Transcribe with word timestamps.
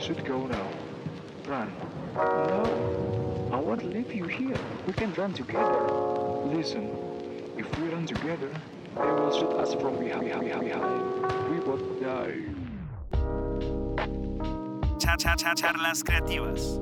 You 0.00 0.06
should 0.06 0.24
go 0.24 0.46
now. 0.46 0.66
Run. 1.46 1.70
No. 2.14 3.50
I 3.52 3.56
won't 3.56 3.84
leave 3.84 4.10
you 4.14 4.24
here. 4.24 4.56
We 4.86 4.94
can 4.94 5.12
run 5.12 5.34
together. 5.34 5.78
Listen. 6.56 6.88
If 7.58 7.66
we 7.78 7.88
run 7.88 8.06
together, 8.06 8.48
they 8.96 9.12
will 9.12 9.30
shoot 9.30 9.52
us 9.60 9.74
from 9.74 9.98
behind. 9.98 10.24
We 11.50 11.60
both 11.60 12.00
die. 12.00 12.48
Cha, 14.98 15.16
cha, 15.16 15.36
cha, 15.36 15.54
charlas 15.54 16.02
creativas. 16.02 16.80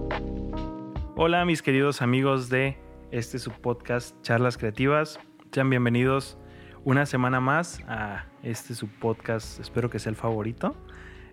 Hola 1.17 1.45
mis 1.45 1.61
queridos 1.61 2.03
amigos 2.03 2.49
de 2.49 2.79
este 3.11 3.41
su 3.41 3.51
podcast 3.51 4.15
Charlas 4.23 4.57
Creativas. 4.57 5.19
Sean 5.51 5.71
bienvenidos 5.71 6.39
una 6.85 7.05
semana 7.05 7.41
más 7.41 7.81
a 7.89 8.27
este 8.45 8.77
su 8.77 8.87
podcast. 8.87 9.59
Espero 9.59 9.91
que 9.91 9.99
sea 9.99 10.11
el 10.11 10.17
favorito. 10.17 10.77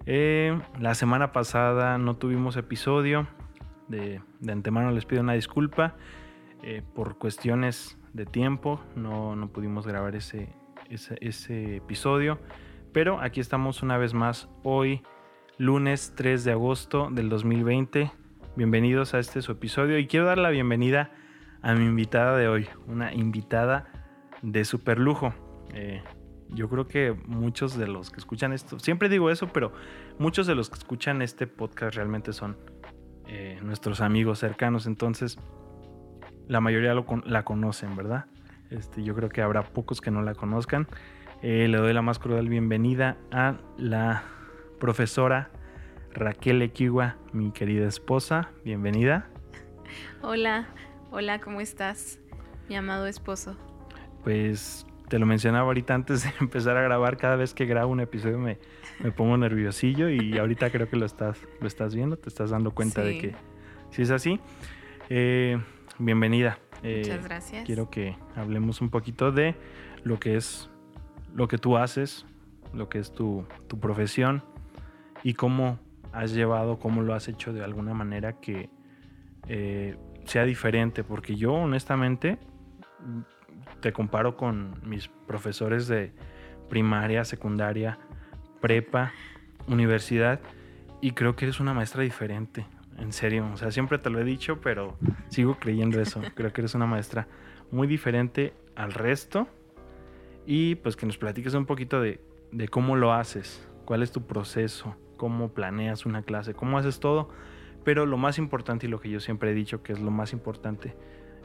Eh, 0.08 0.60
la 0.80 0.94
semana 0.94 1.32
pasada 1.32 1.98
no 1.98 2.16
tuvimos 2.16 2.58
episodio. 2.58 3.28
De, 3.88 4.22
antemano 4.48 4.92
les 4.92 5.06
pido 5.06 5.22
una 5.22 5.34
disculpa. 5.34 5.96
Eh, 6.64 6.82
por 6.94 7.18
cuestiones 7.18 7.98
de 8.14 8.26
tiempo 8.26 8.82
no, 8.96 9.36
no 9.36 9.50
pudimos 9.50 9.86
grabar 9.86 10.16
ese, 10.16 10.50
ese, 10.90 11.18
ese 11.22 11.78
episodio. 11.78 12.40
Pero 12.92 13.20
aquí 13.20 13.40
estamos 13.40 13.84
una 13.84 13.98
vez 13.98 14.14
más 14.14 14.48
hoy, 14.64 15.02
lunes 15.58 16.14
3 16.16 16.44
de 16.44 16.52
agosto 16.52 17.10
del 17.12 17.30
2020. 17.30 18.12
Bienvenidos 18.56 19.14
a 19.14 19.20
este 19.20 19.42
su 19.42 19.52
episodio 19.52 20.00
y 20.00 20.08
quiero 20.08 20.26
dar 20.26 20.38
la 20.38 20.50
bienvenida 20.50 21.12
a 21.62 21.74
mi 21.74 21.86
invitada 21.86 22.38
de 22.38 22.48
hoy, 22.48 22.70
una 22.88 23.14
invitada 23.14 23.88
de 24.42 24.64
super 24.64 24.98
lujo. 24.98 25.34
Eh, 25.74 26.02
yo 26.50 26.70
creo 26.70 26.88
que 26.88 27.16
muchos 27.26 27.78
de 27.78 27.88
los 27.88 28.12
que 28.12 28.20
escuchan 28.20 28.54
esto, 28.54 28.80
siempre 28.80 29.10
digo 29.10 29.30
eso, 29.30 29.48
pero 29.48 29.72
muchos 30.20 30.48
de 30.48 30.56
los 30.56 30.70
que 30.70 30.78
escuchan 30.78 31.22
este 31.22 31.48
podcast 31.48 31.96
realmente 31.96 32.34
son 32.34 32.58
eh, 33.28 33.60
nuestros 33.64 34.02
amigos 34.02 34.40
cercanos, 34.40 34.86
entonces 34.86 35.38
la 36.48 36.62
mayoría 36.62 36.94
lo, 36.94 37.06
la 37.26 37.44
conocen, 37.44 37.96
¿verdad? 37.96 38.26
Este, 38.70 39.04
yo 39.04 39.16
creo 39.16 39.30
que 39.30 39.42
habrá 39.42 39.64
pocos 39.64 40.02
que 40.02 40.12
no 40.12 40.22
la 40.22 40.36
conozcan. 40.36 40.88
Eh, 41.42 41.68
le 41.68 41.78
doy 41.78 41.94
la 41.94 42.02
más 42.02 42.20
cordial 42.20 42.50
bienvenida 42.50 43.18
a 43.32 43.58
la 43.78 44.24
profesora 44.80 45.50
Raquel 46.14 46.62
Equiwa, 46.62 47.18
mi 47.34 47.52
querida 47.52 47.88
esposa. 47.88 48.50
Bienvenida. 48.64 49.28
Hola, 50.22 50.68
hola, 51.12 51.40
¿cómo 51.40 51.62
estás? 51.62 52.20
Mi 52.70 52.76
amado 52.76 53.06
esposo. 53.06 53.56
Pues 54.24 54.86
te 55.10 55.20
lo 55.20 55.26
mencionaba 55.26 55.66
ahorita 55.68 55.94
antes 55.94 56.24
de 56.24 56.32
empezar 56.42 56.78
a 56.78 56.82
grabar, 56.82 57.18
cada 57.18 57.36
vez 57.36 57.54
que 57.54 57.66
grabo 57.66 57.92
un 57.92 58.00
episodio 58.00 58.38
me, 58.40 58.58
me 59.00 59.12
pongo 59.12 59.38
nerviosillo 59.38 60.10
y 60.10 60.38
ahorita 60.38 60.70
creo 60.72 60.90
que 60.90 60.96
lo 60.98 61.06
estás, 61.06 61.40
lo 61.62 61.68
estás 61.68 61.96
viendo, 61.96 62.18
te 62.18 62.30
estás 62.30 62.50
dando 62.50 62.72
cuenta 62.72 63.02
Sí. 63.04 63.08
de 63.08 63.18
que 63.20 63.36
si 63.92 64.02
es 64.02 64.10
así. 64.12 64.40
Eh, 65.10 65.60
bienvenida. 66.00 66.58
Eh, 66.84 67.04
Muchas 67.06 67.24
gracias. 67.24 67.66
Quiero 67.66 67.90
que 67.90 68.18
hablemos 68.36 68.82
un 68.82 68.90
poquito 68.90 69.32
de 69.32 69.56
lo 70.04 70.20
que 70.20 70.36
es 70.36 70.70
lo 71.34 71.48
que 71.48 71.58
tú 71.58 71.78
haces, 71.78 72.26
lo 72.74 72.90
que 72.90 73.00
es 73.00 73.12
tu, 73.14 73.46
tu 73.68 73.80
profesión 73.80 74.44
y 75.24 75.34
cómo 75.34 75.80
has 76.14 76.34
llevado, 76.34 76.80
cómo 76.80 77.02
lo 77.02 77.14
has 77.14 77.28
hecho 77.28 77.54
de 77.54 77.64
alguna 77.64 77.94
manera 77.94 78.40
que 78.40 78.70
eh, 79.48 79.98
sea 80.26 80.44
diferente, 80.46 81.04
porque 81.04 81.36
yo 81.36 81.54
honestamente 81.54 82.38
te 83.82 83.94
comparo 83.94 84.36
con 84.38 84.76
mis 84.84 85.08
profesores 85.28 85.88
de 85.88 86.12
primaria, 86.70 87.24
secundaria, 87.26 88.00
prepa, 88.62 89.14
universidad 89.68 90.40
y 91.02 91.12
creo 91.12 91.36
que 91.36 91.46
eres 91.46 91.60
una 91.60 91.74
maestra 91.74 92.04
diferente, 92.04 92.66
en 92.98 93.12
serio, 93.12 93.48
o 93.54 93.58
sea, 93.58 93.72
siempre 93.72 93.98
te 93.98 94.10
lo 94.10 94.20
he 94.20 94.24
dicho, 94.24 94.62
pero 94.62 94.98
sigo 95.28 95.58
creyendo 95.60 96.00
eso, 96.02 96.22
creo 96.36 96.52
que 96.54 96.62
eres 96.62 96.76
una 96.76 96.86
maestra 96.86 97.28
muy 97.72 97.88
diferente 97.88 98.54
al 98.76 98.94
resto. 98.94 99.48
Y 100.48 100.76
pues 100.76 100.96
que 100.96 101.08
nos 101.08 101.18
platiques 101.18 101.56
un 101.56 101.66
poquito 101.66 102.00
de, 102.02 102.22
de 102.52 102.68
cómo 102.68 102.96
lo 102.96 103.14
haces, 103.14 103.68
cuál 103.84 104.04
es 104.04 104.12
tu 104.12 104.28
proceso, 104.28 104.96
cómo 105.18 105.50
planeas 105.54 106.06
una 106.06 106.22
clase, 106.22 106.54
cómo 106.54 106.78
haces 106.78 107.00
todo, 107.00 107.30
pero 107.84 108.06
lo 108.06 108.18
más 108.18 108.38
importante 108.38 108.86
y 108.86 108.90
lo 108.90 109.00
que 109.00 109.10
yo 109.10 109.20
siempre 109.20 109.52
he 109.52 109.54
dicho 109.54 109.82
que 109.82 109.94
es 109.94 110.00
lo 110.00 110.12
más 110.12 110.34
importante 110.34 110.96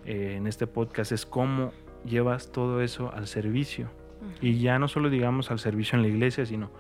eh, 0.05 0.35
en 0.37 0.47
este 0.47 0.67
podcast 0.67 1.13
es 1.13 1.27
cómo 1.27 1.73
llevas 2.05 2.53
todo 2.53 2.81
eso 2.81 3.13
al 3.15 3.27
servicio. 3.27 3.91
Y 4.43 4.59
ya 4.59 4.79
no 4.79 4.87
solo 4.87 5.09
digamos 5.09 5.51
al 5.51 5.59
servicio 5.59 5.97
en 5.97 6.03
la 6.03 6.09
iglesia, 6.09 6.45
sino 6.45 6.71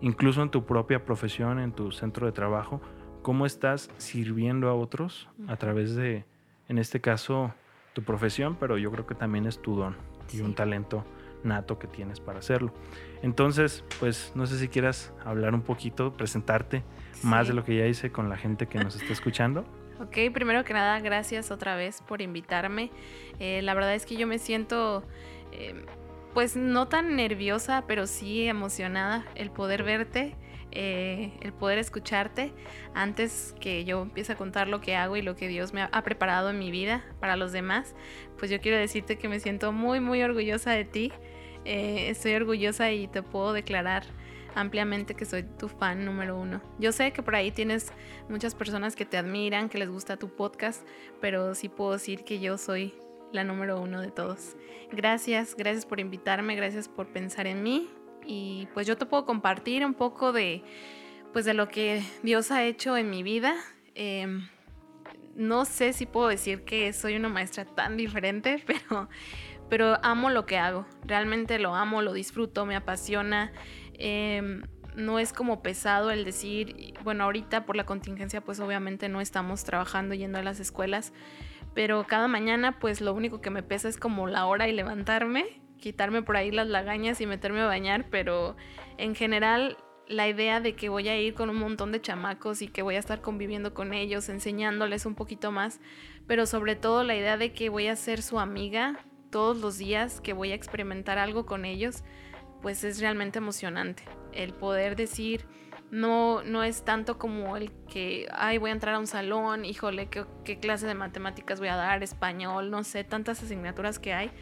incluso 0.00 0.42
en 0.42 0.50
tu 0.50 0.64
propia 0.64 1.04
profesión, 1.04 1.58
en 1.58 1.72
tu 1.72 1.90
centro 1.90 2.26
de 2.26 2.32
trabajo, 2.32 2.80
cómo 3.22 3.44
estás 3.44 3.90
sirviendo 3.98 4.68
a 4.68 4.74
otros 4.74 5.28
a 5.48 5.56
través 5.56 5.96
de, 5.96 6.24
en 6.68 6.78
este 6.78 7.00
caso, 7.00 7.52
tu 7.92 8.02
profesión, 8.02 8.56
pero 8.60 8.78
yo 8.78 8.92
creo 8.92 9.06
que 9.06 9.14
también 9.14 9.46
es 9.46 9.60
tu 9.60 9.74
don 9.74 9.96
y 10.32 10.40
un 10.40 10.54
talento 10.54 11.04
nato 11.42 11.78
que 11.78 11.86
tienes 11.86 12.20
para 12.20 12.40
hacerlo. 12.40 12.72
Entonces, 13.22 13.84
pues 13.98 14.32
no 14.34 14.46
sé 14.46 14.58
si 14.58 14.68
quieras 14.68 15.12
hablar 15.24 15.54
un 15.54 15.62
poquito, 15.62 16.12
presentarte 16.12 16.84
más 17.22 17.48
de 17.48 17.54
lo 17.54 17.64
que 17.64 17.76
ya 17.76 17.86
hice 17.86 18.12
con 18.12 18.28
la 18.28 18.36
gente 18.36 18.66
que 18.66 18.78
nos 18.78 18.96
está 18.96 19.12
escuchando. 19.12 19.64
Ok, 19.98 20.18
primero 20.32 20.62
que 20.64 20.74
nada, 20.74 21.00
gracias 21.00 21.50
otra 21.50 21.74
vez 21.74 22.02
por 22.02 22.20
invitarme. 22.20 22.90
Eh, 23.40 23.62
la 23.62 23.72
verdad 23.72 23.94
es 23.94 24.04
que 24.04 24.16
yo 24.16 24.26
me 24.26 24.38
siento, 24.38 25.02
eh, 25.52 25.86
pues 26.34 26.54
no 26.54 26.86
tan 26.86 27.16
nerviosa, 27.16 27.84
pero 27.86 28.06
sí 28.06 28.46
emocionada 28.46 29.24
el 29.34 29.50
poder 29.50 29.84
verte, 29.84 30.36
eh, 30.70 31.32
el 31.40 31.54
poder 31.54 31.78
escucharte 31.78 32.52
antes 32.92 33.54
que 33.58 33.86
yo 33.86 34.02
empiece 34.02 34.32
a 34.32 34.36
contar 34.36 34.68
lo 34.68 34.82
que 34.82 34.96
hago 34.96 35.16
y 35.16 35.22
lo 35.22 35.34
que 35.34 35.48
Dios 35.48 35.72
me 35.72 35.80
ha, 35.80 35.86
ha 35.86 36.02
preparado 36.02 36.50
en 36.50 36.58
mi 36.58 36.70
vida 36.70 37.02
para 37.18 37.36
los 37.36 37.52
demás. 37.52 37.94
Pues 38.36 38.50
yo 38.50 38.60
quiero 38.60 38.76
decirte 38.76 39.16
que 39.16 39.28
me 39.30 39.40
siento 39.40 39.72
muy, 39.72 40.00
muy 40.00 40.22
orgullosa 40.22 40.72
de 40.72 40.84
ti. 40.84 41.12
Eh, 41.64 42.10
estoy 42.10 42.34
orgullosa 42.34 42.92
y 42.92 43.08
te 43.08 43.22
puedo 43.22 43.52
declarar 43.52 44.04
ampliamente 44.56 45.14
que 45.14 45.24
soy 45.24 45.44
tu 45.44 45.68
fan 45.68 46.04
número 46.04 46.38
uno. 46.38 46.60
Yo 46.78 46.90
sé 46.90 47.12
que 47.12 47.22
por 47.22 47.36
ahí 47.36 47.52
tienes 47.52 47.92
muchas 48.28 48.54
personas 48.54 48.96
que 48.96 49.04
te 49.04 49.16
admiran, 49.16 49.68
que 49.68 49.78
les 49.78 49.88
gusta 49.88 50.16
tu 50.16 50.28
podcast, 50.34 50.86
pero 51.20 51.54
sí 51.54 51.68
puedo 51.68 51.92
decir 51.92 52.24
que 52.24 52.40
yo 52.40 52.58
soy 52.58 52.94
la 53.32 53.44
número 53.44 53.80
uno 53.80 54.00
de 54.00 54.10
todos. 54.10 54.56
Gracias, 54.90 55.54
gracias 55.56 55.86
por 55.86 56.00
invitarme, 56.00 56.56
gracias 56.56 56.88
por 56.88 57.08
pensar 57.08 57.46
en 57.46 57.62
mí 57.62 57.88
y 58.24 58.66
pues 58.74 58.86
yo 58.86 58.96
te 58.96 59.06
puedo 59.06 59.24
compartir 59.24 59.84
un 59.84 59.94
poco 59.94 60.32
de 60.32 60.64
pues 61.32 61.44
de 61.44 61.54
lo 61.54 61.68
que 61.68 62.02
Dios 62.22 62.50
ha 62.50 62.64
hecho 62.64 62.96
en 62.96 63.10
mi 63.10 63.22
vida. 63.22 63.54
Em, 63.94 64.48
no 65.34 65.66
sé 65.66 65.92
si 65.92 66.06
puedo 66.06 66.28
decir 66.28 66.64
que 66.64 66.92
soy 66.94 67.14
una 67.14 67.28
maestra 67.28 67.66
tan 67.66 67.96
diferente, 67.96 68.62
pero, 68.66 69.08
pero 69.68 69.98
amo 70.02 70.30
lo 70.30 70.46
que 70.46 70.56
hago. 70.56 70.86
Realmente 71.04 71.58
lo 71.58 71.74
amo, 71.74 72.00
lo 72.00 72.14
disfruto, 72.14 72.64
me 72.64 72.74
apasiona. 72.74 73.52
Em, 73.98 74.62
no 74.96 75.18
es 75.18 75.32
como 75.32 75.62
pesado 75.62 76.10
el 76.10 76.24
decir, 76.24 76.94
bueno, 77.04 77.24
ahorita 77.24 77.66
por 77.66 77.76
la 77.76 77.84
contingencia 77.84 78.40
pues 78.40 78.60
obviamente 78.60 79.08
no 79.08 79.20
estamos 79.20 79.64
trabajando 79.64 80.14
yendo 80.14 80.38
a 80.38 80.42
las 80.42 80.58
escuelas, 80.58 81.12
pero 81.74 82.06
cada 82.06 82.28
mañana 82.28 82.78
pues 82.78 83.00
lo 83.00 83.12
único 83.12 83.40
que 83.40 83.50
me 83.50 83.62
pesa 83.62 83.88
es 83.88 83.98
como 83.98 84.26
la 84.26 84.46
hora 84.46 84.68
y 84.68 84.72
levantarme, 84.72 85.60
quitarme 85.78 86.22
por 86.22 86.36
ahí 86.36 86.50
las 86.50 86.66
lagañas 86.66 87.20
y 87.20 87.26
meterme 87.26 87.60
a 87.60 87.66
bañar, 87.66 88.06
pero 88.10 88.56
en 88.96 89.14
general 89.14 89.76
la 90.08 90.28
idea 90.28 90.60
de 90.60 90.74
que 90.74 90.88
voy 90.88 91.08
a 91.08 91.18
ir 91.20 91.34
con 91.34 91.50
un 91.50 91.56
montón 91.56 91.92
de 91.92 92.00
chamacos 92.00 92.62
y 92.62 92.68
que 92.68 92.82
voy 92.82 92.94
a 92.94 93.00
estar 93.00 93.20
conviviendo 93.20 93.74
con 93.74 93.92
ellos, 93.92 94.28
enseñándoles 94.28 95.04
un 95.04 95.14
poquito 95.14 95.52
más, 95.52 95.80
pero 96.26 96.46
sobre 96.46 96.76
todo 96.76 97.04
la 97.04 97.16
idea 97.16 97.36
de 97.36 97.52
que 97.52 97.68
voy 97.68 97.88
a 97.88 97.96
ser 97.96 98.22
su 98.22 98.38
amiga 98.38 99.04
todos 99.30 99.58
los 99.58 99.78
días, 99.78 100.20
que 100.20 100.32
voy 100.32 100.52
a 100.52 100.54
experimentar 100.54 101.18
algo 101.18 101.44
con 101.44 101.64
ellos, 101.64 102.04
pues 102.66 102.82
es 102.82 102.98
realmente 102.98 103.38
emocionante. 103.38 104.02
El 104.32 104.52
poder 104.52 104.96
decir, 104.96 105.44
no, 105.92 106.42
no 106.42 106.64
es 106.64 106.84
tanto 106.84 107.16
como 107.16 107.56
el 107.56 107.70
que, 107.88 108.26
ay, 108.32 108.58
voy 108.58 108.70
a 108.70 108.72
entrar 108.72 108.96
a 108.96 108.98
un 108.98 109.06
salón, 109.06 109.64
híjole, 109.64 110.08
¿qué, 110.08 110.24
qué 110.44 110.58
clase 110.58 110.84
de 110.88 110.96
matemáticas 110.96 111.60
voy 111.60 111.68
a 111.68 111.76
dar, 111.76 112.02
español, 112.02 112.72
no 112.72 112.82
sé, 112.82 113.04
tantas 113.04 113.40
asignaturas 113.40 114.00
que 114.00 114.14
hay. 114.14 114.32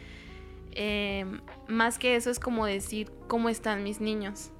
Eh, 0.71 1.39
más 1.67 1.99
que 1.99 2.15
eso 2.15 2.31
es 2.31 2.39
como 2.39 2.65
decir, 2.65 3.11
¿cómo 3.27 3.47
están 3.47 3.83
mis 3.83 4.01
niños? 4.01 4.51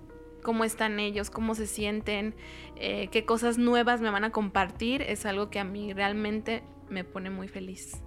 cómo 0.43 0.63
están 0.63 0.99
ellos, 0.99 1.31
cómo 1.31 1.55
se 1.55 1.65
sienten, 1.65 2.35
eh, 2.75 3.07
qué 3.07 3.25
cosas 3.25 3.57
nuevas 3.57 3.99
me 3.99 4.11
van 4.11 4.25
a 4.25 4.31
compartir, 4.31 5.01
es 5.01 5.25
algo 5.25 5.49
que 5.49 5.57
a 5.57 5.63
mí 5.63 5.91
realmente 5.91 6.61
me 6.87 7.03
pone 7.03 7.31
muy 7.31 7.47
feliz. 7.47 8.03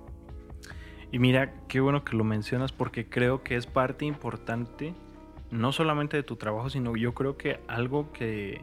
Y 1.10 1.18
mira, 1.18 1.52
qué 1.66 1.80
bueno 1.80 2.04
que 2.04 2.14
lo 2.14 2.22
mencionas 2.22 2.70
porque 2.70 3.08
creo 3.08 3.42
que 3.42 3.56
es 3.56 3.66
parte 3.66 4.04
importante, 4.04 4.94
no 5.50 5.72
solamente 5.72 6.16
de 6.16 6.22
tu 6.22 6.36
trabajo, 6.36 6.70
sino 6.70 6.96
yo 6.96 7.14
creo 7.14 7.36
que 7.36 7.60
algo 7.68 8.12
que, 8.12 8.62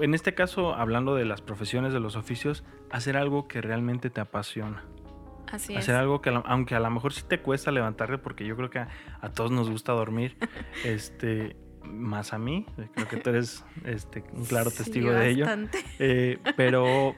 en 0.00 0.14
este 0.14 0.34
caso, 0.34 0.74
hablando 0.74 1.14
de 1.14 1.24
las 1.24 1.42
profesiones, 1.42 1.92
de 1.92 2.00
los 2.00 2.16
oficios, 2.16 2.64
hacer 2.90 3.16
algo 3.16 3.48
que 3.48 3.60
realmente 3.60 4.10
te 4.10 4.20
apasiona. 4.20 4.84
Así 5.52 5.76
hacer 5.76 5.94
es. 5.94 6.00
algo 6.00 6.20
que, 6.20 6.30
aunque 6.44 6.74
a 6.74 6.80
lo 6.80 6.90
mejor 6.90 7.12
sí 7.12 7.22
te 7.28 7.40
cuesta 7.40 7.70
levantarte, 7.70 8.18
porque 8.18 8.46
yo 8.46 8.56
creo 8.56 8.70
que 8.70 8.78
a, 8.80 8.88
a 9.20 9.30
todos 9.30 9.50
nos 9.50 9.70
gusta 9.70 9.92
dormir, 9.92 10.36
este, 10.84 11.56
más 11.84 12.32
a 12.32 12.38
mí. 12.38 12.66
Creo 12.94 13.08
que 13.08 13.16
tú 13.18 13.30
eres 13.30 13.64
este, 13.84 14.24
un 14.32 14.44
claro 14.44 14.70
Sí, 14.70 14.78
testigo 14.78 15.10
de 15.12 15.30
ello. 15.30 15.46
Eh, 15.98 16.38
pero 16.56 17.14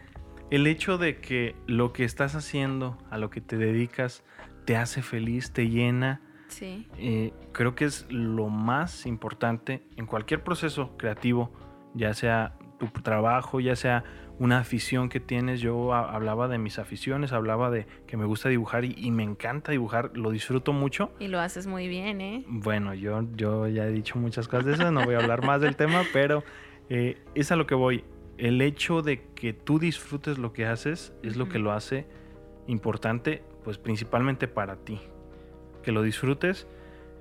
el 0.51 0.67
hecho 0.67 0.99
de 0.99 1.21
que 1.21 1.55
lo 1.67 1.93
que 1.93 2.05
estás 2.05 2.35
haciendo, 2.35 2.99
a 3.11 3.19
lo 3.19 3.31
que 3.31 3.41
te 3.41 3.57
dedicas, 3.57 4.25
te 4.65 4.77
hace 4.77 5.03
feliz, 5.03 5.53
te 5.53 5.69
llena, 5.69 6.21
Sí, 6.57 6.87
eh, 6.97 7.35
creo 7.53 7.75
que 7.75 7.85
es 7.85 8.07
lo 8.09 8.49
más 8.49 9.05
importante 9.05 9.83
en 9.97 10.07
cualquier 10.07 10.43
proceso 10.43 10.97
creativo, 10.97 11.53
ya 11.93 12.15
sea 12.15 12.57
tu 12.79 12.87
trabajo, 13.03 13.61
ya 13.61 13.77
sea 13.77 14.05
una 14.39 14.61
afición 14.61 15.11
que 15.11 15.21
tienes. 15.21 15.61
Yo 15.61 15.93
hablaba 15.93 16.49
de 16.49 16.57
mis 16.57 16.79
aficiones, 16.79 17.35
hablaba 17.35 17.71
de 17.71 17.87
que 18.07 18.17
me 18.17 18.25
gusta 18.25 18.49
dibujar 18.49 18.87
y, 18.87 18.95
y 18.97 19.11
me 19.11 19.23
encanta 19.23 19.73
dibujar, 19.73 20.17
lo 20.17 20.31
disfruto 20.31 20.73
mucho. 20.73 21.11
y 21.19 21.29
lo 21.29 21.41
haces 21.41 21.67
muy 21.67 21.89
bien, 21.89 22.23
¿eh? 22.23 22.43
Bueno, 22.49 22.95
yo, 22.95 23.23
yo 23.35 23.69
ya 23.69 23.85
he 23.85 23.93
dicho 23.93 24.19
muchas 24.19 24.49
cosas 24.49 24.65
de 24.65 24.73
eso, 24.73 24.91
no 24.91 25.05
voy 25.05 25.15
a 25.15 25.19
hablar 25.19 25.45
más 25.45 25.61
del 25.61 25.77
tema, 25.83 26.05
pero 26.15 26.43
eh, 26.89 27.19
es 27.35 27.53
a 27.53 27.57
lo 27.57 27.67
que 27.67 27.75
voy. 27.75 28.03
El 28.39 28.63
hecho 28.63 29.03
de 29.03 29.27
que 29.35 29.53
tú 29.53 29.79
disfrutes 29.79 30.39
lo 30.39 30.55
que 30.55 30.65
haces 30.65 31.13
es 31.23 31.37
lo 31.37 31.51
que 31.51 31.59
lo 31.59 31.73
hace 31.73 32.07
importante, 32.67 33.45
pues 33.63 33.77
principalmente 33.77 34.49
para 34.49 34.77
ti. 34.77 35.03
Que 35.87 35.93
lo 35.93 36.03
disfrutes, 36.03 36.67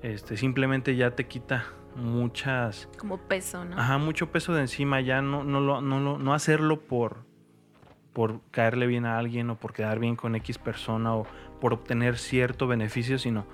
este, 0.02 0.36
simplemente 0.36 0.96
ya 0.96 1.12
te 1.12 1.28
quita 1.28 1.66
muchas, 1.94 2.88
Como 2.98 3.16
peso, 3.18 3.64
¿no? 3.64 3.78
ajá, 3.78 3.96
mucho 3.98 4.32
peso 4.32 4.52
de 4.54 4.62
encima, 4.62 5.00
ya 5.00 5.22
no, 5.22 5.44
no, 5.44 5.60
lo, 5.60 5.80
no, 5.80 6.00
lo- 6.00 6.18
no 6.18 6.34
hacerlo 6.34 6.80
por, 6.80 7.18
por 8.12 8.40
caerle 8.50 8.88
bien 8.88 9.06
a 9.06 9.18
alguien 9.18 9.50
o 9.50 9.54
por 9.56 9.72
quedar 9.72 10.00
bien 10.00 10.16
con 10.16 10.34
X 10.34 10.58
persona 10.58 11.14
o 11.14 11.28
por 11.60 11.74
obtener 11.74 12.18
cierto 12.18 12.66
beneficio, 12.66 13.20
sino 13.20 13.46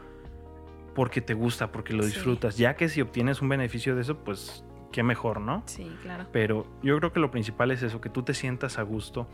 porque 0.94 1.20
te 1.20 1.34
gusta, 1.34 1.70
porque 1.72 1.92
lo 1.92 2.04
Sí. 2.04 2.14
disfrutas. 2.14 2.56
Ya 2.56 2.74
que 2.74 2.88
si 2.88 3.02
obtienes 3.02 3.42
un 3.42 3.50
beneficio 3.50 3.94
de 3.94 4.00
eso, 4.00 4.16
pues 4.16 4.64
qué 4.92 5.02
mejor, 5.02 5.42
¿no? 5.42 5.62
Sí, 5.66 5.94
claro. 6.00 6.24
Pero 6.32 6.66
yo 6.82 6.96
creo 6.98 7.12
que 7.12 7.20
lo 7.20 7.30
principal 7.30 7.70
es 7.70 7.82
eso, 7.82 8.00
que 8.00 8.08
tú 8.08 8.22
te 8.22 8.32
sientas 8.32 8.78
a 8.78 8.82
gusto 8.82 9.28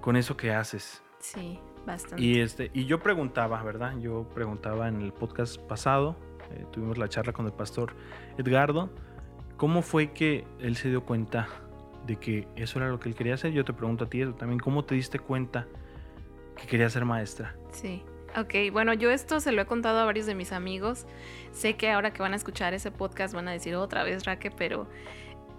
con 0.00 0.16
eso 0.16 0.38
que 0.38 0.50
haces. 0.54 1.02
Sí, 1.18 1.60
bastante. 1.90 2.22
Y 2.22 2.40
este, 2.40 2.70
y 2.74 2.86
yo 2.86 3.00
preguntaba, 3.00 3.62
¿verdad? 3.62 3.96
Yo 3.98 4.28
preguntaba 4.34 4.88
en 4.88 5.00
el 5.00 5.12
podcast 5.12 5.58
pasado, 5.58 6.16
eh, 6.52 6.64
tuvimos 6.70 6.98
la 6.98 7.08
charla 7.08 7.32
con 7.32 7.46
el 7.46 7.52
pastor 7.52 7.94
Edgardo, 8.38 8.90
¿cómo 9.56 9.82
fue 9.82 10.12
que 10.12 10.44
él 10.60 10.76
se 10.76 10.88
dio 10.88 11.04
cuenta 11.04 11.48
de 12.06 12.16
que 12.16 12.48
eso 12.56 12.78
era 12.78 12.88
lo 12.88 12.98
que 12.98 13.08
él 13.08 13.14
quería 13.14 13.34
hacer? 13.34 13.52
Yo 13.52 13.64
te 13.64 13.72
pregunto 13.72 14.04
a 14.04 14.08
ti 14.08 14.22
eso 14.22 14.34
también, 14.34 14.58
¿cómo 14.58 14.84
te 14.84 14.94
diste 14.94 15.18
cuenta 15.18 15.66
que 16.56 16.66
quería 16.66 16.88
ser 16.90 17.04
maestra? 17.04 17.54
Sí. 17.72 18.02
Ok, 18.36 18.54
bueno, 18.72 18.94
yo 18.94 19.10
esto 19.10 19.40
se 19.40 19.50
lo 19.50 19.62
he 19.62 19.66
contado 19.66 19.98
a 19.98 20.04
varios 20.04 20.26
de 20.26 20.36
mis 20.36 20.52
amigos. 20.52 21.04
Sé 21.52 21.74
que 21.74 21.90
ahora 21.90 22.12
que 22.12 22.22
van 22.22 22.32
a 22.32 22.36
escuchar 22.36 22.74
ese 22.74 22.92
podcast 22.92 23.34
van 23.34 23.48
a 23.48 23.50
decir 23.50 23.74
otra 23.74 24.04
vez, 24.04 24.24
Raque, 24.24 24.52
pero 24.52 24.86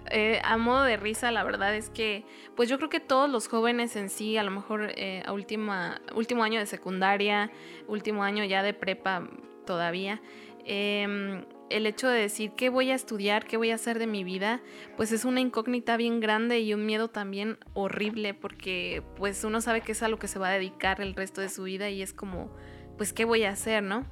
eh, 0.09 0.41
a 0.43 0.57
modo 0.57 0.83
de 0.83 0.97
risa, 0.97 1.31
la 1.31 1.43
verdad 1.43 1.75
es 1.75 1.89
que, 1.89 2.25
pues 2.55 2.69
yo 2.69 2.77
creo 2.77 2.89
que 2.89 2.99
todos 2.99 3.29
los 3.29 3.47
jóvenes 3.47 3.95
en 3.95 4.09
sí, 4.09 4.37
a 4.37 4.43
lo 4.43 4.51
mejor 4.51 4.91
eh, 4.95 5.23
a 5.25 5.33
última, 5.33 6.01
último 6.15 6.43
año 6.43 6.59
de 6.59 6.65
secundaria, 6.65 7.51
último 7.87 8.23
año 8.23 8.43
ya 8.43 8.63
de 8.63 8.73
prepa 8.73 9.27
todavía, 9.65 10.21
em, 10.65 11.45
el 11.69 11.85
hecho 11.85 12.09
de 12.09 12.19
decir 12.19 12.51
qué 12.57 12.69
voy 12.69 12.91
a 12.91 12.95
estudiar, 12.95 13.45
qué 13.45 13.57
voy 13.57 13.71
a 13.71 13.75
hacer 13.75 13.99
de 13.99 14.07
mi 14.07 14.23
vida, 14.23 14.61
pues 14.97 15.11
es 15.11 15.23
una 15.23 15.39
incógnita 15.39 15.95
bien 15.97 16.19
grande 16.19 16.59
y 16.59 16.73
un 16.73 16.85
miedo 16.85 17.07
también 17.07 17.57
horrible 17.73 18.33
porque 18.33 19.03
pues 19.15 19.43
uno 19.43 19.61
sabe 19.61 19.81
que 19.81 19.93
es 19.93 20.03
a 20.03 20.09
lo 20.09 20.19
que 20.19 20.27
se 20.27 20.39
va 20.39 20.49
a 20.49 20.51
dedicar 20.51 20.99
el 20.99 21.15
resto 21.15 21.39
de 21.41 21.49
su 21.49 21.63
vida 21.63 21.89
y 21.89 22.01
es 22.01 22.11
como, 22.11 22.53
pues 22.97 23.13
qué 23.13 23.23
voy 23.23 23.43
a 23.43 23.51
hacer, 23.51 23.83
¿no? 23.83 24.05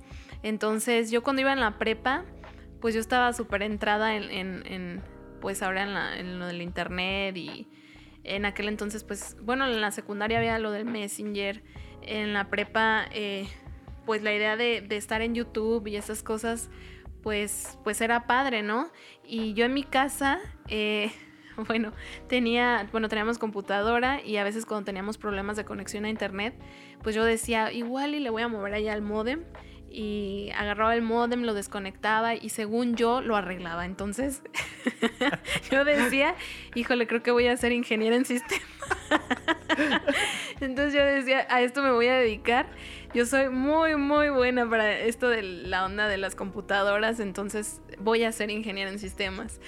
Entonces 0.43 1.11
yo 1.11 1.21
cuando 1.21 1.41
iba 1.41 1.51
en 1.51 1.59
la 1.59 1.77
prepa, 1.77 2.23
pues 2.79 2.93
yo 2.93 3.01
estaba 3.01 3.33
súper 3.33 3.61
entrada 3.61 4.15
en, 4.15 5.01
pues 5.39 5.61
ahora 5.63 5.83
en, 5.83 5.93
la- 5.93 6.17
en 6.19 6.39
lo 6.39 6.47
del 6.47 6.61
internet 6.61 7.35
y 7.37 7.67
en 8.23 8.45
aquel 8.45 8.67
entonces, 8.67 9.03
pues 9.03 9.37
bueno, 9.41 9.65
en 9.65 9.81
la 9.81 9.91
secundaria 9.91 10.37
había 10.37 10.59
lo 10.59 10.71
del 10.71 10.85
Messenger, 10.85 11.63
en 12.01 12.33
la 12.33 12.49
prepa, 12.49 13.05
eh, 13.11 13.47
pues 14.05 14.23
la 14.23 14.33
idea 14.33 14.55
de, 14.55 14.85
estar 14.91 15.21
en 15.21 15.35
YouTube 15.35 15.87
y 15.87 15.95
esas 15.95 16.23
cosas, 16.23 16.69
pues, 17.23 17.77
pues 17.83 18.01
era 18.01 18.27
padre, 18.27 18.63
¿no? 18.63 18.91
Y 19.23 19.53
yo 19.53 19.65
en 19.65 19.73
mi 19.73 19.83
casa, 19.83 20.39
eh, 20.67 21.11
bueno, 21.67 21.91
tenía, 22.27 22.87
bueno, 22.91 23.09
teníamos 23.09 23.37
computadora 23.37 24.21
y 24.23 24.37
a 24.37 24.43
veces 24.43 24.65
cuando 24.65 24.85
teníamos 24.85 25.17
problemas 25.17 25.57
de 25.57 25.65
conexión 25.65 26.05
a 26.05 26.09
internet, 26.09 26.55
pues 27.01 27.15
yo 27.15 27.23
decía, 27.23 27.71
igual 27.71 28.15
y 28.15 28.19
le 28.19 28.29
voy 28.29 28.41
a 28.41 28.47
mover 28.47 28.73
allá 28.73 28.93
al 28.93 29.01
modem 29.01 29.43
y 29.91 30.51
agarraba 30.55 30.93
el 30.95 31.01
modem, 31.01 31.43
lo 31.43 31.53
desconectaba 31.53 32.35
y 32.35 32.49
según 32.49 32.95
yo 32.95 33.21
lo 33.21 33.35
arreglaba. 33.35 33.85
Entonces 33.85 34.41
yo 35.71 35.83
decía, 35.83 36.35
híjole, 36.75 37.07
creo 37.07 37.23
que 37.23 37.31
voy 37.31 37.47
a 37.47 37.57
ser 37.57 37.71
ingeniera 37.71 38.15
en 38.15 38.25
sistemas. 38.25 38.63
Entonces 40.61 40.93
yo 40.93 41.03
decía, 41.03 41.47
a 41.49 41.61
esto 41.61 41.81
me 41.81 41.91
voy 41.91 42.07
a 42.07 42.15
dedicar. 42.15 42.67
Yo 43.13 43.25
soy 43.25 43.49
muy, 43.49 43.95
muy 43.95 44.29
buena 44.29 44.69
para 44.69 44.99
esto 44.99 45.29
de 45.29 45.41
la 45.41 45.85
onda 45.85 46.07
de 46.07 46.17
las 46.17 46.35
computadoras, 46.35 47.19
entonces 47.19 47.81
voy 47.97 48.23
a 48.23 48.31
ser 48.31 48.51
ingeniera 48.51 48.91
en 48.91 48.99
sistemas. 48.99 49.59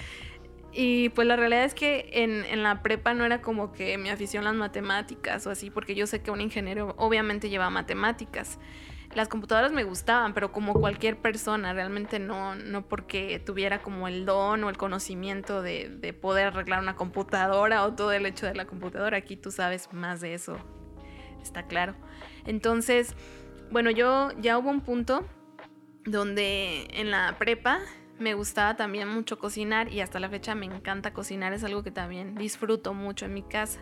Y 0.72 1.08
pues 1.10 1.26
la 1.26 1.34
realidad 1.34 1.64
es 1.64 1.74
que 1.74 2.08
en, 2.12 2.44
en 2.44 2.62
la 2.62 2.82
prepa 2.82 3.14
no 3.14 3.24
era 3.24 3.42
como 3.42 3.72
que 3.72 3.98
mi 3.98 4.10
afición 4.10 4.44
las 4.44 4.54
matemáticas 4.54 5.44
o 5.48 5.50
así, 5.50 5.70
porque 5.70 5.96
yo 5.96 6.06
sé 6.06 6.22
que 6.22 6.30
un 6.30 6.40
ingeniero 6.40 6.94
obviamente 6.98 7.50
lleva 7.50 7.68
matemáticas. 7.68 8.60
Las 9.14 9.28
computadoras 9.28 9.72
me 9.72 9.84
gustaban, 9.84 10.32
pero 10.32 10.52
como 10.52 10.72
cualquier 10.74 11.18
persona, 11.18 11.72
realmente 11.74 12.18
no, 12.18 12.54
no 12.54 12.88
porque 12.88 13.38
tuviera 13.44 13.82
como 13.82 14.08
el 14.08 14.24
don 14.24 14.64
o 14.64 14.70
el 14.70 14.78
conocimiento 14.78 15.60
de, 15.60 15.90
de 15.90 16.12
poder 16.14 16.46
arreglar 16.46 16.80
una 16.80 16.96
computadora 16.96 17.84
o 17.84 17.92
todo 17.92 18.12
el 18.12 18.24
hecho 18.24 18.46
de 18.46 18.54
la 18.54 18.64
computadora. 18.64 19.18
Aquí 19.18 19.36
tú 19.36 19.50
sabes 19.50 19.92
más 19.92 20.20
de 20.22 20.32
eso, 20.32 20.56
está 21.42 21.66
claro. 21.66 21.94
Entonces, 22.46 23.14
bueno, 23.70 23.90
yo 23.90 24.30
ya 24.40 24.56
hubo 24.58 24.70
un 24.70 24.80
punto 24.80 25.26
donde 26.04 26.88
en 26.92 27.10
la 27.10 27.36
prepa 27.38 27.80
me 28.18 28.34
gustaba 28.34 28.76
también 28.76 29.08
mucho 29.08 29.38
cocinar 29.38 29.92
y 29.92 30.00
hasta 30.00 30.20
la 30.20 30.28
fecha 30.28 30.54
me 30.54 30.66
encanta 30.66 31.12
cocinar, 31.12 31.52
es 31.52 31.64
algo 31.64 31.82
que 31.82 31.90
también 31.90 32.34
disfruto 32.34 32.94
mucho 32.94 33.26
en 33.26 33.34
mi 33.34 33.42
casa 33.42 33.80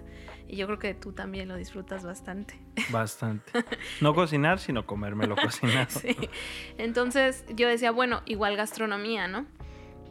y 0.48 0.56
yo 0.56 0.66
creo 0.66 0.78
que 0.78 0.94
tú 0.94 1.12
también 1.12 1.48
lo 1.48 1.56
disfrutas 1.56 2.04
bastante. 2.04 2.60
Bastante. 2.90 3.52
No 4.00 4.14
cocinar, 4.14 4.58
sino 4.58 4.86
comérmelo 4.86 5.36
cocinado. 5.36 5.88
Sí. 6.00 6.16
Entonces 6.78 7.44
yo 7.54 7.68
decía, 7.68 7.90
bueno, 7.90 8.22
igual 8.24 8.56
gastronomía, 8.56 9.28
¿no? 9.28 9.46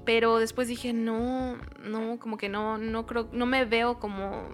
Pero 0.06 0.38
después 0.38 0.68
dije, 0.68 0.94
no, 0.94 1.57
no, 1.83 2.19
como 2.19 2.38
que 2.38 2.50
no, 2.50 2.77
no 2.77 3.06
creo, 3.06 3.30
no 3.31 3.45
me 3.45 3.66
veo 3.66 4.00
como 4.00 4.48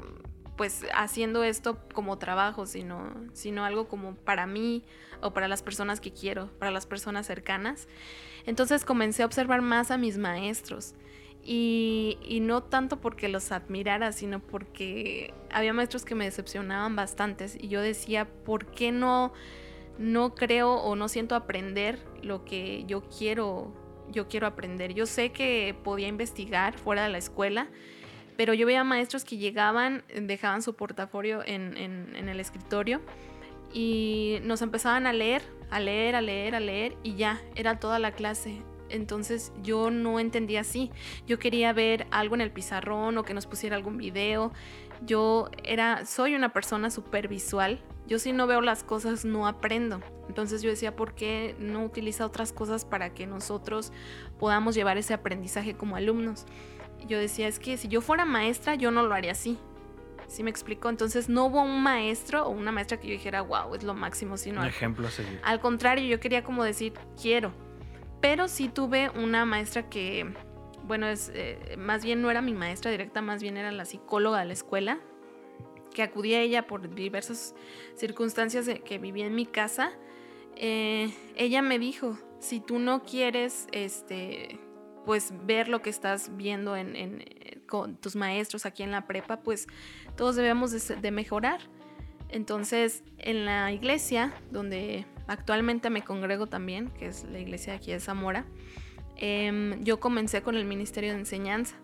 pues 0.56 0.86
haciendo 0.94 1.44
esto 1.44 1.78
como 1.94 2.18
trabajo, 2.18 2.66
sino, 2.66 3.14
sino 3.34 3.66
algo 3.66 3.88
como 3.88 4.16
para 4.16 4.48
mí 4.48 4.84
o 5.22 5.32
para 5.32 5.48
las 5.48 5.62
personas 5.62 6.00
que 6.00 6.12
quiero, 6.12 6.50
para 6.60 6.72
las 6.72 6.86
personas 6.86 7.26
cercanas. 7.26 7.88
Entonces 8.46 8.86
comencé 8.86 9.24
a 9.24 9.26
observar 9.26 9.62
más 9.62 9.92
a 9.92 9.98
mis 9.98 10.18
maestros. 10.18 10.96
Y, 11.48 12.18
y 12.24 12.40
no 12.40 12.64
tanto 12.64 13.00
porque 13.00 13.30
los 13.30 13.52
admirara, 13.52 14.12
sino 14.12 14.40
porque 14.40 15.34
había 15.52 15.74
maestros 15.74 16.04
que 16.04 16.16
me 16.16 16.26
decepcionaban 16.26 16.96
bastantes. 16.96 17.56
Y 17.60 17.68
yo 17.68 17.82
decía, 17.82 18.26
¿por 18.26 18.66
qué 18.72 18.92
no, 18.92 19.32
no 20.00 20.34
creo 20.34 20.74
o 20.74 20.96
no 20.96 21.08
siento 21.08 21.36
aprender 21.36 22.00
lo 22.24 22.46
que 22.46 22.84
yo 22.88 23.04
quiero, 23.04 23.72
yo 24.10 24.28
quiero 24.28 24.48
aprender? 24.48 24.96
Yo 24.96 25.06
sé 25.06 25.32
que 25.32 25.76
podía 25.84 26.08
investigar 26.08 26.80
fuera 26.80 27.04
de 27.04 27.10
la 27.10 27.20
escuela, 27.20 27.68
pero 28.38 28.54
yo 28.54 28.66
veía 28.66 28.84
maestros 28.84 29.24
que 29.24 29.38
llegaban, 29.38 30.04
dejaban 30.22 30.62
su 30.62 30.76
portafolio 30.76 31.42
en 31.46 31.76
el 32.16 32.40
escritorio 32.40 33.02
y 33.76 34.40
nos 34.44 34.62
empezaban 34.62 35.06
a 35.06 35.12
leer, 35.12 35.42
a 35.70 35.82
leer, 35.82 36.16
a 36.16 36.22
leer, 36.22 36.56
a 36.56 36.62
leer 36.62 36.96
y 37.04 37.16
ya, 37.16 37.42
era 37.56 37.78
toda 37.78 38.00
la 38.00 38.14
clase. 38.14 38.62
Entonces 38.90 39.52
yo 39.62 39.92
no 39.92 40.20
entendía 40.20 40.62
así. 40.62 40.92
Yo 41.28 41.40
quería 41.40 41.74
ver 41.74 42.08
algo 42.10 42.36
en 42.36 42.42
el 42.42 42.52
pizarrón 42.52 43.18
o 43.18 43.24
que 43.24 43.34
nos 43.34 43.48
pusiera 43.48 43.76
algún 43.76 43.98
video. 43.98 44.54
Yo 45.02 45.50
era, 45.64 46.06
soy 46.06 46.36
una 46.36 46.54
persona 46.54 46.90
súper 46.90 47.28
visual. 47.28 47.82
Yo 48.08 48.18
si 48.18 48.32
no 48.32 48.48
veo 48.48 48.62
las 48.62 48.84
cosas 48.84 49.26
no 49.26 49.46
aprendo. 49.46 50.00
Entonces 50.30 50.62
yo 50.62 50.70
decía, 50.70 50.96
¿por 50.96 51.14
qué 51.14 51.56
no 51.60 51.84
utiliza 51.84 52.26
otras 52.26 52.54
cosas 52.54 52.86
para 52.86 53.14
que 53.14 53.28
nosotros 53.28 53.92
podamos 54.40 54.76
llevar 54.76 54.98
ese 54.98 55.14
aprendizaje 55.14 55.76
como 55.76 55.98
alumnos? 55.98 56.46
Yo 57.08 57.20
decía, 57.20 57.48
es 57.48 57.60
que 57.60 57.78
si 57.78 57.88
yo 57.88 58.02
fuera 58.02 58.26
maestra, 58.26 58.76
yo 58.76 58.92
no 58.92 59.04
lo 59.04 59.14
haría 59.14 59.32
así. 59.32 59.58
¿Sí 60.28 60.44
me 60.44 60.50
explico? 60.50 60.90
Entonces 60.90 61.30
no 61.30 61.46
hubo 61.46 61.62
un 61.62 61.84
maestro 61.84 62.46
o 62.46 62.50
una 62.50 62.72
maestra 62.72 63.00
que 63.00 63.08
yo 63.08 63.14
dijera, 63.14 63.42
wow, 63.42 63.76
es 63.76 63.84
lo 63.84 63.94
máximo, 63.94 64.38
sino 64.38 64.62
Un 64.62 64.68
ejemplo 64.68 65.08
al 65.44 65.60
contrario, 65.60 66.08
yo 66.08 66.20
quería 66.20 66.44
como 66.44 66.64
decir, 66.64 66.94
quiero. 67.22 67.52
Pero 68.22 68.48
sí 68.48 68.70
tuve 68.70 69.12
una 69.12 69.46
maestra 69.46 69.88
que, 69.88 70.34
bueno, 70.84 71.08
es 71.08 71.32
eh, 71.36 71.76
más 71.78 72.04
bien 72.04 72.22
no 72.22 72.32
era 72.32 72.42
mi 72.42 72.54
maestra 72.54 72.90
directa, 72.90 73.22
más 73.22 73.42
bien 73.42 73.56
era 73.56 73.72
la 73.72 73.86
psicóloga 73.86 74.40
de 74.40 74.46
la 74.46 74.54
escuela, 74.54 75.00
que 75.94 76.02
acudí 76.02 76.34
a 76.34 76.42
ella 76.42 76.66
por 76.66 76.94
diversas 76.94 77.54
circunstancias 77.96 78.68
que 78.84 78.98
vivía 78.98 79.28
en 79.28 79.36
mi 79.36 79.46
casa. 79.46 79.92
Eh, 80.56 81.14
ella 81.36 81.62
me 81.62 81.78
dijo, 81.78 82.18
si 82.40 82.60
tú 82.60 82.80
no 82.80 83.04
quieres 83.04 83.68
este, 83.72 84.60
pues 85.06 85.34
ver 85.46 85.68
lo 85.68 85.82
que 85.82 85.90
estás 85.90 86.36
viendo 86.36 86.76
en, 86.76 86.96
eh, 86.96 87.60
con 87.68 87.96
tus 87.96 88.16
maestros 88.16 88.66
aquí 88.66 88.84
en 88.84 88.92
la 88.92 89.08
prepa, 89.08 89.42
pues 89.42 89.68
todos 90.16 90.36
debemos 90.36 90.72
de, 90.72 91.12
mejorar. 91.12 91.62
Entonces, 92.30 93.04
en 93.18 93.46
la 93.46 93.72
iglesia, 93.72 94.34
donde 94.52 95.06
actualmente 95.28 95.90
me 95.90 96.04
congrego 96.04 96.48
también, 96.48 96.90
que 96.90 97.08
es 97.08 97.24
la 97.26 97.40
iglesia 97.40 97.74
de 97.74 97.78
aquí 97.78 97.92
de 97.92 98.00
Zamora, 98.00 98.46
eh, 99.18 99.78
yo 99.82 100.00
comencé 100.00 100.42
con 100.42 100.56
el 100.56 100.66
Ministerio 100.66 101.14
de 101.14 101.20
Enseñanza. 101.20 101.78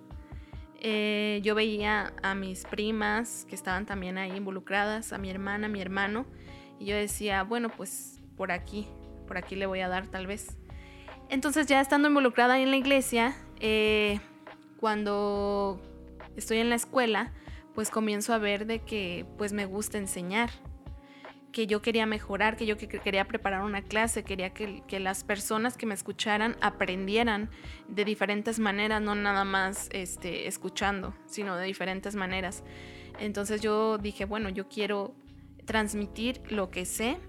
Eh, 0.84 1.42
yo 1.44 1.54
veía 1.54 2.12
a 2.24 2.34
mis 2.34 2.66
primas 2.66 3.46
que 3.48 3.54
estaban 3.54 3.86
también 3.86 4.18
ahí 4.18 4.36
involucradas, 4.36 5.14
a 5.14 5.20
mi 5.20 5.30
hermana, 5.30 5.68
a 5.68 5.70
mi 5.70 5.80
hermano, 5.80 6.26
y 6.80 6.86
yo 6.86 6.96
decía, 6.96 7.44
bueno, 7.44 7.70
pues 7.70 8.20
por 8.36 8.52
aquí, 8.52 8.88
por 9.28 9.38
aquí 9.38 9.56
le 9.56 9.68
voy 9.68 9.82
a 9.82 9.88
dar 9.88 10.08
tal 10.08 10.26
vez. 10.26 10.58
Entonces 11.32 11.66
ya 11.66 11.80
estando 11.80 12.10
involucrada 12.10 12.60
en 12.60 12.72
la 12.72 12.76
iglesia, 12.76 13.34
eh, 13.62 14.20
cuando 14.82 15.82
estoy 16.36 16.58
en 16.58 16.70
la 16.70 16.76
escuela, 16.76 17.32
pues 17.74 17.90
comienzo 17.90 18.34
a 18.34 18.38
ver 18.38 18.66
de 18.66 18.80
que 18.80 19.26
pues 19.38 19.54
me 19.54 19.66
gusta 19.66 19.98
enseñar, 19.98 20.50
que 21.54 21.68
yo 21.68 21.82
quería 21.82 22.06
mejorar, 22.06 22.58
que 22.58 22.66
yo 22.66 22.78
que 22.78 22.90
quería 22.90 23.30
preparar 23.30 23.64
una 23.64 23.82
clase, 23.82 24.24
quería 24.24 24.54
que, 24.54 24.84
que, 24.90 25.00
las 25.00 25.24
personas 25.24 25.78
que 25.78 25.86
me 25.86 25.94
escucharan 25.94 26.58
aprendieran 26.60 27.50
de 27.88 28.04
diferentes 28.04 28.60
maneras, 28.60 29.02
no 29.02 29.16
nada 29.16 29.46
más 29.46 29.88
este, 29.94 30.50
escuchando, 30.50 31.14
sino 31.28 31.56
de 31.56 31.66
diferentes 31.66 32.14
maneras. 32.14 32.62
Entonces 33.20 33.62
yo 33.62 33.98
dije, 33.98 34.26
bueno, 34.26 34.50
yo 34.50 34.68
quiero 34.68 35.16
transmitir 35.66 36.42
lo 36.50 36.72
que 36.72 36.86
sé, 36.86 37.20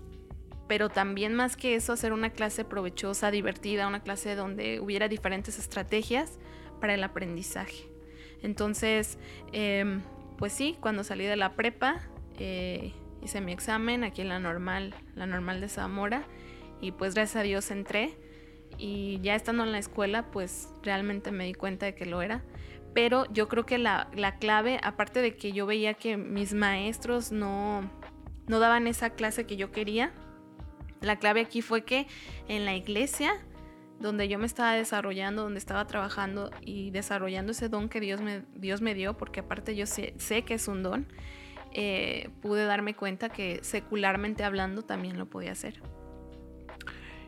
pero 0.68 0.88
también 0.88 1.34
más 1.34 1.56
que 1.56 1.74
eso, 1.74 1.92
hacer 1.92 2.12
una 2.12 2.30
clase 2.30 2.64
provechosa, 2.64 3.30
divertida, 3.30 3.88
una 3.88 4.02
clase 4.02 4.34
donde 4.34 4.80
hubiera 4.80 5.08
diferentes 5.08 5.58
estrategias 5.58 6.38
para 6.80 6.94
el 6.94 7.04
aprendizaje. 7.04 7.88
Entonces, 8.42 9.18
eh, 9.52 10.00
pues 10.38 10.52
sí, 10.52 10.76
cuando 10.80 11.04
salí 11.04 11.24
de 11.24 11.36
la 11.36 11.54
prepa, 11.54 12.00
eh, 12.38 12.92
hice 13.22 13.40
mi 13.40 13.52
examen 13.52 14.04
aquí 14.04 14.22
en 14.22 14.28
la 14.28 14.40
normal, 14.40 14.94
la 15.14 15.26
normal 15.26 15.60
de 15.60 15.68
Zamora, 15.68 16.24
y 16.80 16.92
pues 16.92 17.14
gracias 17.14 17.36
a 17.36 17.42
Dios 17.42 17.70
entré. 17.70 18.18
Y 18.78 19.20
ya 19.22 19.34
estando 19.34 19.62
en 19.62 19.70
la 19.70 19.78
escuela, 19.78 20.30
pues 20.30 20.70
realmente 20.82 21.30
me 21.30 21.44
di 21.44 21.54
cuenta 21.54 21.86
de 21.86 21.94
que 21.94 22.06
lo 22.06 22.22
era. 22.22 22.42
Pero 22.94 23.30
yo 23.32 23.48
creo 23.48 23.64
que 23.64 23.78
la, 23.78 24.08
la 24.14 24.36
clave, 24.36 24.80
aparte 24.82 25.20
de 25.20 25.36
que 25.36 25.52
yo 25.52 25.66
veía 25.66 25.94
que 25.94 26.16
mis 26.16 26.52
maestros 26.52 27.30
no, 27.30 27.88
no 28.48 28.58
daban 28.58 28.86
esa 28.86 29.10
clase 29.10 29.46
que 29.46 29.56
yo 29.56 29.70
quería, 29.70 30.12
la 31.02 31.16
clave 31.16 31.40
aquí 31.40 31.62
fue 31.62 31.84
que 31.84 32.06
en 32.48 32.64
la 32.64 32.74
iglesia, 32.74 33.32
donde 34.00 34.28
yo 34.28 34.38
me 34.38 34.46
estaba 34.46 34.72
desarrollando, 34.72 35.42
donde 35.42 35.58
estaba 35.58 35.86
trabajando 35.86 36.50
y 36.60 36.90
desarrollando 36.90 37.52
ese 37.52 37.68
don 37.68 37.88
que 37.88 38.00
Dios 38.00 38.20
me, 38.20 38.42
Dios 38.54 38.80
me 38.80 38.94
dio, 38.94 39.16
porque 39.16 39.40
aparte 39.40 39.76
yo 39.76 39.86
sé, 39.86 40.14
sé 40.18 40.42
que 40.42 40.54
es 40.54 40.68
un 40.68 40.82
don, 40.82 41.06
eh, 41.72 42.30
pude 42.40 42.64
darme 42.64 42.94
cuenta 42.94 43.28
que 43.28 43.60
secularmente 43.62 44.44
hablando 44.44 44.82
también 44.82 45.18
lo 45.18 45.26
podía 45.26 45.52
hacer. 45.52 45.80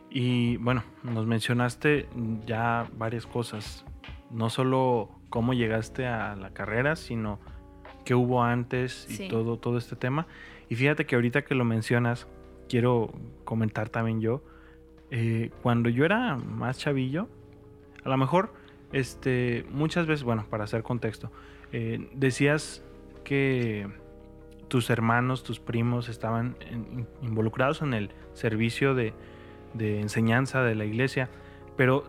Y 0.09 0.57
bueno, 0.57 0.83
nos 1.03 1.25
mencionaste 1.25 2.07
ya 2.45 2.87
varias 2.93 3.25
cosas, 3.25 3.85
no 4.31 4.49
solo 4.49 5.19
cómo 5.29 5.53
llegaste 5.53 6.07
a 6.07 6.35
la 6.35 6.51
carrera, 6.51 6.95
sino 6.95 7.39
qué 8.05 8.15
hubo 8.15 8.43
antes 8.43 9.07
y 9.09 9.15
sí. 9.15 9.27
todo, 9.27 9.57
todo 9.57 9.77
este 9.77 9.95
tema. 9.95 10.27
Y 10.69 10.75
fíjate 10.75 11.05
que 11.05 11.15
ahorita 11.15 11.43
que 11.43 11.55
lo 11.55 11.65
mencionas, 11.65 12.27
quiero 12.67 13.11
comentar 13.43 13.89
también 13.89 14.21
yo, 14.21 14.41
eh, 15.11 15.51
cuando 15.61 15.89
yo 15.89 16.05
era 16.05 16.35
más 16.35 16.79
chavillo, 16.79 17.27
a 18.03 18.09
lo 18.09 18.17
mejor, 18.17 18.53
este, 18.91 19.65
muchas 19.69 20.07
veces, 20.07 20.23
bueno, 20.23 20.45
para 20.49 20.63
hacer 20.63 20.83
contexto, 20.83 21.31
eh, 21.71 22.09
decías 22.13 22.83
que 23.23 23.87
tus 24.67 24.89
hermanos, 24.89 25.43
tus 25.43 25.59
primos 25.59 26.09
estaban 26.09 26.57
en, 26.69 27.07
involucrados 27.21 27.81
en 27.81 27.93
el 27.93 28.11
servicio 28.33 28.95
de, 28.95 29.13
de, 29.73 30.01
enseñanza 30.01 30.63
de 30.63 30.75
la 30.75 30.85
iglesia, 30.85 31.29
pero 31.77 32.05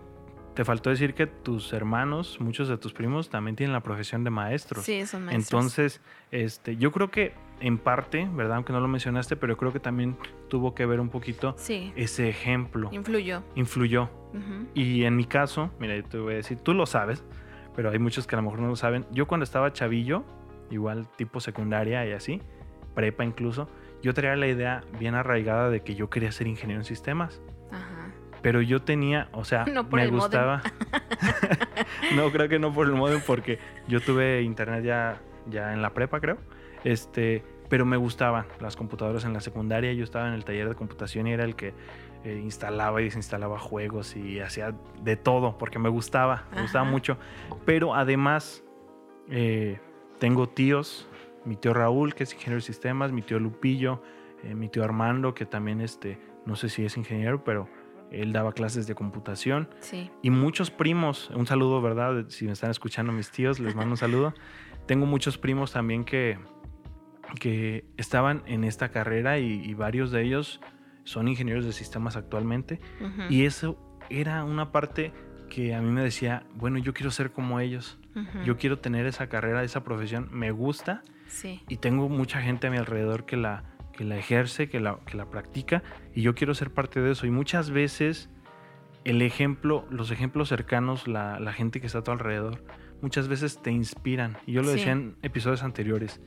te 0.55 0.65
faltó 0.65 0.91
decir 0.91 1.15
que 1.15 1.27
tus 1.27 1.73
hermanos, 1.73 2.39
muchos 2.41 2.69
de 2.69 2.79
tus 2.79 2.93
primos, 2.93 3.29
también 3.29 3.57
tienen 3.57 3.73
la 3.73 3.83
profesión 3.83 4.25
de 4.25 4.31
maestros. 4.31 4.85
Sí, 4.85 5.07
son 5.07 5.27
maestros. 5.27 5.53
Entonces, 5.53 6.01
este, 6.31 6.77
yo 6.77 6.93
creo 6.93 7.11
que 7.11 7.35
en 7.61 7.79
parte, 7.79 8.29
¿verdad? 8.33 8.57
Aunque 8.57 8.73
no 8.73 8.81
lo 8.81 8.89
mencionaste, 8.89 9.37
pero 9.37 9.57
creo 9.57 9.73
que 9.73 9.81
también 9.81 10.17
tuvo 10.49 10.75
que 10.75 10.87
ver 10.87 11.01
un 11.01 11.09
poquito 11.09 11.55
sí. 11.57 11.93
ese 11.97 12.29
ejemplo. 12.29 12.89
Influyó. 12.93 13.43
Influyó. 13.55 14.11
Uh 14.33 14.37
-huh. 14.37 14.67
Y 14.75 15.05
en 15.05 15.17
mi 15.17 15.25
caso, 15.25 15.71
mira, 15.79 15.97
yo 15.97 16.05
te 16.05 16.19
voy 16.19 16.35
a 16.35 16.37
decir, 16.37 16.59
tú 16.59 16.75
lo 16.75 16.87
sabes, 16.87 17.25
pero 17.75 17.91
hay 17.91 17.99
muchos 17.99 18.27
que 18.27 18.35
a 18.35 18.39
lo 18.39 18.43
mejor 18.43 18.61
no 18.61 18.69
lo 18.69 18.77
saben. 18.77 19.07
Yo 19.11 19.27
cuando 19.27 19.45
estaba 19.45 19.73
chavillo, 19.73 20.25
igual 20.71 21.07
tipo 21.17 21.41
secundaria 21.41 22.07
y 22.07 22.13
así, 22.13 22.41
prepa 22.95 23.25
incluso, 23.25 23.69
yo 24.03 24.15
traía 24.15 24.37
la 24.37 24.47
idea 24.47 24.85
bien 24.99 25.15
arraigada 25.15 25.71
de 25.71 25.81
que 25.81 25.95
yo 25.95 26.11
quería 26.11 26.33
ser 26.33 26.47
ingeniero 26.47 26.81
en 26.81 26.85
sistemas. 26.85 27.41
Ajá. 27.71 28.13
Pero 28.43 28.61
yo 28.61 28.83
tenía, 28.83 29.29
o 29.33 29.45
sea, 29.45 29.65
no 29.73 29.89
por 29.89 29.99
me 29.99 30.05
el 30.05 30.11
gustaba. 30.11 30.63
no, 32.17 32.31
creo 32.31 32.49
que 32.49 32.59
no 32.59 32.73
por 32.73 32.87
el 32.87 32.95
modem, 32.95 33.21
porque 33.27 33.59
yo 33.89 34.01
tuve 34.01 34.43
internet 34.43 34.85
ya, 34.85 35.21
ya 35.49 35.73
en 35.73 35.83
la 35.83 35.91
prepa, 35.91 36.21
creo. 36.21 36.39
Este, 36.87 37.43
pero 37.69 37.85
me 37.85 37.97
gustaban 37.97 38.47
las 38.61 38.77
computadoras 38.77 39.25
en 39.25 39.33
la 39.33 39.41
secundaria. 39.41 39.93
Yo 39.93 40.05
estaba 40.05 40.29
en 40.29 40.35
el 40.35 40.45
taller 40.45 40.69
de 40.69 40.77
computación 40.77 41.27
y 41.27 41.33
era 41.33 41.43
el 41.43 41.57
que 41.57 41.75
eh, 42.23 42.41
instalaba 42.41 43.01
y 43.01 43.05
desinstalaba 43.05 43.59
juegos 43.59 44.15
y 44.15 44.39
hacía 44.39 44.73
de 45.03 45.17
todo 45.17 45.59
porque 45.59 45.81
me 45.81 45.89
gustaba, 45.89 46.45
me 46.51 46.53
Ajá. 46.53 46.63
gustaba 46.63 46.85
mucho. 46.85 47.19
Pero 47.65 47.97
además, 47.97 48.63
eh, 49.29 49.81
tengo 50.21 50.49
tíos, 50.49 51.09
mi 51.45 51.57
tío 51.57 51.75
Raúl, 51.75 52.15
que 52.15 52.23
es 52.23 52.33
ingeniero 52.35 52.57
de 52.59 52.67
sistemas, 52.67 53.11
mi 53.11 53.23
tío 53.23 53.41
Lupillo, 53.41 54.01
eh, 54.45 54.55
mi 54.55 54.69
tío 54.69 54.85
Armando, 54.85 55.35
que 55.35 55.45
también, 55.45 55.81
este, 55.81 56.21
no 56.45 56.55
sé 56.55 56.69
si 56.69 56.85
es 56.85 56.97
ingeniero, 56.97 57.43
pero 57.43 57.69
él 58.13 58.33
daba 58.33 58.53
clases 58.53 58.87
de 58.87 58.95
computación. 58.95 59.69
Sí. 59.81 60.09
Y 60.23 60.31
muchos 60.31 60.71
primos, 60.71 61.31
un 61.31 61.47
saludo, 61.49 61.83
¿verdad? 61.83 62.27
Si 62.29 62.45
me 62.45 62.53
están 62.53 62.71
escuchando 62.71 63.13
mis 63.13 63.33
tíos, 63.33 63.59
les 63.59 63.75
mando 63.75 63.95
un 63.95 63.97
saludo. 63.97 64.35
Tengo 64.87 65.05
muchos 65.05 65.37
primos 65.37 65.73
también 65.73 66.05
que, 66.05 66.39
que 67.41 67.85
estaban 67.97 68.43
en 68.47 68.65
esta 68.65 68.91
carrera 68.91 69.39
y, 69.39 69.63
y, 69.65 69.75
varios 69.75 70.11
de 70.11 70.23
ellos 70.23 70.61
son 71.05 71.29
ingenieros 71.29 71.65
de 71.65 71.73
sistemas 71.73 72.17
actualmente. 72.17 72.81
Uh 73.01 73.05
-huh. 73.05 73.31
Y 73.31 73.45
eso 73.45 73.79
era 74.11 74.45
una 74.45 74.73
parte 74.73 75.13
que 75.49 75.75
a 75.75 75.81
mí 75.81 75.91
me 75.91 76.03
decía, 76.03 76.45
bueno, 76.55 76.79
yo 76.79 76.95
quiero 76.95 77.11
ser 77.11 77.31
como 77.31 77.61
ellos. 77.61 77.99
Uh 78.15 78.21
-huh. 78.21 78.45
Yo 78.45 78.57
quiero 78.57 78.79
tener 78.79 79.07
esa 79.07 79.29
carrera, 79.29 79.63
esa 79.63 79.85
profesión. 79.85 80.29
Me 80.33 80.51
gusta. 80.51 81.03
Sí. 81.29 81.63
Y 81.69 81.77
tengo 81.79 82.09
mucha 82.09 82.41
gente 82.41 82.67
a 82.67 82.71
mi 82.71 82.77
alrededor 82.77 83.27
que 83.27 83.37
la, 83.37 83.65
que 83.93 84.05
la 84.05 84.17
ejerce, 84.17 84.69
que 84.69 84.81
la, 84.81 84.99
que 85.07 85.17
la 85.17 85.27
practica. 85.31 85.83
Y 86.15 86.23
yo 86.23 86.35
quiero 86.35 86.55
ser 86.55 86.71
parte 86.73 87.01
de 87.01 87.13
eso. 87.13 87.27
Y 87.27 87.31
muchas 87.31 87.71
veces 87.71 88.31
el 89.05 89.23
ejemplo, 89.23 89.87
los 89.91 90.11
ejemplos 90.11 90.49
cercanos, 90.49 91.07
la, 91.07 91.39
la 91.39 91.53
gente 91.53 91.81
que 91.81 91.87
está 91.87 92.01
a 92.01 92.03
tu 92.03 92.11
alrededor, 92.11 92.65
muchas 93.03 93.29
veces 93.29 93.63
te 93.63 93.71
inspiran. 93.71 94.37
Y 94.47 94.53
yo 94.53 94.63
lo 94.63 94.69
sí. 94.69 94.79
decía 94.79 94.93
en 94.93 95.17
episodios 95.23 95.63
anteriores 95.63 96.21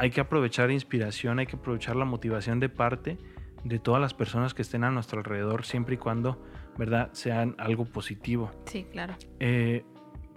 hay 0.00 0.10
que 0.10 0.22
aprovechar 0.22 0.70
inspiración, 0.70 1.40
hay 1.40 1.46
que 1.46 1.56
aprovechar 1.56 1.94
la 1.94 2.06
motivación 2.06 2.58
de 2.58 2.70
parte 2.70 3.18
de 3.64 3.78
todas 3.78 4.00
las 4.00 4.14
personas 4.14 4.54
que 4.54 4.62
estén 4.62 4.82
a 4.82 4.90
nuestro 4.90 5.18
alrededor, 5.18 5.66
siempre 5.66 5.96
y 5.96 5.98
cuando, 5.98 6.42
¿verdad?, 6.78 7.10
sean 7.12 7.54
algo 7.58 7.84
positivo. 7.84 8.50
Sí, 8.64 8.86
claro. 8.90 9.14
Eh, 9.40 9.84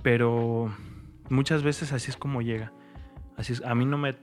pero 0.02 0.70
muchas 1.30 1.64
veces 1.64 1.94
así 1.94 2.12
es 2.12 2.18
como 2.18 2.42
llega. 2.42 2.74
Así 3.38 3.54
es, 3.54 3.64
a 3.64 3.74
mí 3.74 3.86
no 3.86 3.98
me, 3.98 4.18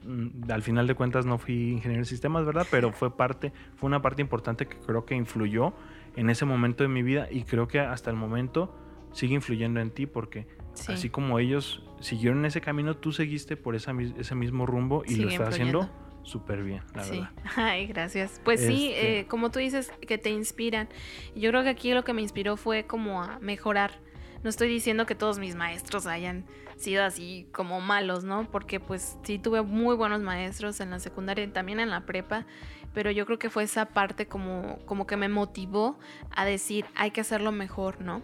al 0.47 0.61
final 0.61 0.85
de 0.85 0.93
cuentas 0.93 1.25
no 1.25 1.39
fui 1.39 1.71
ingeniero 1.71 2.03
de 2.03 2.05
sistemas, 2.05 2.45
¿verdad? 2.45 2.67
Pero 2.69 2.91
fue 2.91 3.17
parte, 3.17 3.51
fue 3.77 3.87
una 3.87 3.99
parte 3.99 4.21
importante 4.21 4.67
que 4.67 4.77
creo 4.77 5.05
que 5.05 5.15
influyó 5.15 5.73
en 6.15 6.29
ese 6.29 6.45
momento 6.45 6.83
de 6.83 6.87
mi 6.87 7.01
vida 7.01 7.27
y 7.31 7.45
creo 7.45 7.67
que 7.67 7.79
hasta 7.79 8.11
el 8.11 8.15
momento 8.15 8.77
sigue 9.11 9.33
influyendo 9.33 9.79
en 9.79 9.89
ti 9.89 10.05
porque 10.05 10.45
sí. 10.73 10.91
así 10.91 11.09
como 11.09 11.39
ellos 11.39 11.83
siguieron 11.99 12.45
ese 12.45 12.61
camino, 12.61 12.95
tú 12.95 13.11
seguiste 13.11 13.57
por 13.57 13.75
esa, 13.75 13.93
ese 14.17 14.35
mismo 14.35 14.65
rumbo 14.65 15.03
y 15.05 15.09
sigue 15.09 15.23
lo 15.23 15.29
estás 15.29 15.49
haciendo 15.49 15.89
súper 16.23 16.63
bien, 16.63 16.81
la 16.93 17.03
sí. 17.03 17.11
verdad. 17.11 17.31
Ay, 17.55 17.87
gracias. 17.87 18.41
Pues 18.43 18.61
este... 18.61 18.73
sí, 18.73 18.91
eh, 18.95 19.25
como 19.27 19.51
tú 19.51 19.59
dices, 19.59 19.91
que 20.07 20.17
te 20.17 20.29
inspiran. 20.29 20.87
Yo 21.35 21.49
creo 21.49 21.63
que 21.63 21.69
aquí 21.69 21.93
lo 21.93 22.03
que 22.03 22.13
me 22.13 22.21
inspiró 22.21 22.57
fue 22.57 22.85
como 22.85 23.23
a 23.23 23.39
mejorar. 23.39 23.99
No 24.43 24.49
estoy 24.49 24.67
diciendo 24.69 25.05
que 25.05 25.15
todos 25.15 25.37
mis 25.37 25.55
maestros 25.55 26.07
hayan 26.07 26.45
sido 26.77 27.03
así 27.03 27.47
como 27.51 27.79
malos, 27.79 28.23
¿no? 28.23 28.49
Porque 28.49 28.79
pues 28.79 29.17
sí 29.23 29.37
tuve 29.37 29.61
muy 29.61 29.95
buenos 29.95 30.21
maestros 30.21 30.79
en 30.79 30.89
la 30.89 30.99
secundaria 30.99 31.43
y 31.43 31.47
también 31.47 31.79
en 31.79 31.91
la 31.91 32.05
prepa, 32.05 32.45
pero 32.93 33.11
yo 33.11 33.25
creo 33.27 33.37
que 33.37 33.51
fue 33.51 33.63
esa 33.63 33.85
parte 33.85 34.27
como, 34.27 34.79
como 34.85 35.05
que 35.05 35.15
me 35.15 35.29
motivó 35.29 35.99
a 36.31 36.43
decir, 36.43 36.85
hay 36.95 37.11
que 37.11 37.21
hacerlo 37.21 37.51
mejor, 37.51 38.01
¿no? 38.01 38.23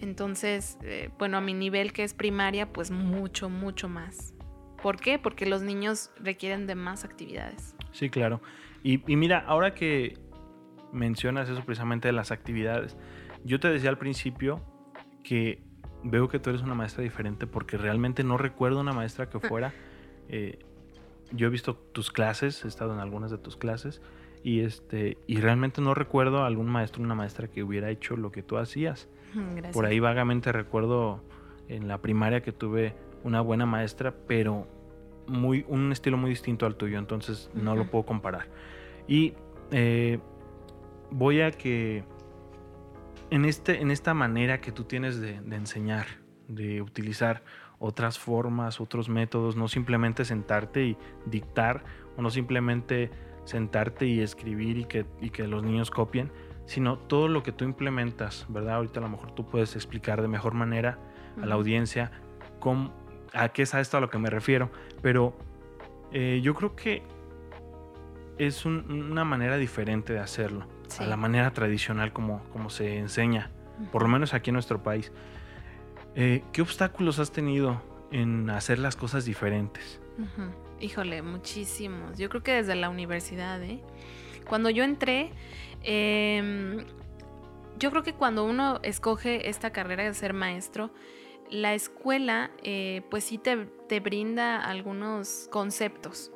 Entonces, 0.00 0.78
eh, 0.82 1.10
bueno, 1.18 1.36
a 1.36 1.40
mi 1.40 1.54
nivel 1.54 1.92
que 1.92 2.04
es 2.04 2.14
primaria, 2.14 2.72
pues 2.72 2.90
mucho, 2.90 3.48
mucho 3.48 3.88
más. 3.88 4.34
¿Por 4.82 4.98
qué? 4.98 5.18
Porque 5.18 5.46
los 5.46 5.62
niños 5.62 6.10
requieren 6.18 6.66
de 6.66 6.74
más 6.74 7.04
actividades. 7.04 7.74
Sí, 7.92 8.08
claro. 8.08 8.40
Y, 8.82 9.02
y, 9.10 9.16
mira, 9.16 9.44
ahora 9.46 9.74
que 9.74 10.16
mencionas 10.92 11.48
eso 11.48 11.62
precisamente 11.64 12.08
de 12.08 12.12
las 12.12 12.30
actividades, 12.30 12.96
yo 13.44 13.60
te 13.60 13.68
decía 13.68 13.90
al 13.90 13.98
principio 13.98 14.62
que 15.22 15.62
veo 16.02 16.28
que 16.28 16.38
tú 16.38 16.50
eres 16.50 16.62
una 16.62 16.74
maestra 16.74 17.02
diferente 17.02 17.46
porque 17.46 17.76
realmente 17.76 18.24
no 18.24 18.38
recuerdo 18.38 18.80
una 18.80 18.92
maestra 18.92 19.28
que 19.28 19.38
fuera. 19.38 19.72
eh, 20.28 20.58
yo 21.32 21.46
he 21.46 21.50
visto 21.50 21.76
tus 21.76 22.10
clases, 22.10 22.64
he 22.64 22.68
estado 22.68 22.92
en 22.92 23.00
algunas 23.00 23.30
de 23.30 23.38
tus 23.38 23.56
clases 23.56 24.00
y 24.42 24.60
este 24.60 25.18
y 25.26 25.40
realmente 25.40 25.80
no 25.80 25.94
recuerdo 25.94 26.44
algún 26.44 26.66
maestro, 26.66 27.02
una 27.02 27.14
maestra 27.14 27.48
que 27.48 27.62
hubiera 27.62 27.90
hecho 27.90 28.16
lo 28.16 28.32
que 28.32 28.42
tú 28.42 28.58
hacías. 28.58 29.08
Gracias. 29.34 29.72
Por 29.72 29.86
ahí 29.86 30.00
vagamente 30.00 30.52
recuerdo 30.52 31.22
en 31.68 31.88
la 31.88 31.98
primaria 31.98 32.42
que 32.42 32.52
tuve 32.52 32.94
una 33.22 33.40
buena 33.40 33.66
maestra, 33.66 34.14
pero 34.26 34.66
muy 35.26 35.64
un 35.68 35.92
estilo 35.92 36.16
muy 36.16 36.30
distinto 36.30 36.66
al 36.66 36.76
tuyo, 36.76 36.98
entonces 36.98 37.50
no 37.54 37.76
lo 37.76 37.90
puedo 37.90 38.04
comparar. 38.04 38.48
Y 39.06 39.34
eh, 39.70 40.18
voy 41.10 41.40
a 41.40 41.50
que 41.52 42.04
en, 43.30 43.44
este, 43.44 43.80
en 43.80 43.90
esta 43.90 44.14
manera 44.14 44.60
que 44.60 44.72
tú 44.72 44.84
tienes 44.84 45.20
de, 45.20 45.40
de 45.40 45.56
enseñar, 45.56 46.06
de 46.48 46.82
utilizar 46.82 47.42
otras 47.78 48.18
formas, 48.18 48.80
otros 48.80 49.08
métodos, 49.08 49.56
no 49.56 49.68
simplemente 49.68 50.24
sentarte 50.24 50.84
y 50.84 50.96
dictar, 51.26 51.84
o 52.16 52.22
no 52.22 52.30
simplemente 52.30 53.10
sentarte 53.44 54.06
y 54.06 54.20
escribir 54.20 54.78
y 54.78 54.84
que, 54.84 55.06
y 55.20 55.30
que 55.30 55.46
los 55.46 55.62
niños 55.62 55.90
copien, 55.90 56.30
sino 56.70 56.96
todo 56.98 57.26
lo 57.26 57.42
que 57.42 57.50
tú 57.50 57.64
implementas, 57.64 58.46
¿verdad? 58.48 58.74
Ahorita 58.76 59.00
a 59.00 59.02
lo 59.02 59.08
mejor 59.08 59.32
tú 59.34 59.44
puedes 59.44 59.74
explicar 59.74 60.22
de 60.22 60.28
mejor 60.28 60.54
manera 60.54 60.98
a 61.42 61.44
la 61.46 61.56
audiencia 61.56 62.12
cómo, 62.60 62.92
a 63.34 63.48
qué 63.48 63.62
es 63.62 63.74
a 63.74 63.80
esto 63.80 63.96
a 63.96 64.00
lo 64.00 64.08
que 64.08 64.18
me 64.18 64.30
refiero, 64.30 64.70
pero 65.02 65.36
eh, 66.12 66.38
yo 66.44 66.54
creo 66.54 66.76
que 66.76 67.02
es 68.38 68.64
un- 68.64 69.10
una 69.10 69.24
manera 69.24 69.56
diferente 69.56 70.12
de 70.12 70.20
hacerlo, 70.20 70.66
Sí. 70.86 71.02
a 71.02 71.06
la 71.08 71.16
manera 71.16 71.50
tradicional 71.52 72.12
como, 72.12 72.42
como 72.52 72.70
se 72.70 72.98
enseña, 72.98 73.50
por 73.90 74.02
lo 74.02 74.08
menos 74.08 74.32
aquí 74.32 74.50
en 74.50 74.54
nuestro 74.54 74.80
país. 74.80 75.10
Eh, 76.14 76.44
¿Qué 76.52 76.62
obstáculos 76.62 77.18
has 77.18 77.32
tenido 77.32 77.82
en 78.12 78.48
hacer 78.48 78.78
las 78.78 78.94
cosas 78.94 79.24
diferentes? 79.24 80.00
Híjole, 80.80 81.22
muchísimos. 81.22 82.16
Yo 82.16 82.28
creo 82.28 82.42
que 82.44 82.52
desde 82.52 82.74
la 82.76 82.90
universidad, 82.90 83.60
¿eh? 83.62 83.80
Cuando 84.48 84.68
yo 84.70 84.82
entré, 84.82 85.30
em, 85.82 86.84
yo 87.78 87.90
creo 87.90 88.02
que 88.02 88.14
cuando 88.14 88.44
uno 88.44 88.80
escoge 88.82 89.48
esta 89.48 89.70
carrera 89.70 90.04
de 90.04 90.14
ser 90.14 90.32
maestro, 90.32 90.90
la 91.50 91.74
escuela, 91.74 92.50
eh, 92.62 93.02
pues 93.10 93.24
sí 93.24 93.38
te, 93.38 93.66
te 93.88 94.00
brinda 94.00 94.62
algunos 94.62 95.48
conceptos, 95.50 96.30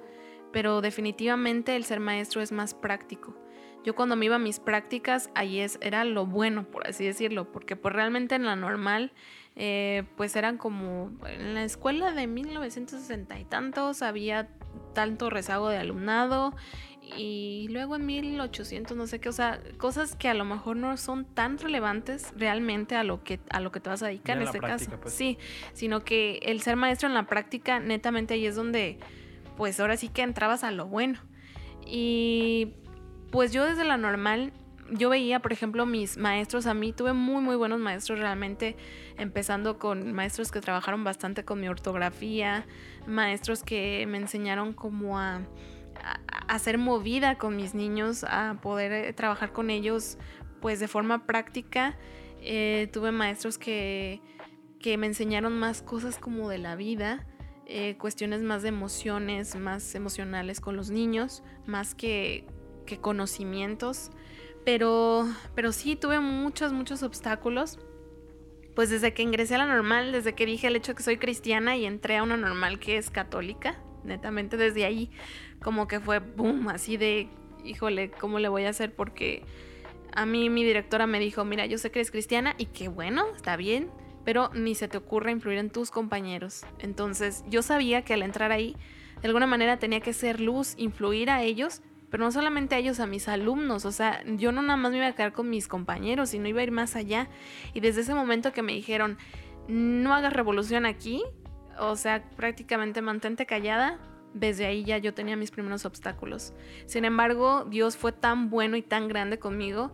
pero 0.53 0.81
definitivamente 0.81 1.77
el 1.77 1.85
ser 1.85 2.01
maestro 2.01 2.43
es 2.43 2.53
más 2.53 2.75
práctico. 2.75 3.37
Yo 3.85 3.95
cuando 3.95 4.17
me 4.17 4.25
iba 4.25 4.37
a 4.37 4.39
mis 4.39 4.61
prácticas, 4.61 5.29
ahí 5.35 5.61
es, 5.61 5.79
era 5.83 6.05
lo 6.07 6.25
bueno, 6.25 6.65
por 6.65 6.87
así 6.87 7.05
decirlo, 7.05 7.53
porque 7.53 7.77
pues 7.77 7.95
realmente 7.95 8.35
en 8.35 8.47
la 8.47 8.57
normal 8.57 9.13
eh, 9.57 10.05
pues 10.17 10.35
eran 10.37 10.57
como 10.57 11.13
en 11.27 11.55
la 11.55 11.63
escuela 11.63 12.11
de 12.13 12.27
1960 12.27 13.39
y 13.39 13.45
tantos 13.45 14.03
había 14.03 14.49
tanto 14.95 15.31
rezago 15.31 15.69
de 15.69 15.77
alumnado 15.77 16.55
y 17.17 17.69
luego 17.71 17.97
en 17.97 18.07
1800 18.07 18.97
no 18.97 19.07
sé 19.07 19.21
qué, 19.21 19.29
o 19.29 19.33
sea, 19.33 19.61
cosas 19.79 20.17
que 20.17 20.29
a 20.29 20.35
lo 20.35 20.45
mejor 20.45 20.77
no 20.77 20.97
son 20.97 21.25
tan 21.25 21.59
relevantes 21.59 22.33
realmente 22.37 22.97
a 22.97 23.05
lo 23.05 23.23
que 23.23 23.41
a 23.51 23.61
lo 23.61 23.73
que 23.73 23.81
te 23.81 23.91
vas 23.91 24.03
a 24.03 24.07
dedicar 24.07 24.37
en 24.37 24.43
en 24.43 24.49
este 24.49 24.59
práctica, 24.59 24.91
caso. 24.93 25.03
pues. 25.03 25.15
Sí, 25.15 25.39
sino 25.73 26.05
que 26.05 26.39
el 26.43 26.61
ser 26.63 26.77
maestro 26.77 27.09
en 27.09 27.15
la 27.15 27.27
práctica 27.27 27.81
netamente 27.81 28.35
ahí 28.35 28.47
es 28.47 28.57
donde 28.57 28.99
pues 29.57 29.79
ahora 29.81 29.97
sí 29.97 30.09
que 30.09 30.23
entrabas 30.23 30.65
a 30.65 30.71
lo 30.71 30.87
bueno. 30.87 31.21
Y 31.87 32.75
pues 33.31 33.53
yo 33.53 33.65
desde 33.67 33.85
la 33.85 33.97
normal 33.97 34.53
yo 34.91 35.09
veía, 35.09 35.41
por 35.41 35.53
ejemplo, 35.53 35.87
mis 35.87 36.17
maestros, 36.19 36.67
a 36.67 36.75
mí 36.75 36.93
tuve 36.93 37.13
muy, 37.13 37.43
muy 37.43 37.57
buenos 37.57 37.81
maestros 37.81 38.19
realmente, 38.19 38.77
empezando 39.17 39.79
con 39.79 40.13
maestros 40.13 40.51
que 40.51 40.61
trabajaron 40.61 41.05
bastante 41.05 41.45
con 41.45 41.61
mi 41.61 41.69
ortografía, 41.69 42.67
maestros 43.07 43.63
que 43.63 44.05
me 44.07 44.19
enseñaron 44.19 44.73
como 44.73 45.19
a, 45.19 45.41
a- 46.05 46.55
hacer 46.55 46.79
movida 46.79 47.39
con 47.39 47.57
mis 47.57 47.75
niños, 47.75 48.25
a 48.25 48.59
poder 48.63 48.93
eh, 48.93 49.13
trabajar 49.13 49.53
con 49.53 49.71
ellos 49.71 50.19
pues 50.61 50.81
de 50.81 50.89
forma 50.89 51.27
práctica. 51.27 51.97
Eh, 52.41 52.89
tuve 52.93 53.11
maestros 53.13 53.59
que, 53.59 54.21
que 54.79 54.97
me 54.99 55.07
enseñaron 55.07 55.59
más 55.59 55.83
cosas 55.83 56.19
como 56.19 56.49
de 56.49 56.59
la 56.59 56.77
vida, 56.77 57.27
eh, 57.67 57.97
cuestiones 57.99 58.43
más 58.43 58.63
de 58.63 58.69
emociones, 58.69 59.57
más 59.57 59.95
emocionales 59.95 60.61
con 60.61 60.77
los 60.77 60.91
niños, 60.91 61.43
más 61.67 61.95
que, 61.95 62.47
que 62.87 62.99
conocimientos. 62.99 64.11
Pero, 64.65 65.27
pero 65.55 65.73
sí 65.73 65.97
tuve 65.97 66.21
muchos, 66.21 66.73
muchos 66.73 67.03
obstáculos. 67.03 67.79
Pues 68.75 68.91
desde 68.91 69.15
que 69.15 69.23
ingresé 69.23 69.55
a 69.55 69.59
la 69.59 69.67
normal, 69.67 70.11
desde 70.13 70.35
que 70.35 70.47
dije 70.47 70.67
el 70.67 70.77
hecho 70.77 70.95
que 70.95 71.03
soy 71.03 71.17
cristiana 71.17 71.77
y 71.77 71.85
entré 71.85 72.17
a 72.17 72.23
una 72.23 72.37
normal 72.37 72.79
que 72.81 72.97
es 72.97 73.09
católica, 73.11 73.81
netamente 74.05 74.57
desde 74.57 74.85
ahí 74.85 75.11
como 75.63 75.89
que 75.89 75.99
fue 75.99 76.19
boom, 76.19 76.69
así 76.69 76.97
de, 76.97 77.29
híjole, 77.65 78.11
¿cómo 78.11 78.39
le 78.39 78.49
voy 78.49 78.65
a 78.65 78.69
hacer? 78.71 78.95
Porque 78.95 79.43
a 80.15 80.27
mí 80.27 80.51
mi 80.51 80.63
directora 80.63 81.07
me 81.07 81.19
dijo, 81.19 81.45
mira, 81.45 81.67
yo 81.67 81.79
sé 81.79 81.91
que 81.91 82.01
eres 82.01 82.11
cristiana 82.11 82.55
y 82.59 82.67
que 82.67 82.89
bueno, 82.89 83.25
está 83.35 83.57
bien, 83.57 83.91
pero 84.25 84.51
ni 84.55 84.75
se 84.75 84.89
te 84.89 84.99
ocurra 84.99 85.31
influir 85.31 85.59
en 85.59 85.71
tus 85.71 85.91
compañeros. 85.91 86.65
Entonces 86.79 87.45
yo 87.49 87.63
sabía 87.63 88.03
que 88.03 88.15
al 88.15 88.23
entrar 88.23 88.53
ahí, 88.53 88.77
de 89.21 89.29
alguna 89.29 89.47
manera 89.47 89.79
tenía 89.79 90.01
que 90.01 90.13
ser 90.13 90.41
luz, 90.41 90.75
influir 90.77 91.31
a 91.31 91.43
ellos, 91.43 91.83
pero 92.11 92.25
no 92.25 92.31
solamente 92.31 92.75
a 92.75 92.79
ellos, 92.79 93.01
a 93.01 93.07
mis 93.07 93.27
alumnos. 93.27 93.85
O 93.85 93.91
sea, 93.91 94.23
yo 94.37 94.53
no 94.53 94.63
nada 94.63 94.77
más 94.77 94.93
me 94.93 94.99
iba 94.99 95.07
a 95.09 95.15
quedar 95.15 95.33
con 95.33 95.51
mis 95.51 95.67
compañeros, 95.67 96.31
sino 96.31 96.47
iba 96.47 96.61
a 96.61 96.63
ir 96.63 96.71
más 96.71 96.95
allá. 96.95 97.29
Y 97.73 97.81
desde 97.81 98.03
ese 98.03 98.15
momento 98.15 98.53
que 98.53 98.63
me 98.63 98.73
dijeron, 98.73 99.19
no 99.67 100.15
hagas 100.15 100.33
revolución 100.33 100.87
aquí, 100.87 101.25
o 101.79 101.97
sea, 101.97 102.23
prácticamente 102.37 103.03
mantente 103.03 103.47
callada, 103.47 103.99
desde 104.35 104.67
ahí 104.67 104.85
ya 104.85 104.99
yo 104.99 105.15
tenía 105.15 105.37
mis 105.37 105.51
primeros 105.51 105.85
obstáculos. 105.85 106.53
Sin 106.87 107.05
embargo, 107.05 107.65
Dios 107.65 107.97
fue 107.97 108.13
tan 108.13 108.51
bueno 108.51 108.77
y 108.77 108.83
tan 108.83 109.09
grande 109.09 109.39
conmigo 109.39 109.93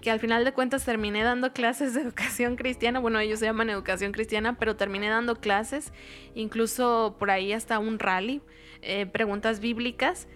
que 0.00 0.10
al 0.10 0.18
final 0.18 0.44
de 0.44 0.52
cuentas 0.52 0.84
terminé 0.84 1.22
dando 1.22 1.52
clases 1.52 1.94
de 1.94 2.00
educación 2.02 2.56
cristiana. 2.56 2.98
Bueno, 2.98 3.18
ellos 3.20 3.38
se 3.38 3.46
llaman 3.46 3.70
educación 3.70 4.12
cristiana, 4.12 4.58
pero 4.58 4.76
terminé 4.76 5.08
dando 5.08 5.36
clases, 5.36 5.92
incluso 6.34 7.16
por 7.18 7.30
ahí 7.30 7.52
hasta 7.52 7.78
un 7.78 7.98
rally, 7.98 8.40
eh, 8.80 9.06
preguntas 9.06 9.60
bíblicas. 9.60 10.26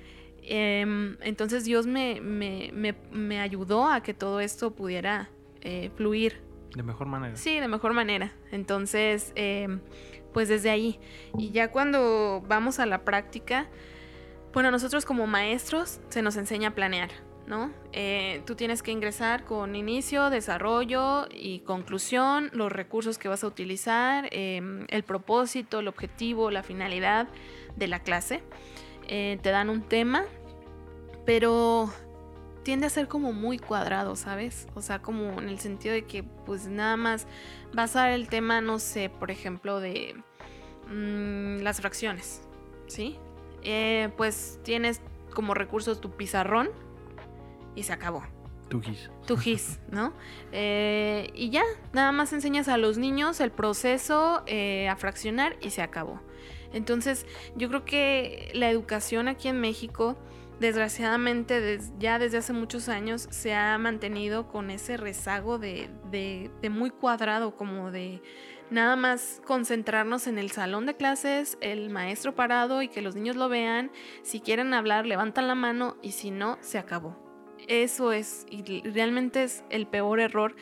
Em, 0.42 1.16
entonces 1.22 1.64
Dios 1.64 1.88
me, 1.88 2.20
me, 2.20 2.70
me, 2.72 2.94
me 3.10 3.40
ayudó 3.40 3.88
a 3.88 4.02
que 4.02 4.14
todo 4.14 4.38
esto 4.38 4.76
pudiera 4.76 5.28
eh, 5.62 5.90
fluir 5.96 6.40
De 6.76 6.84
mejor 6.84 7.08
manera. 7.08 7.36
Sí, 7.36 7.58
de 7.58 7.66
mejor 7.66 7.92
manera. 7.94 8.32
Entonces, 8.52 9.32
eh, 9.34 9.80
pues 10.36 10.50
desde 10.50 10.68
ahí. 10.68 11.00
Y 11.38 11.50
ya 11.50 11.70
cuando 11.70 12.42
vamos 12.46 12.78
a 12.78 12.84
la 12.84 13.06
práctica, 13.06 13.68
bueno, 14.52 14.70
nosotros 14.70 15.06
como 15.06 15.26
maestros 15.26 15.98
se 16.10 16.20
nos 16.20 16.36
enseña 16.36 16.68
a 16.68 16.74
planear, 16.74 17.08
¿no? 17.46 17.72
Eh, 17.94 18.42
tú 18.44 18.54
tienes 18.54 18.82
que 18.82 18.90
ingresar 18.90 19.46
con 19.46 19.74
inicio, 19.74 20.28
desarrollo 20.28 21.26
y 21.32 21.60
conclusión, 21.60 22.50
los 22.52 22.70
recursos 22.70 23.16
que 23.16 23.28
vas 23.28 23.44
a 23.44 23.46
utilizar, 23.46 24.28
eh, 24.30 24.60
el 24.88 25.02
propósito, 25.04 25.78
el 25.78 25.88
objetivo, 25.88 26.50
la 26.50 26.62
finalidad 26.62 27.28
de 27.76 27.88
la 27.88 28.00
clase. 28.00 28.42
Eh, 29.08 29.38
te 29.40 29.48
dan 29.48 29.70
un 29.70 29.84
tema, 29.88 30.26
pero 31.24 31.90
tiende 32.66 32.86
a 32.86 32.90
ser 32.90 33.06
como 33.06 33.32
muy 33.32 33.60
cuadrado, 33.60 34.16
¿sabes? 34.16 34.66
O 34.74 34.82
sea, 34.82 35.00
como 35.00 35.40
en 35.40 35.48
el 35.48 35.60
sentido 35.60 35.94
de 35.94 36.04
que 36.04 36.24
pues 36.24 36.66
nada 36.66 36.96
más 36.96 37.28
vas 37.72 37.94
a 37.94 38.12
el 38.12 38.28
tema, 38.28 38.60
no 38.60 38.80
sé, 38.80 39.08
por 39.08 39.30
ejemplo, 39.30 39.78
de 39.78 40.16
mm, 40.88 41.62
las 41.62 41.80
fracciones, 41.80 42.42
¿sí? 42.88 43.20
Eh, 43.62 44.08
pues 44.16 44.58
tienes 44.64 45.00
como 45.32 45.54
recursos 45.54 46.00
tu 46.00 46.16
pizarrón 46.16 46.70
y 47.76 47.84
se 47.84 47.92
acabó. 47.92 48.24
Tu 48.68 48.82
gis. 48.82 49.10
Tu 49.28 49.36
GIS, 49.36 49.78
¿no? 49.92 50.12
Eh, 50.50 51.30
y 51.34 51.50
ya, 51.50 51.62
nada 51.92 52.10
más 52.10 52.32
enseñas 52.32 52.66
a 52.66 52.78
los 52.78 52.98
niños 52.98 53.38
el 53.38 53.52
proceso 53.52 54.42
eh, 54.46 54.88
a 54.88 54.96
fraccionar 54.96 55.56
y 55.60 55.70
se 55.70 55.82
acabó. 55.82 56.20
Entonces, 56.72 57.26
yo 57.54 57.68
creo 57.68 57.84
que 57.84 58.50
la 58.54 58.68
educación 58.70 59.28
aquí 59.28 59.46
en 59.46 59.60
México, 59.60 60.18
desgraciadamente, 60.60 61.60
des- 61.60 61.92
ya 61.98 62.18
desde 62.18 62.38
hace 62.38 62.52
muchos 62.52 62.88
años, 62.88 63.28
se 63.30 63.54
ha 63.54 63.76
mantenido 63.78 64.48
con 64.48 64.70
ese 64.70 64.96
rezago 64.96 65.58
de, 65.58 65.90
muy 66.70 66.90
cuadrado, 66.90 67.56
como 67.56 67.90
de 67.90 68.22
nada 68.70 68.96
más 68.96 69.40
concentrarnos 69.44 70.26
en 70.26 70.38
el 70.38 70.50
salón 70.50 70.86
de 70.86 70.96
clases, 70.96 71.56
el 71.60 71.90
maestro 71.90 72.34
parado 72.34 72.82
y 72.82 72.88
que 72.88 73.02
los 73.02 73.14
niños 73.14 73.36
lo 73.36 73.48
vean. 73.48 73.90
Si 74.22 74.40
quieren 74.40 74.74
hablar, 74.74 75.06
levantan 75.06 75.46
la 75.46 75.54
mano 75.54 75.96
y 76.02 76.12
si 76.12 76.30
no, 76.30 76.58
se 76.60 76.78
acabó. 76.78 77.16
Eso 77.68 78.12
es, 78.12 78.46
y 78.50 78.82
realmente 78.88 79.42
es 79.44 79.64
el 79.70 79.86
peor 79.86 80.20
error 80.20 80.56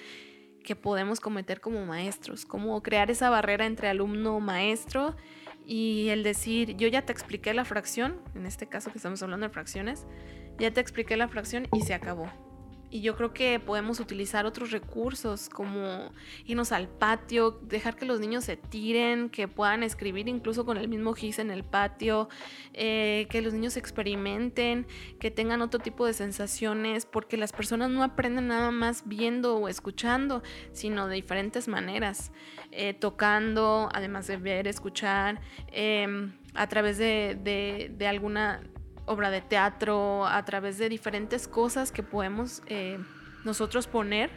que 0.62 0.76
podemos 0.76 1.20
cometer 1.20 1.60
como 1.60 1.84
maestros, 1.84 2.46
como 2.46 2.82
crear 2.82 3.10
esa 3.10 3.28
barrera 3.28 3.66
entre 3.66 3.88
alumno-maestro 3.88 5.14
y 5.66 6.08
el 6.10 6.22
decir, 6.22 6.76
yo 6.76 6.88
ya 6.88 7.02
te 7.02 7.12
expliqué 7.12 7.54
la 7.54 7.64
fracción, 7.64 8.20
en 8.34 8.46
este 8.46 8.66
caso 8.66 8.90
que 8.90 8.98
estamos 8.98 9.22
hablando 9.22 9.46
de 9.46 9.52
fracciones, 9.52 10.06
ya 10.58 10.70
te 10.70 10.80
expliqué 10.80 11.16
la 11.16 11.28
fracción 11.28 11.68
y 11.72 11.82
se 11.82 11.94
acabó. 11.94 12.28
Y 12.94 13.00
yo 13.00 13.16
creo 13.16 13.34
que 13.34 13.58
podemos 13.58 13.98
utilizar 13.98 14.46
otros 14.46 14.70
recursos 14.70 15.48
como 15.48 16.12
irnos 16.46 16.70
al 16.70 16.86
patio, 16.86 17.58
dejar 17.62 17.96
que 17.96 18.04
los 18.04 18.20
niños 18.20 18.44
se 18.44 18.56
tiren, 18.56 19.30
que 19.30 19.48
puedan 19.48 19.82
escribir 19.82 20.28
incluso 20.28 20.64
con 20.64 20.76
el 20.76 20.86
mismo 20.86 21.12
GIS 21.12 21.40
en 21.40 21.50
el 21.50 21.64
patio, 21.64 22.28
eh, 22.72 23.26
que 23.30 23.42
los 23.42 23.52
niños 23.52 23.76
experimenten, 23.76 24.86
que 25.18 25.32
tengan 25.32 25.60
otro 25.60 25.80
tipo 25.80 26.06
de 26.06 26.12
sensaciones, 26.12 27.04
porque 27.04 27.36
las 27.36 27.50
personas 27.50 27.90
no 27.90 28.04
aprenden 28.04 28.46
nada 28.46 28.70
más 28.70 29.02
viendo 29.08 29.56
o 29.56 29.68
escuchando, 29.68 30.44
sino 30.70 31.08
de 31.08 31.16
diferentes 31.16 31.66
maneras, 31.66 32.30
eh, 32.70 32.94
tocando, 32.94 33.88
además 33.92 34.28
de 34.28 34.36
ver, 34.36 34.68
escuchar, 34.68 35.40
em, 35.72 36.30
a 36.54 36.68
través 36.68 36.98
de, 36.98 37.90
de 37.92 38.06
alguna 38.06 38.62
obra 39.06 39.30
de 39.30 39.40
teatro, 39.40 40.26
a 40.26 40.44
través 40.44 40.78
de 40.78 40.88
diferentes 40.88 41.48
cosas 41.48 41.92
que 41.92 42.02
podemos 42.02 42.62
eh, 42.66 42.98
nosotros 43.44 43.86
poner. 43.86 44.30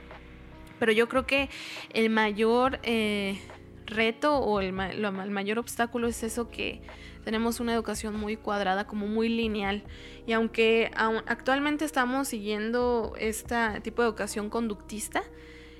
Pero 0.80 0.92
yo 0.92 1.10
creo 1.10 1.26
que 1.26 1.50
el 1.94 2.10
mayor 2.10 2.80
eh, 2.84 3.40
reto 3.88 4.38
o 4.38 4.60
el, 4.60 4.74
mayor 4.74 5.60
obstáculo 5.60 6.08
es 6.08 6.22
eso 6.24 6.50
que 6.50 6.82
tenemos 7.24 7.60
una 7.60 7.74
educación 7.74 8.18
muy 8.18 8.38
cuadrada, 8.38 8.86
como 8.86 9.08
muy 9.08 9.28
lineal. 9.28 9.84
Y 10.28 10.34
aunque 10.34 10.92
actualmente 10.96 11.84
estamos 11.84 12.28
siguiendo 12.28 13.14
este 13.18 13.82
tipo 13.82 14.02
de 14.02 14.10
educación 14.10 14.50
conductista, 14.50 15.24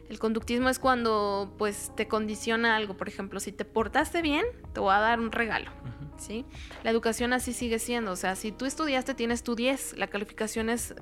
el 0.10 0.20
conductismo 0.20 0.70
es 0.70 0.80
cuando 0.80 1.54
pues 1.58 1.92
te 1.96 2.08
condiciona 2.08 2.76
algo. 2.76 2.96
Por 2.96 3.08
ejemplo, 3.08 3.40
si 3.40 3.52
te 3.52 3.66
portaste 3.66 4.22
bien, 4.22 4.46
te 4.74 4.80
voy 4.80 4.94
a 4.94 5.00
dar 5.00 5.20
un 5.20 5.32
regalo. 5.32 5.70
¿Sí? 6.20 6.46
La 6.84 6.92
educación 6.92 7.34
así 7.34 7.54
sigue 7.54 7.80
siendo, 7.80 8.12
o 8.12 8.16
sea, 8.16 8.36
si 8.36 8.52
tú 8.52 8.66
estudiaste 8.66 9.14
tienes 9.14 9.44
tu 9.44 9.56
10, 9.56 9.98
la 9.98 10.08
calificación 10.08 10.70
es, 10.70 10.94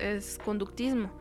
conductismo. 0.43 1.11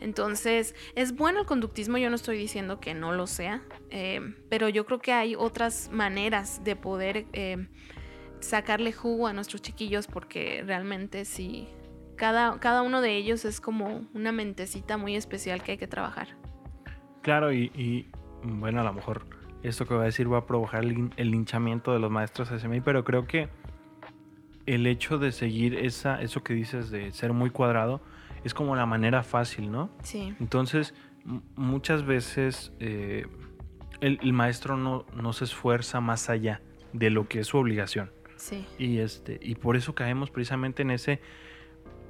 Entonces, 0.00 0.74
es 0.94 1.14
bueno 1.14 1.40
el 1.40 1.46
conductismo, 1.46 1.98
yo 1.98 2.08
no 2.08 2.16
estoy 2.16 2.38
diciendo 2.38 2.80
que 2.80 2.94
no 2.94 3.12
lo 3.12 3.26
sea, 3.26 3.62
eh, 3.90 4.34
pero 4.48 4.68
yo 4.68 4.86
creo 4.86 4.98
que 4.98 5.12
hay 5.12 5.34
otras 5.34 5.90
maneras 5.92 6.64
de 6.64 6.74
poder 6.74 7.26
eh, 7.34 7.68
sacarle 8.40 8.92
jugo 8.92 9.26
a 9.26 9.34
nuestros 9.34 9.60
chiquillos 9.60 10.06
porque 10.06 10.62
realmente 10.66 11.26
sí, 11.26 11.68
cada, 12.16 12.58
cada 12.60 12.80
uno 12.80 13.02
de 13.02 13.16
ellos 13.16 13.44
es 13.44 13.60
como 13.60 14.06
una 14.14 14.32
mentecita 14.32 14.96
muy 14.96 15.16
especial 15.16 15.62
que 15.62 15.72
hay 15.72 15.78
que 15.78 15.88
trabajar. 15.88 16.28
Claro, 17.20 17.52
y 17.52 18.10
bueno, 18.42 18.80
a 18.80 18.84
lo 18.84 18.94
mejor 18.94 19.39
esto 19.62 19.86
que 19.86 19.94
voy 19.94 20.02
a 20.02 20.06
decir 20.06 20.32
va 20.32 20.38
a 20.38 20.46
provocar 20.46 20.84
el, 20.84 21.10
linchamiento 21.16 21.92
de 21.92 21.98
los 21.98 22.10
maestros 22.10 22.48
SMI, 22.48 22.80
pero 22.80 23.04
creo 23.04 23.26
que 23.26 23.48
el 24.66 24.86
hecho 24.86 25.18
de 25.18 25.32
seguir 25.32 25.74
esa, 25.74 26.20
eso 26.22 26.42
que 26.42 26.54
dices 26.54 26.90
de 26.90 27.12
ser 27.12 27.32
muy 27.32 27.50
cuadrado 27.50 28.00
es 28.44 28.54
como 28.54 28.76
la 28.76 28.86
manera 28.86 29.22
fácil, 29.22 29.70
¿no? 29.70 29.90
Sí. 30.02 30.34
Entonces, 30.40 30.94
muchas 31.56 32.06
veces 32.06 32.72
eh, 32.80 33.26
el, 34.00 34.32
maestro 34.32 34.76
no, 34.76 35.04
no 35.14 35.32
se 35.32 35.44
esfuerza 35.44 36.00
más 36.00 36.30
allá 36.30 36.62
de 36.92 37.10
lo 37.10 37.28
que 37.28 37.40
es 37.40 37.48
su 37.48 37.58
obligación. 37.58 38.10
Sí. 38.36 38.66
Y, 38.78 38.98
este, 38.98 39.38
y 39.42 39.56
por 39.56 39.76
eso 39.76 39.94
caemos 39.94 40.30
precisamente 40.30 40.82
en 40.82 40.90
ese, 40.90 41.20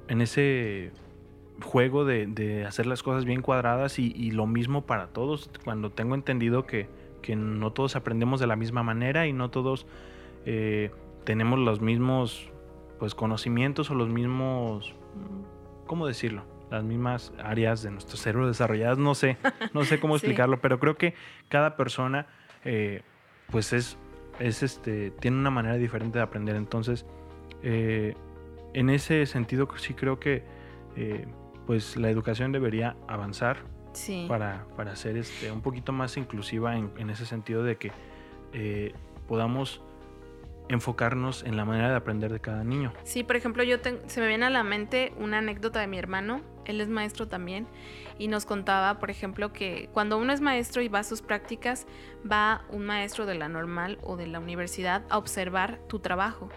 en 0.07 0.21
ese 0.21 0.91
juego 1.61 2.05
de, 2.05 2.65
hacer 2.65 2.85
las 2.85 3.03
cosas 3.03 3.25
bien 3.25 3.41
cuadradas 3.41 3.99
y, 3.99 4.13
y, 4.15 4.31
lo 4.31 4.47
mismo 4.47 4.85
para 4.85 5.07
todos. 5.07 5.49
Cuando 5.63 5.91
tengo 5.91 6.15
entendido 6.15 6.65
que 6.65 6.87
que 7.21 7.35
no 7.35 7.71
todos 7.71 7.95
aprendemos 7.95 8.39
de 8.39 8.47
la 8.47 8.55
misma 8.55 8.83
manera 8.83 9.27
y 9.27 9.33
no 9.33 9.49
todos 9.49 9.85
eh, 10.45 10.91
tenemos 11.23 11.59
los 11.59 11.81
mismos 11.81 12.49
pues 12.99 13.15
conocimientos 13.15 13.89
o 13.91 13.95
los 13.95 14.09
mismos 14.09 14.93
cómo 15.87 16.07
decirlo 16.07 16.43
las 16.69 16.83
mismas 16.83 17.33
áreas 17.37 17.83
de 17.83 17.91
nuestro 17.91 18.15
cerebro 18.15 18.47
desarrolladas. 18.47 18.97
No 18.97 19.13
sé 19.13 19.37
no 19.73 19.83
sé 19.83 19.99
cómo 19.99 20.15
explicarlo 20.17 20.61
pero 20.61 20.79
creo 20.79 20.95
que 20.95 21.13
cada 21.49 21.75
persona 21.75 22.27
eh, 22.63 23.01
pues 23.51 23.73
es 23.73 23.97
es 24.39 24.63
este 24.63 25.11
tiene 25.11 25.37
una 25.37 25.51
manera 25.51 25.75
diferente 25.75 26.19
de 26.19 26.23
aprender. 26.23 26.55
Entonces 26.55 27.05
eh, 27.63 28.15
en 28.73 28.89
ese 28.89 29.25
sentido 29.25 29.67
sí 29.77 29.93
creo 29.93 30.19
que 30.19 30.43
pues 31.67 31.95
la 31.95 32.09
educación 32.09 32.51
debería 32.51 32.97
avanzar 33.07 33.70
para, 34.27 34.65
para 34.75 34.95
ser 34.95 35.17
este, 35.17 35.51
un 35.51 35.61
poquito 35.61 35.91
más 35.91 36.17
inclusiva 36.17 36.77
en, 36.77 37.09
ese 37.09 37.25
sentido 37.25 37.63
de 37.63 37.77
que 37.77 37.91
eh, 38.53 38.93
podamos 39.27 39.81
enfocarnos 40.69 41.43
en 41.43 41.57
la 41.57 41.65
manera 41.65 41.89
de 41.89 41.95
aprender 41.95 42.31
de 42.31 42.39
cada 42.39 42.63
niño. 42.63 42.93
Sí, 43.03 43.23
por 43.23 43.35
ejemplo, 43.35 43.63
yo 43.63 43.77
se 44.07 44.21
me 44.21 44.27
viene 44.27 44.45
a 44.45 44.49
la 44.49 44.63
mente 44.63 45.13
una 45.19 45.39
anécdota 45.39 45.81
de 45.81 45.87
mi 45.87 45.97
hermano, 45.97 46.41
él 46.65 46.79
es 46.79 46.87
maestro 46.87 47.27
también, 47.27 47.67
y 48.17 48.27
nos 48.27 48.45
contaba, 48.45 48.99
por 48.99 49.09
ejemplo, 49.09 49.51
que 49.51 49.89
cuando 49.93 50.17
uno 50.17 50.31
es 50.31 50.39
maestro 50.39 50.81
y 50.81 50.87
va 50.87 50.99
a 50.99 51.03
sus 51.03 51.21
prácticas, 51.21 51.87
va 52.29 52.63
un 52.69 52.85
maestro 52.85 53.25
de 53.25 53.35
la 53.35 53.49
normal 53.49 53.97
o 54.01 54.15
de 54.15 54.27
la 54.27 54.39
universidad 54.39 55.03
a 55.09 55.17
observar 55.17 55.79
tu 55.87 55.99
trabajo. 55.99 56.49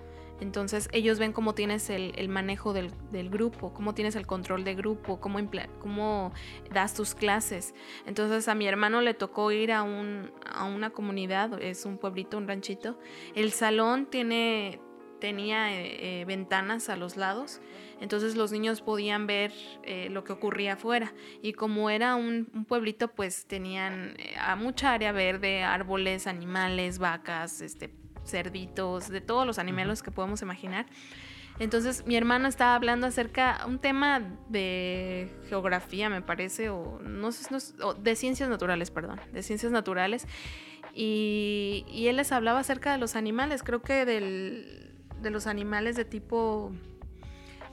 Entonces 0.44 0.90
ellos 0.92 1.18
ven 1.18 1.32
cómo 1.32 1.54
tienes 1.54 1.88
el, 1.88 2.28
manejo 2.28 2.74
del, 2.74 2.90
grupo, 3.30 3.72
cómo 3.72 3.94
tienes 3.94 4.14
el 4.14 4.26
control 4.26 4.62
de 4.62 4.74
grupo, 4.74 5.18
cómo, 5.18 6.32
das 6.70 6.92
tus 6.92 7.14
clases. 7.14 7.74
Entonces 8.04 8.46
a 8.48 8.54
mi 8.54 8.66
hermano 8.66 9.00
le 9.00 9.14
tocó 9.14 9.52
ir 9.52 9.72
a, 9.72 9.82
un, 9.82 10.30
a 10.44 10.64
una 10.64 10.90
comunidad, 10.90 11.62
es 11.62 11.86
un 11.86 11.96
pueblito, 11.96 12.36
un 12.36 12.46
ranchito. 12.46 12.98
El 13.34 13.52
salón 13.52 14.04
tiene, 14.04 14.80
tenía 15.18 15.72
eh, 15.80 16.20
eh, 16.20 16.24
ventanas 16.26 16.90
a 16.90 16.96
los 16.96 17.16
lados, 17.16 17.62
entonces 18.02 18.36
los 18.36 18.52
niños 18.52 18.82
podían 18.82 19.26
ver 19.26 19.50
eh, 19.82 20.08
lo 20.10 20.24
que 20.24 20.34
ocurría 20.34 20.74
afuera. 20.74 21.14
Y 21.40 21.54
como 21.54 21.88
era 21.88 22.16
un, 22.16 22.50
un 22.52 22.66
pueblito, 22.66 23.08
pues 23.08 23.46
tenían 23.46 24.18
a 24.38 24.56
mucha 24.56 24.92
área 24.92 25.12
verde, 25.12 25.62
árboles, 25.62 26.26
animales, 26.26 26.98
vacas, 26.98 27.62
este, 27.62 28.03
cerditos, 28.24 29.08
de 29.08 29.20
todos 29.20 29.46
los 29.46 29.58
animales 29.58 30.02
que 30.02 30.10
podemos 30.10 30.42
imaginar. 30.42 30.86
Entonces 31.58 32.04
mi 32.06 32.16
hermano 32.16 32.48
estaba 32.48 32.74
hablando 32.74 33.06
acerca 33.06 33.60
un 33.66 33.78
tema 33.78 34.20
de 34.48 35.30
geografía, 35.48 36.08
me 36.08 36.20
parece, 36.20 36.68
o 36.68 36.98
no 37.00 37.30
sé, 37.30 37.54
de 38.00 38.16
ciencias 38.16 38.48
naturales, 38.48 38.90
perdón, 38.90 39.20
de 39.32 39.42
ciencias 39.42 39.70
naturales. 39.70 40.26
Y, 40.92 42.06
él 42.08 42.16
les 42.16 42.32
hablaba 42.32 42.60
acerca 42.60 42.92
de 42.92 42.98
los 42.98 43.16
animales, 43.16 43.62
creo 43.62 43.82
que 43.82 44.04
de 44.04 45.30
los 45.30 45.46
animales 45.46 45.96
de 45.96 46.04
tipo... 46.04 46.72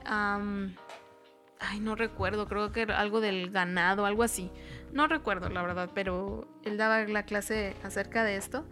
ay, 0.06 1.80
no 1.80 1.96
recuerdo, 1.96 2.48
creo 2.48 2.72
que 2.72 2.82
era 2.82 3.00
algo 3.00 3.20
del 3.20 3.52
ganado, 3.52 4.06
algo 4.06 4.24
así. 4.24 4.52
No 4.94 5.08
recuerdo, 5.08 5.50
la 5.50 5.62
verdad, 5.62 5.90
pero 5.94 6.48
él 6.64 6.78
daba 6.78 7.04
la 7.06 7.24
clase 7.24 7.76
acerca 7.84 8.24
de 8.24 8.36
esto. 8.36 8.66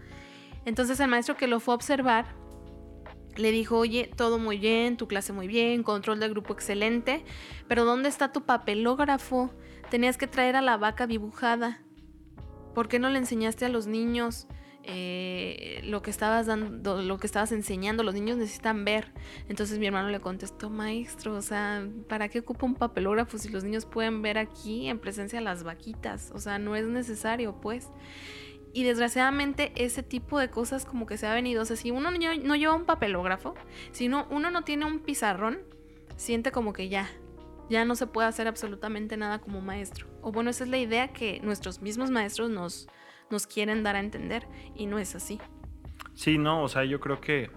Entonces 0.70 1.00
el 1.00 1.08
maestro 1.08 1.36
que 1.36 1.48
lo 1.48 1.60
fue 1.60 1.74
a 1.74 1.76
observar 1.76 2.28
le 3.36 3.52
dijo, 3.52 3.76
oye, 3.76 4.12
todo 4.16 4.38
muy 4.38 4.60
bien, 4.60 4.98
tu 4.98 5.08
clase 5.08 5.34
muy 5.34 5.48
bien, 5.48 5.82
control 5.82 6.20
del 6.20 6.30
grupo 6.30 6.54
excelente, 6.54 7.24
pero 7.68 7.86
¿dónde 7.86 8.08
está 8.08 8.32
tu 8.32 8.46
papelógrafo? 8.46 9.50
Tenías 9.90 10.16
que 10.16 10.28
traer 10.28 10.56
a 10.56 10.62
la 10.62 10.78
vaca 10.78 11.08
dibujada. 11.08 11.82
¿Por 12.76 12.88
qué 12.88 13.00
no 13.00 13.10
le 13.10 13.18
enseñaste 13.18 13.66
a 13.66 13.70
los 13.70 13.88
niños 13.88 14.46
eh, 14.84 15.82
lo 15.86 16.04
que 16.04 16.12
estabas 16.12 16.46
dando, 16.46 17.02
lo 17.02 17.18
que 17.18 17.26
estabas 17.26 17.52
enseñando? 17.52 18.04
Los 18.04 18.14
niños 18.14 18.38
necesitan 18.38 18.86
ver. 18.86 19.12
Entonces 19.48 19.80
mi 19.80 19.88
hermano 19.88 20.10
le 20.10 20.20
contestó, 20.20 20.70
maestro, 20.70 21.34
o 21.34 21.42
sea, 21.42 21.84
¿para 22.08 22.30
qué 22.30 22.42
ocupa 22.42 22.68
un 22.68 22.76
papelógrafo 22.76 23.40
si 23.40 23.50
los 23.50 23.64
niños 23.64 23.88
pueden 23.88 24.22
ver 24.22 24.38
aquí 24.38 24.88
en 24.88 25.00
presencia 25.00 25.40
de 25.40 25.46
las 25.46 25.64
vaquitas? 25.64 26.32
O 26.36 26.38
sea, 26.38 26.60
no 26.60 26.76
es 26.76 26.86
necesario, 26.86 27.60
pues. 27.60 27.90
Y 28.74 28.84
desgraciadamente 28.84 29.72
ese 29.76 30.04
tipo 30.04 30.40
de 30.40 30.50
cosas 30.50 30.86
como 30.86 31.06
que 31.06 31.18
se 31.18 31.28
ha 31.28 31.34
venido. 31.34 31.64
O 31.64 31.66
sea, 31.66 31.76
si 31.76 31.92
uno 31.92 32.12
no 32.12 32.56
lleva 32.56 32.76
un 32.76 32.86
papelógrafo, 32.86 33.56
si 33.92 34.08
uno 34.08 34.52
no 34.52 34.62
tiene 34.64 34.86
un 34.86 35.00
pizarrón, 35.00 35.60
siente 36.16 36.52
como 36.52 36.74
que 36.74 36.90
ya, 36.90 37.10
ya 37.70 37.86
no 37.86 37.96
se 37.96 38.06
puede 38.06 38.28
hacer 38.28 38.48
absolutamente 38.48 39.18
nada 39.18 39.40
como 39.40 39.62
maestro. 39.62 40.08
O 40.22 40.32
bueno, 40.32 40.50
esa 40.50 40.66
es 40.66 40.70
la 40.70 40.78
idea 40.78 41.14
que 41.14 41.40
nuestros 41.42 41.82
mismos 41.82 42.12
maestros 42.12 42.50
nos, 42.50 42.88
nos 43.30 43.48
quieren 43.48 43.84
dar 43.84 43.96
a 43.96 44.00
entender 44.00 44.48
y 44.76 44.86
no 44.86 45.00
es 45.00 45.16
así. 45.16 45.40
Sí, 46.14 46.38
no, 46.38 46.64
o 46.64 46.68
sea, 46.68 46.84
yo 46.84 47.00
creo 47.00 47.22
que 47.22 47.50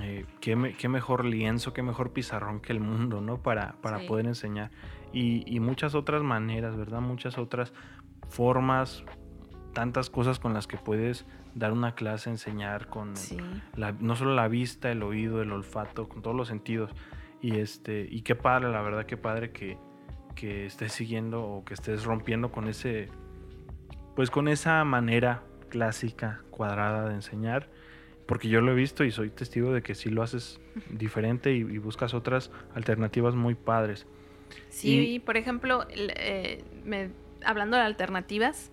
eh, 0.00 0.26
qué, 0.40 0.54
mejor 0.88 1.24
lienzo, 1.24 1.72
qué 1.72 1.82
mejor 1.82 2.12
pizarrón 2.12 2.60
que 2.60 2.72
el 2.72 2.80
mundo, 2.80 3.20
¿no? 3.20 3.42
Para, 3.42 3.74
para 3.80 4.06
poder 4.06 4.26
enseñar. 4.26 4.70
Y, 5.12 5.42
y 5.52 5.60
muchas 5.60 5.94
otras 5.94 6.22
maneras, 6.22 6.76
¿verdad? 6.76 7.00
Muchas 7.00 7.38
otras 7.38 7.72
formas 8.28 9.04
tantas 9.78 10.10
cosas 10.10 10.40
con 10.40 10.54
las 10.54 10.66
que 10.66 10.76
puedes 10.76 11.24
dar 11.54 11.70
una 11.70 11.94
clase, 11.94 12.30
enseñar 12.30 12.88
con 12.88 13.14
no 14.00 14.16
solo 14.16 14.34
la 14.34 14.48
vista, 14.48 14.90
el 14.90 15.04
oído, 15.04 15.40
el 15.40 15.52
olfato, 15.52 16.08
con 16.08 16.20
todos 16.20 16.34
los 16.34 16.48
sentidos. 16.48 16.90
Y 17.40 17.58
este, 17.60 18.08
y 18.10 18.22
qué 18.22 18.34
padre, 18.34 18.72
la 18.72 18.82
verdad, 18.82 19.06
qué 19.06 19.16
padre 19.16 19.52
que, 19.52 19.78
que 20.34 20.66
estés 20.66 20.90
siguiendo 20.90 21.44
o 21.44 21.64
que 21.64 21.74
estés 21.74 22.02
rompiendo 22.02 22.50
con 22.50 22.66
ese, 22.66 23.06
pues 24.16 24.32
con 24.32 24.48
esa 24.48 24.82
manera 24.82 25.44
clásica, 25.68 26.40
cuadrada 26.50 27.08
de 27.08 27.14
enseñar. 27.14 27.70
Porque 28.26 28.48
yo 28.48 28.60
lo 28.60 28.72
he 28.72 28.74
visto 28.74 29.04
y 29.04 29.12
soy 29.12 29.30
testigo 29.30 29.72
de 29.72 29.82
que 29.82 29.94
sí 29.94 30.10
lo 30.10 30.24
haces 30.24 30.60
diferente 30.90 31.52
y, 31.52 31.78
buscas 31.78 32.14
otras 32.14 32.50
alternativas 32.74 33.36
muy 33.36 33.54
padres. 33.54 34.08
Sí, 34.70 35.12
Y- 35.14 35.18
por 35.20 35.36
ejemplo, 35.36 35.86
eh, 35.88 36.64
me- 36.84 37.12
hablando 37.44 37.76
de 37.76 37.84
alternativas, 37.84 38.72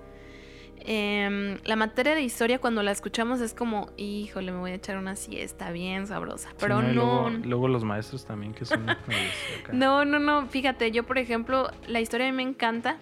em, 0.86 1.58
la 1.66 1.76
materia 1.76 2.16
de 2.16 2.22
historia 2.22 2.60
cuando 2.60 2.84
la 2.84 2.92
escuchamos 2.92 3.42
es 3.42 3.54
como, 3.54 3.90
híjole, 3.98 4.52
me 4.52 4.60
voy 4.60 4.72
a 4.72 4.76
echar 4.76 4.98
una 4.98 5.16
siesta 5.16 5.72
bien 5.72 6.08
sabrosa. 6.08 6.50
Sí, 6.50 6.56
Pero 6.60 6.82
¿no? 6.82 7.30
Luego, 7.30 7.68
los 7.68 7.84
maestros 7.84 8.26
también 8.26 8.54
que 8.54 8.66
son... 8.66 8.86
no, 9.74 10.06
no, 10.06 10.20
no, 10.20 10.48
fíjate, 10.48 10.92
yo 10.92 11.04
por 11.04 11.18
ejemplo, 11.18 11.70
la 11.88 12.00
historia 12.02 12.28
a 12.28 12.32
mí 12.32 12.36
me 12.38 12.44
encanta 12.44 12.98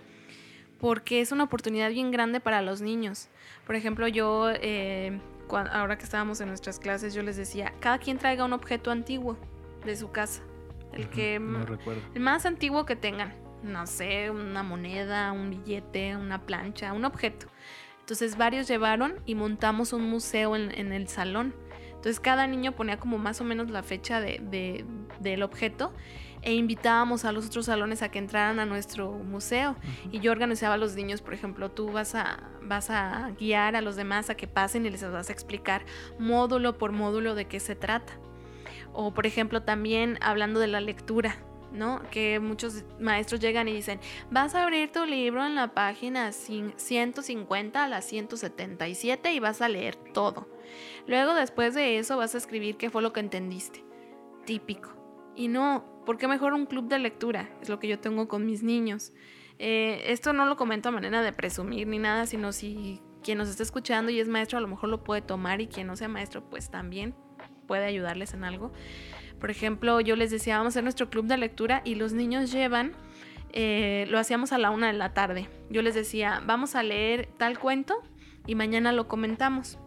porque 0.79 1.21
es 1.21 1.31
una 1.31 1.43
oportunidad 1.45 1.89
bien 1.89 2.11
grande 2.11 2.39
para 2.39 2.61
los 2.61 2.81
niños. 2.81 3.29
Por 3.65 3.75
ejemplo, 3.75 4.07
yo, 4.07 4.49
eh, 4.51 5.19
ahora 5.49 5.97
que 5.97 6.03
estábamos 6.03 6.41
en 6.41 6.49
nuestras 6.49 6.79
clases, 6.79 7.13
yo 7.13 7.21
les 7.21 7.37
decía, 7.37 7.73
cada 7.79 7.97
quien 7.99 8.17
traiga 8.17 8.43
un 8.43 8.53
objeto 8.53 8.91
antiguo 8.91 9.37
de 9.85 9.95
su 9.95 10.11
casa. 10.11 10.41
El 10.91 11.09
que 11.09 11.39
No 11.39 11.65
recuerdo. 11.65 12.01
el 12.13 12.21
más 12.21 12.45
antiguo 12.45 12.85
que 12.85 12.95
tengan. 12.95 13.33
No 13.63 13.87
sé, 13.87 14.29
una 14.29 14.61
moneda, 14.63 15.31
un 15.31 15.49
billete, 15.49 16.15
una 16.15 16.41
plancha, 16.45 16.93
un 16.93 17.05
objeto. 17.05 17.47
Entonces 17.99 18.37
varios 18.37 18.67
llevaron 18.67 19.15
y 19.25 19.35
montamos 19.35 19.93
un 19.93 20.03
museo 20.09 20.55
en, 20.55 20.77
en 20.77 20.91
el 20.91 21.07
salón. 21.07 21.55
Entonces 21.87 22.19
cada 22.19 22.45
niño 22.47 22.73
ponía 22.73 22.97
como 22.97 23.17
más 23.17 23.39
o 23.39 23.45
menos 23.45 23.69
la 23.71 23.81
fecha 23.81 24.19
de- 24.19 24.41
de- 24.43 24.85
del 25.21 25.41
objeto 25.41 25.93
e 26.41 26.53
invitábamos 26.53 27.23
a 27.23 27.31
los 27.31 27.45
otros 27.47 27.67
salones 27.67 28.01
a 28.01 28.09
que 28.09 28.19
entraran 28.19 28.59
a 28.59 28.65
nuestro 28.65 29.09
museo. 29.13 29.77
Y 30.11 30.19
yo 30.19 30.33
organizaba 30.33 30.73
a 30.73 30.77
los 30.77 30.95
niños, 30.95 31.21
por 31.21 31.33
ejemplo, 31.33 31.71
tú 31.71 31.89
vas 31.93 32.13
a, 32.15 32.49
vas 32.61 32.89
a 32.89 33.31
guiar 33.39 33.77
a 33.77 33.81
los 33.81 33.95
demás 33.95 34.29
a 34.29 34.35
que 34.35 34.47
pasen 34.49 34.85
y 34.85 34.89
les 34.89 35.09
vas 35.09 35.29
a 35.29 35.31
explicar 35.31 35.85
módulo 36.19 36.77
por 36.77 36.91
módulo 36.91 37.35
de 37.35 37.45
qué 37.45 37.61
se 37.61 37.75
trata. 37.75 38.11
O 38.91 39.13
por 39.13 39.25
ejemplo 39.25 39.63
también 39.63 40.17
hablando 40.21 40.59
de 40.59 40.67
la 40.67 40.81
lectura, 40.81 41.37
¿no? 41.73 42.01
Que 42.11 42.39
muchos 42.39 42.83
maestros 42.99 43.41
llegan 43.41 43.67
y 43.67 43.73
dicen, 43.73 43.99
vas 44.31 44.55
a 44.55 44.63
abrir 44.63 44.91
tu 44.91 45.05
libro 45.05 45.45
en 45.45 45.55
la 45.55 45.73
página 45.73 46.29
cin- 46.29 46.73
150 46.77 47.83
a 47.83 47.87
la 47.87 48.01
177 48.01 49.33
y 49.33 49.39
vas 49.39 49.61
a 49.61 49.67
leer 49.69 49.95
todo. 49.95 50.47
Luego 51.07 51.33
después 51.33 51.73
de 51.73 51.97
eso 51.97 52.15
vas 52.17 52.35
a 52.35 52.37
escribir 52.37 52.77
qué 52.77 52.89
fue 52.89 53.01
lo 53.01 53.11
que 53.11 53.19
entendiste. 53.19 53.83
Típico. 54.45 54.91
Y 55.35 55.47
no, 55.47 55.83
¿por 56.05 56.17
qué 56.17 56.27
mejor 56.27 56.53
un 56.53 56.65
club 56.65 56.87
de 56.87 56.99
lectura? 56.99 57.49
Es 57.61 57.69
lo 57.69 57.79
que 57.79 57.87
yo 57.87 57.99
tengo 57.99 58.27
con 58.27 58.45
mis 58.45 58.61
niños. 58.63 59.11
Eh, 59.59 60.03
esto 60.07 60.33
no 60.33 60.45
lo 60.45 60.55
comento 60.57 60.89
a 60.89 60.91
manera 60.91 61.21
de 61.21 61.33
presumir 61.33 61.87
ni 61.87 61.99
nada, 61.99 62.25
sino 62.25 62.51
si 62.51 63.01
quien 63.23 63.37
nos 63.37 63.47
está 63.49 63.63
escuchando 63.63 64.11
y 64.11 64.19
es 64.19 64.27
maestro 64.27 64.57
a 64.57 64.61
lo 64.61 64.67
mejor 64.67 64.89
lo 64.89 65.03
puede 65.03 65.21
tomar 65.21 65.61
y 65.61 65.67
quien 65.67 65.87
no 65.87 65.95
sea 65.95 66.09
maestro 66.09 66.43
pues 66.49 66.69
también 66.69 67.15
puede 67.67 67.85
ayudarles 67.85 68.33
en 68.33 68.43
algo. 68.43 68.73
Por 69.43 69.51
ejemplo, 69.51 69.99
yo 69.99 70.15
les 70.15 70.31
decía, 70.31 70.55
vamos 70.57 70.67
a 70.67 70.73
hacer 70.75 70.83
nuestro 70.83 71.09
club 71.09 71.25
de 71.25 71.35
lectura 71.35 71.81
y 71.83 71.95
los 71.95 72.13
niños 72.13 72.49
llevan, 72.49 72.93
eh, 73.51 74.05
lo 74.07 74.17
hacíamos 74.17 74.53
a 74.53 74.57
la 74.57 74.71
una 74.71 74.87
de 74.87 74.93
la 74.93 75.13
tarde. 75.13 75.49
Yo 75.69 75.81
les 75.81 75.95
decía, 75.95 76.41
vamos 76.45 76.75
a 76.75 76.81
leer 76.81 77.27
tal 77.37 77.59
cuento 77.59 77.93
y 78.47 78.55
mañana 78.55 78.93
lo 78.93 79.09
comentamos. 79.09 79.77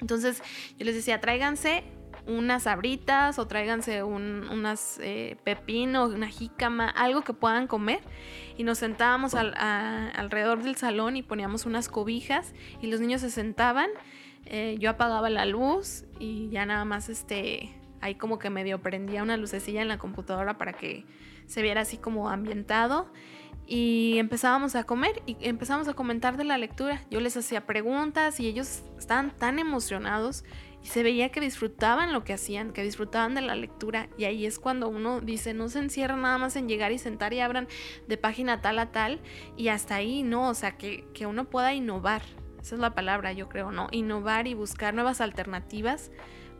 Entonces 0.00 0.42
yo 0.78 0.86
les 0.86 0.94
decía, 0.94 1.20
tráiganse 1.20 1.84
unas 2.26 2.62
sabritas 2.62 3.38
o 3.38 3.46
tráiganse 3.46 4.02
un, 4.04 4.48
unas 4.50 4.98
eh, 5.02 5.36
pepino, 5.44 6.06
una 6.06 6.28
jícama, 6.28 6.88
algo 6.88 7.20
que 7.20 7.34
puedan 7.34 7.66
comer. 7.66 8.00
Y 8.56 8.64
nos 8.64 8.78
sentábamos 8.78 9.34
al- 9.34 9.52
alrededor 9.54 10.62
del 10.62 10.76
salón 10.76 11.14
y 11.18 11.22
poníamos 11.22 11.66
unas 11.66 11.90
cobijas 11.90 12.54
y 12.80 12.86
los 12.86 13.00
niños 13.00 13.20
se 13.20 13.28
sentaban. 13.30 13.90
eh, 14.46 14.76
yo 14.78 14.88
apagaba 14.88 15.28
la 15.28 15.44
luz 15.44 16.06
y 16.18 16.48
ya 16.48 16.64
nada 16.64 16.86
más 16.86 17.10
este, 17.10 17.74
ahí 18.00 18.14
como 18.14 18.38
que 18.38 18.50
medio 18.50 18.80
prendía 18.80 19.22
una 19.22 19.36
lucecilla 19.36 19.82
en 19.82 19.88
la 19.88 19.98
computadora 19.98 20.58
para 20.58 20.72
que 20.72 21.04
se 21.46 21.62
viera 21.62 21.82
así 21.82 21.96
como 21.96 22.28
ambientado. 22.28 23.10
Y 23.70 24.16
empezábamos 24.16 24.74
a 24.76 24.84
comer 24.84 25.22
y 25.26 25.36
empezamos 25.40 25.88
a 25.88 25.94
comentar 25.94 26.38
de 26.38 26.44
la 26.44 26.56
lectura. 26.56 27.02
Yo 27.10 27.20
les 27.20 27.36
hacía 27.36 27.66
preguntas 27.66 28.40
y 28.40 28.46
ellos 28.46 28.82
estaban 28.98 29.30
tan 29.36 29.58
emocionados 29.58 30.42
y 30.82 30.86
se 30.86 31.02
veía 31.02 31.30
que 31.30 31.40
disfrutaban 31.40 32.14
lo 32.14 32.24
que 32.24 32.32
hacían, 32.32 32.72
que 32.72 32.82
disfrutaban 32.82 33.34
de 33.34 33.42
la 33.42 33.54
lectura. 33.54 34.08
Y 34.16 34.24
ahí 34.24 34.46
es 34.46 34.58
cuando 34.58 34.88
uno 34.88 35.20
dice, 35.20 35.52
no 35.52 35.68
se 35.68 35.80
encierra 35.80 36.16
nada 36.16 36.38
más 36.38 36.56
en 36.56 36.66
llegar 36.66 36.92
y 36.92 36.98
sentar 36.98 37.34
y 37.34 37.40
abran 37.40 37.68
de 38.06 38.16
página 38.16 38.62
tal 38.62 38.78
a 38.78 38.90
tal 38.90 39.20
y 39.56 39.68
hasta 39.68 39.96
ahí, 39.96 40.22
no, 40.22 40.48
o 40.48 40.54
sea, 40.54 40.78
que, 40.78 41.04
que 41.12 41.26
uno 41.26 41.44
pueda 41.50 41.74
innovar. 41.74 42.22
Esa 42.62 42.74
es 42.74 42.80
la 42.80 42.94
palabra, 42.94 43.32
yo 43.32 43.50
creo, 43.50 43.70
¿no? 43.70 43.88
Innovar 43.90 44.46
y 44.46 44.54
buscar 44.54 44.94
nuevas 44.94 45.20
alternativas 45.20 46.10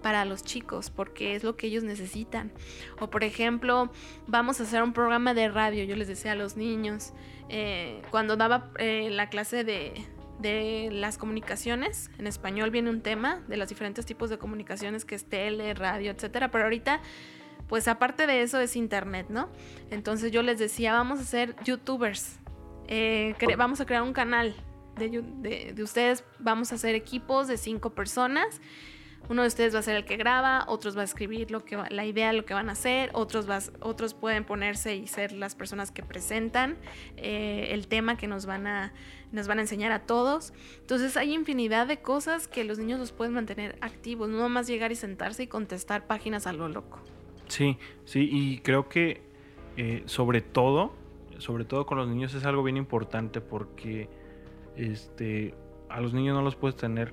para 0.03 0.25
los 0.25 0.43
chicos, 0.43 0.91
porque 0.91 1.35
es 1.35 1.43
lo 1.45 1.57
que 1.57 1.67
ellos 1.67 1.83
necesitan. 1.85 2.53
O 3.01 3.11
por 3.11 3.25
ejemplo, 3.25 3.91
vamos 4.27 4.61
a 4.61 4.63
hacer 4.65 4.83
un 4.83 4.93
programa 4.93 5.35
de 5.35 5.49
radio, 5.49 5.85
yo 5.85 5.97
les 5.97 6.09
decía 6.09 6.33
a 6.33 6.35
los 6.37 6.57
niños, 6.57 7.13
eh, 7.49 8.03
cuando 8.11 8.37
daba 8.37 8.71
eh, 8.79 9.09
la 9.11 9.29
clase 9.29 9.65
de, 9.65 9.93
de 10.41 10.89
las 10.93 11.19
comunicaciones, 11.19 12.11
en 12.19 12.27
español 12.27 12.71
viene 12.71 12.91
un 12.91 13.01
tema 13.03 13.43
de 13.49 13.57
los 13.57 13.69
diferentes 13.69 14.07
tipos 14.07 14.31
de 14.31 14.39
comunicaciones 14.39 15.05
que 15.05 15.15
es 15.15 15.25
tele, 15.25 15.75
radio, 15.75 16.11
etcétera, 16.11 16.51
pero 16.51 16.65
ahorita 16.65 17.01
pues 17.69 17.87
aparte 17.87 18.27
de 18.27 18.41
eso 18.41 18.59
es 18.61 18.77
internet, 18.77 19.27
¿no? 19.29 19.51
Entonces 19.91 20.33
yo 20.33 20.43
les 20.43 20.59
decía, 20.59 20.93
vamos 20.95 21.21
a 21.21 21.25
ser 21.25 21.55
youtubers, 21.65 22.39
eh, 22.87 23.35
vamos 23.59 23.81
a 23.83 23.85
crear 23.87 24.03
un 24.03 24.15
canal 24.15 24.55
de, 24.97 25.11
de- 25.23 25.73
de 25.75 25.83
ustedes, 25.83 26.25
vamos 26.39 26.73
a 26.73 26.77
hacer 26.77 26.95
equipos 26.95 27.47
de 27.47 27.59
cinco 27.59 27.91
personas. 27.91 28.63
Uno 29.28 29.42
de 29.42 29.48
ustedes 29.48 29.74
va 29.74 29.81
a 29.81 29.83
ser 29.83 29.96
el 29.96 30.04
que 30.07 30.16
graba, 30.16 30.64
otros 30.68 30.96
va 30.96 31.02
a 31.02 31.04
escribir 31.04 31.50
lo 31.50 31.62
que 31.64 31.76
va- 31.76 31.88
la 31.90 32.07
idea, 32.07 32.33
lo 32.33 32.46
que 32.46 32.54
van 32.54 32.70
a 32.70 32.72
hacer, 32.72 33.11
otros, 33.12 33.46
vas- 33.46 33.72
otros 33.81 34.14
pueden 34.14 34.44
ponerse 34.44 34.96
y 34.96 35.07
ser 35.07 35.33
las 35.33 35.54
personas 35.54 35.90
que 35.90 36.02
presentan 36.02 36.78
eh, 37.18 37.68
el 37.72 37.88
tema 37.88 38.16
que 38.16 38.26
nos 38.26 38.46
van, 38.46 38.66
a, 38.66 38.94
nos 39.31 39.46
van 39.46 39.59
a 39.59 39.61
enseñar 39.62 39.92
a 39.92 40.00
todos. 40.07 40.54
Entonces 40.81 41.16
hay 41.18 41.35
infinidad 41.35 41.87
de 41.87 41.98
cosas 42.00 42.48
que 42.48 42.64
los 42.64 42.78
niños 42.78 42.98
los 43.00 43.12
pueden 43.12 43.35
mantener 43.35 43.76
activos, 43.83 44.31
no 44.31 44.48
más 44.48 44.66
llegar 44.66 44.92
y 44.92 44.96
sentarse 44.96 45.42
y 45.42 45.46
contestar 45.46 46.07
páginas 46.07 46.46
a 46.46 46.54
lo 46.54 46.68
loco. 46.68 46.98
Sí, 47.48 47.76
sí, 48.07 48.28
y 48.33 48.59
creo 48.61 48.88
que 48.88 49.20
eh, 49.76 50.02
sobre 50.07 50.40
todo, 50.40 50.94
sobre 51.37 51.66
todo 51.66 51.85
con 51.85 51.98
los 51.98 52.09
niños 52.09 52.33
es 52.35 52.46
algo 52.46 52.62
bien 52.62 52.78
importante 52.78 53.42
porque 53.42 54.09
este, 54.76 55.54
a 55.90 56.00
los 56.00 56.14
niños 56.14 56.35
no 56.35 56.42
los 56.42 56.57
puedes 56.57 56.76
tener 56.76 57.12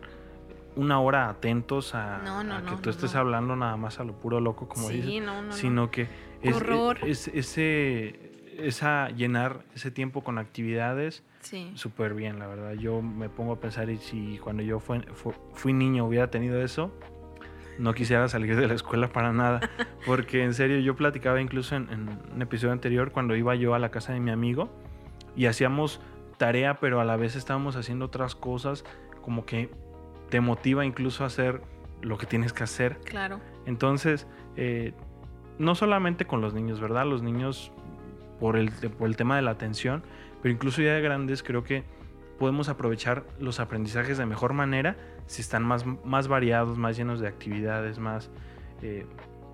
una 0.75 0.99
hora 0.99 1.29
atentos 1.29 1.95
a, 1.95 2.19
No, 2.23 2.43
no, 2.43 2.55
a 2.55 2.61
que 2.63 2.71
no, 2.71 2.81
tú 2.81 2.89
estés 2.89 3.15
hablando 3.15 3.55
nada 3.55 3.77
más 3.77 3.99
a 3.99 4.03
lo 4.03 4.13
puro 4.13 4.39
loco, 4.39 4.67
como 4.67 4.89
sí, 4.89 4.95
dices, 5.01 5.23
no, 5.25 5.35
no, 5.41 5.47
no. 5.47 5.51
sino 5.53 5.89
que 5.91 6.07
es, 6.41 6.55
Horror. 6.55 6.97
es- 7.03 7.27
ese, 7.29 8.31
esa 8.57 9.09
llenar 9.09 9.63
ese 9.75 9.91
tiempo 9.91 10.23
con 10.23 10.37
actividades 10.37 11.23
Sí. 11.41 11.71
súper 11.75 12.15
bien, 12.15 12.39
la 12.39 12.47
verdad. 12.47 12.73
Yo 12.73 13.01
me 13.03 13.29
pongo 13.29 13.53
a 13.53 13.59
pensar 13.59 13.89
y 13.91 13.97
si 13.97 14.39
cuando 14.39 14.63
yo 14.63 14.79
fui 14.79 15.73
niño 15.73 16.05
hubiera 16.05 16.31
tenido 16.31 16.59
eso, 16.59 16.91
no 17.77 17.93
quisiera 17.93 18.27
salir 18.27 18.55
de 18.55 18.67
la 18.67 18.73
escuela 18.73 19.09
para 19.09 19.31
nada. 19.31 19.59
Porque 20.07 20.43
en 20.43 20.53
serio, 20.55 20.79
yo 20.79 20.95
platicaba 20.95 21.39
incluso 21.41 21.75
en, 21.75 21.89
en 21.91 22.09
un 22.33 22.41
episodio 22.41 22.71
anterior 22.73 23.11
cuando 23.11 23.35
iba 23.35 23.53
yo 23.55 23.75
a 23.75 23.79
la 23.79 23.91
casa 23.91 24.11
de 24.13 24.19
mi 24.19 24.31
amigo 24.31 24.69
y 25.35 25.45
hacíamos 25.45 26.01
tarea, 26.37 26.79
pero 26.79 26.99
a 26.99 27.05
la 27.05 27.15
vez 27.15 27.35
estábamos 27.35 27.75
haciendo 27.75 28.05
otras 28.05 28.33
cosas, 28.35 28.83
como 29.21 29.45
que 29.45 29.69
te 30.29 30.41
motiva 30.41 30.85
incluso 30.85 31.23
a 31.23 31.27
hacer 31.27 31.61
lo 32.01 32.17
que 32.17 32.25
tienes 32.25 32.53
que 32.53 32.63
hacer. 32.63 32.97
Claro. 33.05 33.39
Entonces, 33.65 34.27
eh, 34.55 34.93
no 35.57 35.75
solamente 35.75 36.25
con 36.25 36.41
los 36.41 36.53
niños, 36.53 36.79
¿verdad? 36.79 37.05
Los 37.05 37.23
niños 37.23 37.71
por 38.39 38.57
el, 38.57 38.69
por 38.71 39.07
el 39.07 39.15
tema 39.15 39.35
de 39.37 39.41
la 39.41 39.51
atención, 39.51 40.03
pero 40.41 40.53
incluso 40.53 40.81
ya 40.81 40.93
de 40.93 41.01
grandes 41.01 41.41
creo 41.43 41.63
que 41.63 41.83
podemos 42.37 42.67
aprovechar 42.67 43.23
los 43.39 43.59
aprendizajes 43.61 44.17
de 44.17 44.25
mejor 44.25 44.51
manera 44.53 44.97
si 45.25 45.41
están 45.41 45.63
más, 45.63 45.85
más 46.03 46.27
variados, 46.27 46.77
más 46.77 46.97
llenos 46.97 47.19
de 47.21 47.27
actividades, 47.27 47.97
más, 47.97 48.29
eh, 48.81 49.05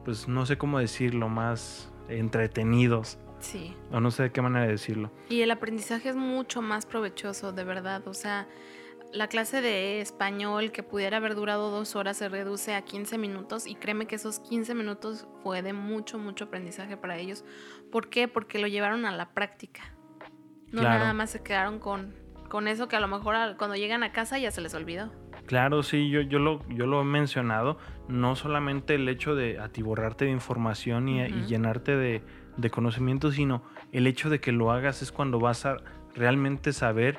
pues 0.04 0.28
no 0.28 0.46
sé 0.48 0.58
cómo 0.58 0.80
decirlo, 0.80 1.30
más 1.30 1.94
entretenidos, 2.10 3.20
Sí. 3.40 3.76
o 3.92 4.00
no 4.00 4.12
sé 4.12 4.24
de 4.24 4.32
qué 4.32 4.42
manera 4.42 4.66
decirlo. 4.68 5.12
Y 5.30 5.42
el 5.42 5.52
aprendizaje 5.52 6.10
es 6.10 6.16
mucho 6.16 6.62
más 6.62 6.86
provechoso, 6.86 7.52
de 7.54 7.64
verdad. 7.64 8.08
O 8.08 8.14
sea, 8.14 8.48
la 9.14 9.28
clase 9.28 9.62
de 9.62 10.02
español 10.02 10.72
que 10.72 10.84
pudiera 10.84 11.18
haber 11.18 11.36
durado 11.36 11.70
dos 11.70 11.96
horas 11.96 12.18
se 12.18 12.30
reduce 12.30 12.76
a 12.76 12.82
15 12.84 13.18
minutos 13.18 13.68
y 13.68 13.76
créeme 13.76 14.08
que 14.08 14.16
esos 14.16 14.40
15 14.40 14.74
minutos 14.76 15.28
fue 15.44 15.62
de 15.62 15.74
mucho, 15.74 16.18
mucho 16.18 16.46
aprendizaje 16.46 16.98
para 16.98 17.18
ellos. 17.18 17.44
¿Por 17.92 18.10
qué? 18.10 18.28
Porque 18.28 18.60
lo 18.60 18.68
llevaron 18.68 19.06
a 19.06 19.12
la 19.12 19.32
práctica. 19.34 19.82
No 20.72 20.82
Claro. 20.82 21.00
nada 21.00 21.14
más 21.14 21.32
se 21.32 21.44
quedaron 21.44 21.80
con, 21.80 22.14
con 22.48 22.68
eso 22.68 22.88
que 22.88 22.96
a 22.96 23.00
lo 23.02 23.08
mejor 23.08 23.36
cuando 23.58 23.76
llegan 23.76 24.04
a 24.04 24.12
casa 24.12 24.40
ya 24.40 24.52
se 24.52 24.62
les 24.62 24.74
olvidó. 24.74 25.12
Claro, 25.46 25.84
sí, 25.84 26.10
yo, 26.10 26.22
yo, 26.22 26.40
lo, 26.40 26.66
yo 26.70 26.86
lo 26.86 27.02
he 27.02 27.04
mencionado, 27.04 27.78
no 28.08 28.36
solamente 28.36 28.96
el 28.96 29.10
hecho 29.10 29.36
de 29.36 29.60
atiborrarte 29.60 30.26
de 30.26 30.32
información 30.32 31.10
y, 31.10 31.28
llenarte 31.46 31.98
de, 31.98 32.24
de 32.56 32.70
conocimiento, 32.70 33.32
sino 33.32 33.64
el 33.92 34.08
hecho 34.08 34.30
de 34.30 34.40
que 34.40 34.52
lo 34.54 34.72
hagas 34.72 35.02
es 35.02 35.12
cuando 35.12 35.40
vas 35.40 35.66
a 35.66 35.78
realmente 36.16 36.72
saber, 36.72 37.18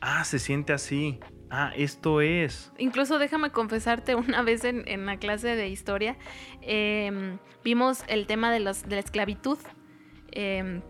ah, 0.00 0.24
se 0.24 0.38
siente 0.38 0.72
así, 0.72 1.20
ah, 1.50 1.72
esto 1.76 2.20
es. 2.20 2.72
Incluso 2.78 3.18
déjame 3.18 3.50
confesarte, 3.50 4.14
una 4.14 4.42
vez 4.42 4.64
en, 4.64 4.86
en 4.86 5.06
la 5.06 5.18
clase 5.18 5.56
de 5.56 5.68
historia 5.68 6.16
em, 6.62 7.38
vimos 7.62 8.04
el 8.08 8.26
tema 8.26 8.52
de, 8.52 8.60
los, 8.60 8.82
de 8.82 8.96
la 8.96 9.00
esclavitud. 9.00 9.58
Em, 10.32 10.82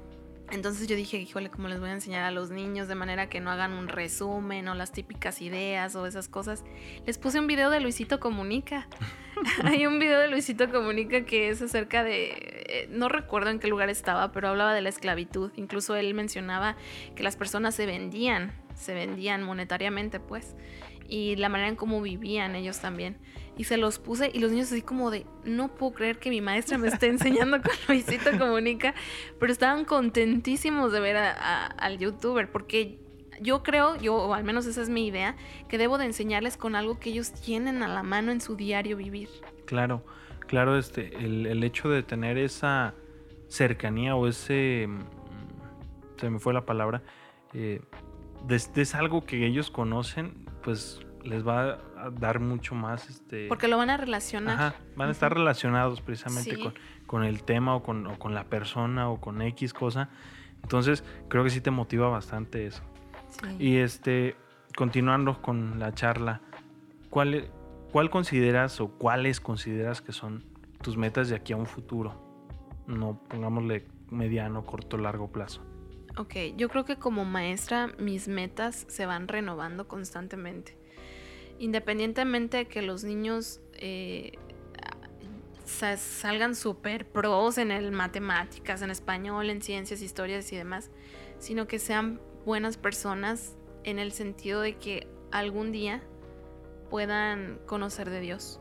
Entonces 0.50 0.86
yo 0.86 0.96
dije, 0.96 1.18
híjole, 1.18 1.50
¿cómo 1.50 1.68
les 1.68 1.80
voy 1.80 1.90
a 1.90 1.92
enseñar 1.92 2.24
a 2.24 2.30
los 2.30 2.50
niños 2.50 2.88
de 2.88 2.94
manera 2.94 3.28
que 3.28 3.40
no 3.40 3.50
hagan 3.50 3.72
un 3.72 3.88
resumen 3.88 4.68
o 4.68 4.74
las 4.74 4.92
típicas 4.92 5.40
ideas 5.40 5.96
o 5.96 6.06
esas 6.06 6.28
cosas? 6.28 6.64
Les 7.06 7.18
puse 7.18 7.40
un 7.40 7.46
video 7.46 7.70
de 7.70 7.80
Luisito 7.80 8.20
Comunica. 8.20 8.88
Hay 9.64 9.86
un 9.86 9.98
video 9.98 10.20
de 10.20 10.28
Luisito 10.28 10.70
Comunica 10.70 11.24
que 11.24 11.48
es 11.48 11.60
acerca 11.62 12.04
de, 12.04 12.30
eh, 12.30 12.88
no 12.90 13.08
recuerdo 13.08 13.50
en 13.50 13.58
qué 13.58 13.68
lugar 13.68 13.88
estaba, 13.90 14.32
pero 14.32 14.48
hablaba 14.48 14.74
de 14.74 14.80
la 14.80 14.88
esclavitud. 14.88 15.52
Incluso 15.56 15.96
él 15.96 16.14
mencionaba 16.14 16.76
que 17.14 17.22
las 17.22 17.36
personas 17.36 17.74
se 17.74 17.86
vendían, 17.86 18.52
se 18.74 18.94
vendían 18.94 19.42
monetariamente, 19.42 20.20
pues, 20.20 20.56
y 21.08 21.36
la 21.36 21.48
manera 21.48 21.68
en 21.68 21.76
cómo 21.76 22.00
vivían 22.00 22.54
ellos 22.56 22.80
también 22.80 23.18
y 23.56 23.64
se 23.64 23.76
los 23.76 23.98
puse 23.98 24.30
y 24.32 24.40
los 24.40 24.50
niños 24.50 24.72
así 24.72 24.82
como 24.82 25.10
de, 25.10 25.26
no 25.44 25.68
puedo 25.68 25.92
creer 25.92 26.18
que 26.18 26.30
mi 26.30 26.40
maestra 26.40 26.78
me 26.78 26.88
esté 26.88 27.06
enseñando 27.06 27.60
con 27.62 27.72
Luisito 27.88 28.36
Comunica, 28.38 28.94
pero 29.38 29.52
estaban 29.52 29.84
contentísimos 29.84 30.92
de 30.92 31.00
ver 31.00 31.16
al 31.16 31.98
youtuber 31.98 32.50
porque 32.50 32.98
yo 33.40 33.62
creo, 33.62 33.96
yo, 33.96 34.14
o 34.14 34.34
al 34.34 34.44
menos 34.44 34.66
esa 34.66 34.82
es 34.82 34.88
mi 34.88 35.06
idea, 35.06 35.36
que 35.68 35.78
debo 35.78 35.98
de 35.98 36.06
enseñarles 36.06 36.56
con 36.56 36.76
algo 36.76 36.98
que 36.98 37.10
ellos 37.10 37.32
tienen 37.32 37.82
a 37.82 37.88
la 37.88 38.02
mano 38.02 38.30
en 38.30 38.40
su 38.40 38.56
diario 38.56 38.96
vivir. 38.96 39.28
Claro, 39.66 40.04
claro, 40.46 40.78
este, 40.78 41.16
el, 41.16 41.62
hecho 41.64 41.88
de 41.88 42.02
tener 42.02 42.38
esa 42.38 42.94
cercanía 43.48 44.14
o 44.14 44.28
ese, 44.28 44.86
mm, 44.88 46.20
se 46.20 46.30
me 46.30 46.38
fue 46.38 46.54
la 46.54 46.64
palabra, 46.64 47.02
eh, 47.54 47.80
es 48.48 48.94
algo 48.94 49.24
que 49.24 49.46
ellos 49.46 49.70
conocen, 49.70 50.46
pues 50.62 51.00
les 51.22 51.46
va 51.46 51.78
a 51.96 52.10
dar 52.10 52.38
mucho 52.38 52.74
más 52.74 53.08
este 53.08 53.48
porque 53.48 53.68
lo 53.68 53.78
van 53.78 53.90
a 53.90 53.96
relacionar. 53.96 54.54
Ajá, 54.54 54.74
van 54.96 55.08
a 55.08 55.12
estar 55.12 55.32
relacionados 55.32 56.00
precisamente 56.00 56.58
con, 56.58 56.74
con, 57.06 57.24
el 57.24 57.42
tema 57.44 57.74
o 57.74 57.82
con, 57.82 58.06
o 58.06 58.18
con, 58.18 58.34
la 58.34 58.44
persona 58.44 59.08
o 59.08 59.20
con 59.20 59.40
X 59.40 59.72
cosa. 59.72 60.10
Entonces 60.62 61.02
creo 61.28 61.44
que 61.44 61.50
sí 61.50 61.60
te 61.60 61.70
motiva 61.70 62.08
bastante 62.08 62.66
eso. 62.66 62.82
Y 63.58 63.76
este 63.76 64.36
continuando 64.76 65.40
con 65.40 65.78
la 65.78 65.92
charla 65.92 66.40
¿cuál, 67.10 67.48
cuál 67.92 68.10
consideras 68.10 68.80
o 68.80 68.88
cuáles 68.88 69.40
consideras 69.40 70.02
que 70.02 70.12
son 70.12 70.44
tus 70.82 70.96
metas 70.96 71.28
de 71.28 71.36
aquí 71.36 71.52
a 71.52 71.56
un 71.56 71.66
futuro 71.66 72.20
no 72.86 73.20
pongámosle 73.28 73.86
mediano 74.10 74.66
corto 74.66 74.98
largo 74.98 75.30
plazo 75.30 75.62
Ok, 76.16 76.34
yo 76.56 76.68
creo 76.68 76.84
que 76.84 76.96
como 76.96 77.24
maestra 77.24 77.88
mis 77.98 78.28
metas 78.28 78.86
se 78.88 79.06
van 79.06 79.28
renovando 79.28 79.88
constantemente 79.88 80.76
independientemente 81.58 82.58
de 82.58 82.66
que 82.66 82.82
los 82.82 83.04
niños 83.04 83.60
eh, 83.74 84.32
salgan 85.64 86.54
súper 86.54 87.06
pros 87.06 87.58
en 87.58 87.70
el 87.70 87.92
matemáticas, 87.92 88.82
en 88.82 88.90
español, 88.90 89.50
en 89.50 89.62
ciencias, 89.62 90.02
historias 90.02 90.52
y 90.52 90.56
demás, 90.56 90.90
sino 91.38 91.66
que 91.66 91.78
sean 91.78 92.20
buenas 92.44 92.76
personas 92.76 93.56
en 93.84 93.98
el 93.98 94.12
sentido 94.12 94.60
de 94.60 94.76
que 94.76 95.08
algún 95.30 95.72
día 95.72 96.02
puedan 96.90 97.58
conocer 97.66 98.10
de 98.10 98.20
Dios. 98.20 98.60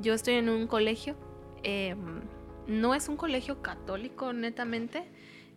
Yo 0.00 0.14
estoy 0.14 0.34
en 0.34 0.48
un 0.48 0.66
colegio, 0.66 1.16
em, 1.62 2.22
no 2.66 2.94
es 2.94 3.08
un 3.08 3.16
colegio 3.16 3.62
católico 3.62 4.32
netamente, 4.32 5.10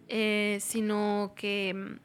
eh, 0.07 0.57
sino 0.61 1.33
que 1.35 1.99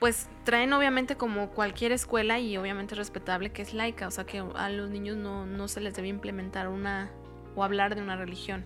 pues 0.00 0.30
traen 0.44 0.72
obviamente 0.72 1.16
como 1.16 1.50
cualquier 1.50 1.92
escuela 1.92 2.40
y 2.40 2.56
obviamente 2.56 2.94
respetable 2.94 3.52
que 3.52 3.60
es 3.60 3.74
laica, 3.74 4.08
o 4.08 4.10
sea 4.10 4.24
que 4.24 4.42
a 4.54 4.70
los 4.70 4.88
niños 4.88 5.18
no, 5.18 5.68
se 5.68 5.80
les 5.82 5.94
debe 5.94 6.08
implementar 6.08 6.68
una 6.68 7.10
o 7.54 7.62
hablar 7.62 7.94
de 7.94 8.00
una 8.00 8.16
religión. 8.16 8.64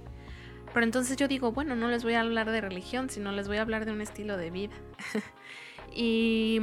Pero 0.72 0.84
entonces 0.84 1.16
yo 1.16 1.26
digo, 1.26 1.50
bueno, 1.50 1.74
no 1.74 1.88
les 1.88 2.04
voy 2.04 2.14
a 2.14 2.20
hablar 2.20 2.50
de 2.50 2.60
religión, 2.60 3.10
sino 3.10 3.32
les 3.32 3.48
voy 3.48 3.56
a 3.56 3.62
hablar 3.62 3.84
de 3.84 3.90
un 3.90 4.00
estilo 4.00 4.36
de 4.36 4.50
vida. 4.50 4.74
y, 5.92 6.60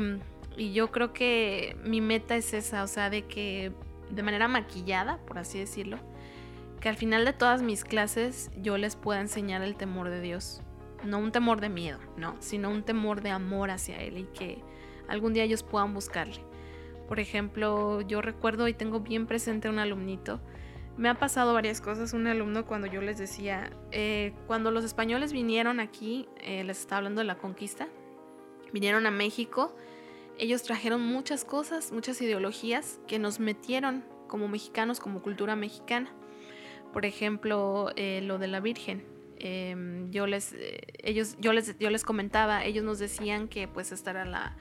y 0.55 0.71
yo 0.71 0.89
creo 0.89 1.11
que 1.11 1.75
mi 1.83 1.99
meta 1.99 2.37
es 2.37 2.53
esa, 2.53 2.83
o 2.83 2.87
sea, 2.87 3.09
de 3.09 3.25
que 3.25 3.73
de 4.09 4.23
manera 4.23 4.47
maquillada, 4.47 5.17
por 5.17 5.37
así 5.37 5.59
decirlo, 5.59 5.97
que 6.79 6.87
al 6.87 6.95
final 6.95 7.25
de 7.25 7.33
todas 7.33 7.61
mis 7.61 7.83
clases 7.83 8.51
yo 8.55 8.77
les 8.77 8.95
pueda 8.95 9.19
enseñar 9.19 9.61
el 9.63 9.75
temor 9.75 10.09
de 10.09 10.21
Dios 10.21 10.61
no 11.03 11.19
un 11.19 11.31
temor 11.31 11.61
de 11.61 11.69
miedo, 11.69 11.99
no, 12.17 12.35
sino 12.39 12.69
un 12.69 12.83
temor 12.83 13.21
de 13.21 13.29
amor 13.29 13.71
hacia 13.71 14.01
Él 14.01 14.17
y 14.17 14.23
que 14.25 14.63
algún 15.07 15.33
día 15.33 15.43
ellos 15.43 15.63
puedan 15.63 15.93
buscarle. 15.93 16.41
Por 17.07 17.19
ejemplo, 17.19 18.01
yo 18.01 18.21
recuerdo 18.21 18.67
y 18.67 18.73
tengo 18.73 19.01
bien 19.01 19.27
presente 19.27 19.69
un 19.69 19.79
alumnito. 19.79 20.39
Me 20.97 21.09
ha 21.09 21.15
pasado 21.15 21.53
varias 21.53 21.81
cosas. 21.81 22.13
Un 22.13 22.27
alumno 22.27 22.65
cuando 22.65 22.87
yo 22.87 23.01
les 23.01 23.17
decía, 23.17 23.71
eh, 23.91 24.33
cuando 24.47 24.71
los 24.71 24.85
españoles 24.85 25.33
vinieron 25.33 25.79
aquí, 25.79 26.29
eh, 26.39 26.63
les 26.63 26.79
estaba 26.79 26.99
hablando 26.99 27.19
de 27.19 27.25
la 27.25 27.37
conquista, 27.37 27.89
vinieron 28.71 29.05
a 29.05 29.11
México, 29.11 29.75
ellos 30.37 30.63
trajeron 30.63 31.01
muchas 31.01 31.43
cosas, 31.43 31.91
muchas 31.91 32.21
ideologías 32.21 32.99
que 33.07 33.19
nos 33.19 33.39
metieron 33.39 34.05
como 34.27 34.47
mexicanos, 34.47 34.99
como 34.99 35.21
cultura 35.21 35.55
mexicana. 35.57 36.09
Por 36.93 37.05
ejemplo, 37.05 37.91
eh, 37.95 38.21
lo 38.23 38.37
de 38.37 38.47
la 38.47 38.59
Virgen. 38.59 39.10
Em, 39.43 40.11
yo 40.11 40.27
les 40.27 40.53
eh, 40.53 40.81
ellos 41.01 41.35
yo 41.39 41.51
les 41.51 41.75
yo 41.79 41.89
les 41.89 42.03
comentaba 42.03 42.63
ellos 42.63 42.83
nos 42.83 42.99
decían 42.99 43.47
que 43.47 43.67
pues 43.67 43.91
esta 43.91 44.11
era 44.11 44.23
la, 44.23 44.55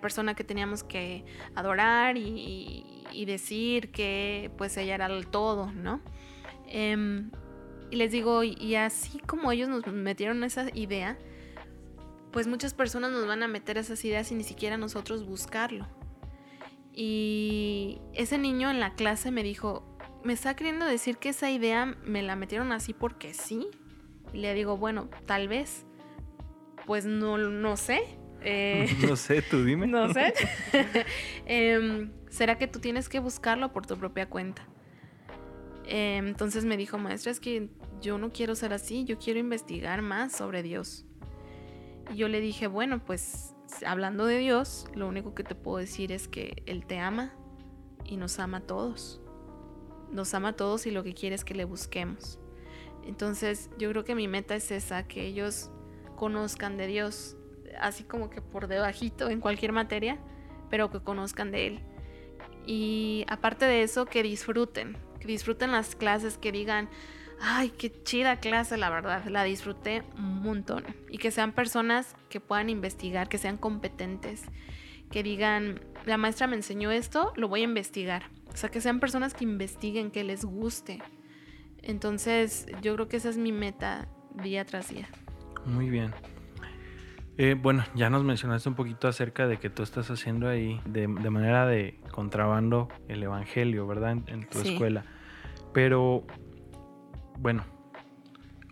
persona 0.00 0.34
que 0.34 0.44
teníamos 0.44 0.82
que 0.82 1.26
adorar 1.54 2.16
y, 2.16 3.26
decir 3.26 3.90
que 3.92 4.50
pues 4.56 4.78
ella 4.78 4.94
era 4.94 5.06
el 5.06 5.26
todo 5.26 5.70
no 5.72 6.00
em, 6.66 7.30
y 7.90 7.96
les 7.96 8.12
digo 8.12 8.42
y, 8.42 8.74
así 8.76 9.18
como 9.18 9.52
ellos 9.52 9.68
nos 9.68 9.86
metieron 9.88 10.42
esa 10.42 10.68
idea 10.74 11.18
pues 12.32 12.46
muchas 12.46 12.72
personas 12.72 13.12
nos 13.12 13.26
van 13.26 13.42
a 13.42 13.48
meter 13.48 13.76
esas 13.76 14.02
ideas 14.06 14.28
sin 14.28 14.38
ni 14.38 14.44
siquiera 14.44 14.76
nosotros 14.76 15.24
buscarlo. 15.24 15.86
Y 16.92 18.00
ese 18.12 18.38
niño 18.38 18.70
en 18.70 18.80
la 18.80 18.94
clase 18.94 19.30
me 19.30 19.44
dijo 19.44 19.84
me 20.24 20.32
está 20.32 20.56
queriendo 20.56 20.86
decir 20.86 21.18
que 21.18 21.28
esa 21.28 21.50
idea 21.50 21.84
me 22.04 22.22
la 22.22 22.34
metieron 22.34 22.72
así 22.72 22.92
porque 22.92 23.34
sí 23.34 23.68
y 24.34 24.38
le 24.38 24.52
digo, 24.52 24.76
bueno, 24.76 25.08
tal 25.26 25.48
vez. 25.48 25.86
Pues 26.86 27.06
no, 27.06 27.38
no 27.38 27.76
sé. 27.76 28.02
Eh, 28.42 28.88
no 29.08 29.16
sé, 29.16 29.40
tú 29.42 29.64
dime. 29.64 29.86
No 29.86 30.12
sé. 30.12 30.34
Em, 31.46 32.10
¿Será 32.28 32.58
que 32.58 32.66
tú 32.66 32.80
tienes 32.80 33.08
que 33.08 33.20
buscarlo 33.20 33.72
por 33.72 33.86
tu 33.86 33.96
propia 33.96 34.28
cuenta? 34.28 34.66
Em, 35.86 36.26
entonces 36.26 36.64
me 36.64 36.76
dijo, 36.76 36.98
maestra, 36.98 37.30
es 37.30 37.38
que 37.38 37.68
yo 38.00 38.18
no 38.18 38.32
quiero 38.32 38.56
ser 38.56 38.72
así, 38.72 39.04
yo 39.04 39.18
quiero 39.18 39.38
investigar 39.38 40.02
más 40.02 40.32
sobre 40.32 40.62
Dios. 40.62 41.06
Y 42.10 42.16
yo 42.16 42.28
le 42.28 42.40
dije, 42.40 42.66
bueno, 42.66 42.98
pues 43.04 43.54
hablando 43.86 44.26
de 44.26 44.38
Dios, 44.38 44.86
lo 44.94 45.06
único 45.06 45.34
que 45.34 45.44
te 45.44 45.54
puedo 45.54 45.78
decir 45.78 46.10
es 46.10 46.26
que 46.26 46.62
Él 46.66 46.86
te 46.86 46.98
ama 46.98 47.32
y 48.04 48.16
nos 48.16 48.40
ama 48.40 48.58
a 48.58 48.60
todos. 48.62 49.20
Nos 50.10 50.34
ama 50.34 50.50
a 50.50 50.52
todos 50.56 50.86
y 50.86 50.90
lo 50.90 51.04
que 51.04 51.14
quiere 51.14 51.36
es 51.36 51.44
que 51.44 51.54
le 51.54 51.64
busquemos. 51.64 52.40
Entonces 53.06 53.70
yo 53.78 53.90
creo 53.90 54.04
que 54.04 54.14
mi 54.14 54.28
meta 54.28 54.54
es 54.54 54.70
esa, 54.70 55.06
que 55.06 55.26
ellos 55.26 55.70
conozcan 56.16 56.76
de 56.76 56.86
Dios, 56.86 57.36
así 57.78 58.04
como 58.04 58.30
que 58.30 58.40
por 58.40 58.66
debajito 58.66 59.28
en 59.30 59.40
cualquier 59.40 59.72
materia, 59.72 60.18
pero 60.70 60.90
que 60.90 61.00
conozcan 61.00 61.50
de 61.50 61.66
Él. 61.66 61.80
Y 62.66 63.24
aparte 63.28 63.66
de 63.66 63.82
eso, 63.82 64.06
que 64.06 64.22
disfruten, 64.22 64.96
que 65.20 65.28
disfruten 65.28 65.72
las 65.72 65.96
clases, 65.96 66.38
que 66.38 66.52
digan, 66.52 66.88
ay, 67.40 67.70
qué 67.70 67.92
chida 68.02 68.40
clase, 68.40 68.76
la 68.76 68.90
verdad, 68.90 69.24
la 69.26 69.44
disfruté 69.44 70.02
un 70.16 70.42
montón. 70.42 70.84
Y 71.10 71.18
que 71.18 71.30
sean 71.30 71.52
personas 71.52 72.16
que 72.28 72.40
puedan 72.40 72.70
investigar, 72.70 73.28
que 73.28 73.38
sean 73.38 73.58
competentes, 73.58 74.42
que 75.10 75.22
digan, 75.22 75.80
la 76.06 76.16
maestra 76.16 76.46
me 76.46 76.56
enseñó 76.56 76.90
esto, 76.90 77.32
lo 77.36 77.48
voy 77.48 77.60
a 77.60 77.64
investigar. 77.64 78.30
O 78.52 78.56
sea, 78.56 78.70
que 78.70 78.80
sean 78.80 79.00
personas 79.00 79.34
que 79.34 79.44
investiguen, 79.44 80.10
que 80.10 80.24
les 80.24 80.44
guste. 80.44 81.02
Entonces 81.86 82.66
yo 82.82 82.94
creo 82.94 83.08
que 83.08 83.16
esa 83.16 83.28
es 83.28 83.36
mi 83.36 83.52
meta 83.52 84.08
día 84.42 84.64
tras 84.64 84.88
día. 84.88 85.08
Muy 85.66 85.90
bien. 85.90 86.12
Eh, 87.36 87.56
bueno, 87.60 87.84
ya 87.94 88.10
nos 88.10 88.22
mencionaste 88.22 88.68
un 88.68 88.76
poquito 88.76 89.08
acerca 89.08 89.48
de 89.48 89.56
que 89.56 89.68
tú 89.68 89.82
estás 89.82 90.08
haciendo 90.10 90.48
ahí 90.48 90.80
de, 90.84 91.08
manera 91.08 91.66
de 91.66 91.98
contrabando 92.12 92.88
el 93.08 93.22
Evangelio, 93.22 93.86
¿verdad? 93.86 94.16
En, 94.26 94.48
tu 94.48 94.60
escuela. 94.60 95.04
Pero, 95.72 96.24
bueno, 97.38 97.64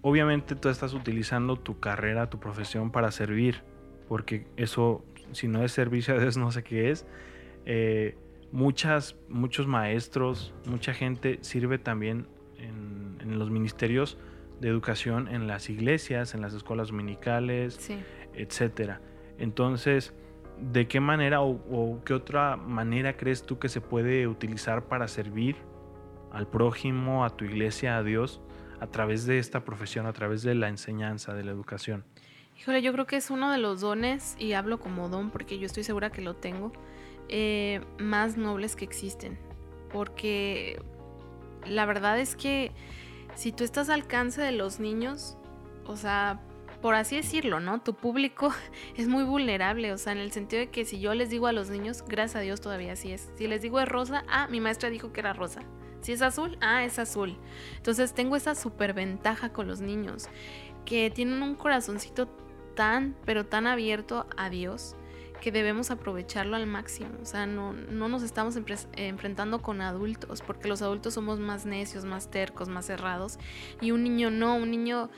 obviamente 0.00 0.54
tú 0.54 0.68
estás 0.68 0.94
utilizando 0.94 1.56
tu 1.56 1.80
carrera, 1.80 2.30
tu 2.30 2.38
profesión 2.38 2.92
para 2.92 3.10
servir, 3.10 3.62
porque 4.08 4.46
eso, 4.56 5.04
si 5.32 5.48
no 5.48 5.64
es 5.64 5.72
servicio 5.72 6.14
a 6.16 6.20
Dios, 6.20 6.36
no 6.36 6.52
sé 6.52 6.62
qué 6.62 6.90
es. 6.90 7.04
Eh, 7.66 8.16
muchas, 8.52 9.16
muchos 9.28 9.66
maestros, 9.66 10.54
mucha 10.66 10.94
gente 10.94 11.38
sirve 11.40 11.78
también 11.78 12.28
en, 12.58 12.91
los 13.24 13.50
ministerios 13.50 14.18
de 14.60 14.68
educación 14.68 15.28
en 15.28 15.46
las 15.46 15.68
iglesias, 15.70 16.34
en 16.34 16.40
las 16.40 16.54
escuelas 16.54 16.88
dominicales, 16.88 17.90
etcétera. 18.34 19.00
Entonces, 19.38 20.14
¿de 20.60 20.86
qué 20.86 21.00
manera 21.00 21.42
o, 21.42 22.00
qué 22.04 22.14
otra 22.14 22.56
manera 22.56 23.16
crees 23.16 23.42
tú 23.42 23.58
que 23.58 23.68
se 23.68 23.80
puede 23.80 24.28
utilizar 24.28 24.84
para 24.86 25.08
servir 25.08 25.56
al 26.30 26.46
prójimo, 26.46 27.24
a 27.24 27.30
tu 27.30 27.44
iglesia, 27.44 27.96
a 27.96 28.02
Dios, 28.02 28.40
a 28.80 28.86
través 28.86 29.26
de 29.26 29.38
esta 29.38 29.64
profesión, 29.64 30.06
a 30.06 30.12
través 30.12 30.42
de 30.42 30.54
la 30.54 30.68
enseñanza, 30.68 31.34
de 31.34 31.44
la 31.44 31.50
educación? 31.50 32.04
Híjole, 32.58 32.82
yo 32.82 32.92
creo 32.92 33.06
que 33.06 33.16
es 33.16 33.30
uno 33.30 33.50
de 33.50 33.58
los 33.58 33.80
dones, 33.80 34.36
y 34.38 34.52
hablo 34.52 34.78
como 34.78 35.08
don 35.08 35.30
porque 35.30 35.58
yo 35.58 35.66
estoy 35.66 35.82
segura 35.82 36.10
que 36.10 36.22
lo 36.22 36.36
tengo, 36.36 36.72
eh, 37.28 37.80
más 37.98 38.36
nobles 38.36 38.76
que 38.76 38.84
existen. 38.84 39.38
Porque 39.92 40.80
la 41.66 41.84
verdad 41.86 42.18
es 42.18 42.36
que 42.36 42.72
si 43.34 43.52
tú 43.52 43.64
estás 43.64 43.88
al 43.88 44.02
alcance 44.02 44.42
de 44.42 44.52
los 44.52 44.80
niños, 44.80 45.36
o 45.86 45.96
sea, 45.96 46.40
por 46.80 46.94
así 46.94 47.16
decirlo, 47.16 47.60
¿no? 47.60 47.80
Tu 47.80 47.94
público 47.94 48.52
es 48.96 49.08
muy 49.08 49.24
vulnerable, 49.24 49.92
o 49.92 49.98
sea, 49.98 50.12
en 50.12 50.18
el 50.18 50.32
sentido 50.32 50.60
de 50.60 50.70
que 50.70 50.84
si 50.84 51.00
yo 51.00 51.14
les 51.14 51.30
digo 51.30 51.46
a 51.46 51.52
los 51.52 51.70
niños, 51.70 52.04
gracias 52.06 52.36
a 52.36 52.40
Dios 52.40 52.60
todavía 52.60 52.92
así 52.92 53.12
es. 53.12 53.30
Si 53.36 53.46
les 53.46 53.62
digo 53.62 53.80
es 53.80 53.88
rosa, 53.88 54.24
ah, 54.28 54.48
mi 54.48 54.60
maestra 54.60 54.90
dijo 54.90 55.12
que 55.12 55.20
era 55.20 55.32
rosa. 55.32 55.62
Si 56.00 56.12
es 56.12 56.20
azul, 56.20 56.58
ah, 56.60 56.84
es 56.84 56.98
azul. 56.98 57.38
Entonces 57.76 58.12
tengo 58.12 58.34
esa 58.34 58.54
superventaja 58.56 59.52
con 59.52 59.68
los 59.68 59.80
niños, 59.80 60.28
que 60.84 61.10
tienen 61.10 61.42
un 61.42 61.54
corazoncito 61.54 62.26
tan, 62.74 63.16
pero 63.24 63.46
tan 63.46 63.68
abierto 63.68 64.26
a 64.36 64.50
Dios, 64.50 64.96
que 65.42 65.50
debemos 65.50 65.90
aprovecharlo 65.90 66.54
al 66.54 66.68
máximo. 66.68 67.10
O 67.20 67.24
sea, 67.24 67.46
no, 67.46 67.72
no 67.72 68.08
nos 68.08 68.22
estamos 68.22 68.56
enfrentando 68.94 69.60
con 69.60 69.80
adultos, 69.80 70.40
porque 70.40 70.68
los 70.68 70.82
adultos 70.82 71.14
somos 71.14 71.40
más 71.40 71.66
necios, 71.66 72.04
más 72.04 72.30
tercos, 72.30 72.68
más 72.68 72.86
cerrados. 72.86 73.40
Y 73.80 73.90
un 73.90 74.04
niño 74.04 74.30
no, 74.30 74.54
un 74.54 74.70
niño 74.70 75.10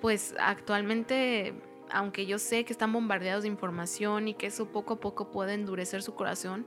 pues 0.00 0.36
actualmente, 0.38 1.54
aunque 1.90 2.26
yo 2.26 2.38
sé 2.38 2.64
que 2.64 2.72
están 2.72 2.92
bombardeados 2.92 3.42
de 3.42 3.48
información 3.48 4.28
y 4.28 4.34
que 4.34 4.46
eso 4.46 4.70
poco 4.70 4.94
a 4.94 5.00
poco 5.00 5.32
puede 5.32 5.54
endurecer 5.54 6.00
su 6.00 6.14
corazón, 6.14 6.64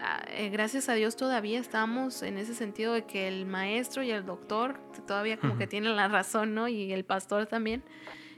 ah, 0.00 0.22
eh, 0.28 0.50
gracias 0.50 0.90
a 0.90 0.92
Dios 0.92 1.16
todavía 1.16 1.58
estamos 1.58 2.22
en 2.22 2.36
ese 2.36 2.54
sentido 2.54 2.92
de 2.92 3.06
que 3.06 3.28
el 3.28 3.46
maestro 3.46 4.02
y 4.02 4.10
el 4.10 4.26
doctor 4.26 4.78
todavía 5.06 5.38
como 5.38 5.56
que 5.56 5.66
tienen 5.66 5.96
la 5.96 6.08
razón, 6.08 6.54
¿no? 6.54 6.68
Y 6.68 6.92
el 6.92 7.06
pastor 7.06 7.46
también. 7.46 7.82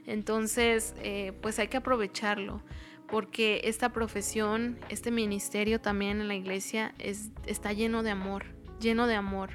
Entonces, 0.05 0.95
eh, 0.99 1.33
pues 1.41 1.59
hay 1.59 1.67
que 1.67 1.77
aprovecharlo, 1.77 2.61
porque 3.15 3.61
esta 3.63 3.93
profesión, 3.93 4.77
este 4.89 5.09
ministerio 5.09 5.79
también 5.79 6.19
en 6.19 6.27
la 6.27 6.35
iglesia 6.35 6.93
es, 6.99 7.29
está 7.45 7.71
lleno 7.71 8.03
de 8.03 8.11
amor, 8.11 8.43
lleno 8.81 9.07
de 9.07 9.15
amor. 9.15 9.51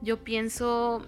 Yo 0.00 0.24
pienso 0.24 1.06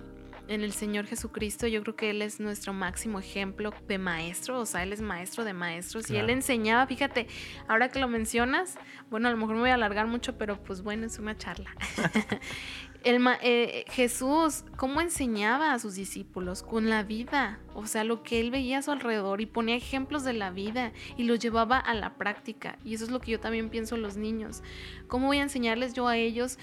en 0.49 0.61
el 0.61 0.73
Señor 0.73 1.07
Jesucristo, 1.07 1.67
yo 1.67 1.81
creo 1.83 1.97
que 1.97 2.11
Él 2.11 2.21
es 2.21 2.41
nuestro 2.41 2.75
máximo 2.75 3.19
ejemplo 3.19 3.73
de 3.87 3.97
maestro, 3.97 4.61
o 4.61 4.67
sea, 4.67 4.83
Él 4.83 4.93
es 4.93 5.01
maestro 5.01 5.45
de 5.45 5.55
maestros 5.55 6.11
y 6.11 6.17
Él 6.17 6.29
enseñaba, 6.29 6.87
fíjate, 6.87 7.27
ahora 7.69 7.89
que 7.89 8.01
lo 8.01 8.09
mencionas, 8.09 8.75
bueno, 9.09 9.29
a 9.29 9.31
lo 9.31 9.39
mejor 9.39 9.55
me 9.55 9.63
voy 9.63 9.71
a 9.71 9.75
alargar 9.75 10.09
mucho, 10.09 10.37
pero 10.37 10.63
pues 10.63 10.83
bueno, 10.83 11.07
es 11.07 11.19
una 11.19 11.39
charla. 11.39 11.75
el, 13.05 13.25
eh, 13.43 13.85
Jesús, 13.89 14.65
¿cómo 14.77 15.01
enseñaba 15.01 15.73
a 15.73 15.79
sus 15.79 15.95
discípulos? 15.95 16.63
Con 16.63 16.91
la 16.91 17.03
vida, 17.03 17.61
o 17.75 17.87
sea, 17.87 18.05
lo 18.05 18.23
que 18.23 18.41
Él 18.41 18.51
veía 18.51 18.79
a 18.79 18.83
su 18.83 18.91
alrededor 18.91 19.41
y 19.41 19.47
ponía 19.47 19.77
ejemplos 19.77 20.25
de 20.25 20.33
la 20.33 20.51
vida 20.51 20.93
y 21.17 21.25
los 21.25 21.39
llevaba 21.39 21.79
a 21.79 21.95
la 21.95 22.15
práctica. 22.15 22.79
Y 22.85 22.95
eso 22.95 23.05
es 23.05 23.11
lo 23.11 23.21
que 23.21 23.33
yo 23.33 23.41
también 23.41 23.71
pienso 23.71 23.95
en 23.95 24.03
los 24.03 24.17
niños. 24.17 24.63
¿Cómo 25.07 25.29
voy 25.29 25.39
a 25.39 25.43
enseñarles 25.43 25.95
yo 25.95 26.09
a 26.09 26.17
ellos? 26.17 26.59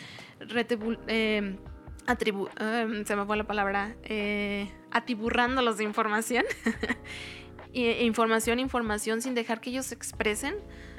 Eh, 1.08 1.58
atribu 2.06 2.50
em, 2.60 3.06
se 3.06 3.16
me 3.16 3.26
fue 3.26 3.38
la 3.38 3.46
palabra, 3.46 3.96
eh, 4.04 4.70
atiburrándolos 4.92 5.78
de 5.78 5.86
información. 5.86 6.44
información, 7.74 8.60
información 8.60 9.22
sin 9.22 9.36
dejar 9.36 9.62
que 9.62 9.70
ellos 9.70 9.88
se 9.88 9.96
expresen. 9.96 10.56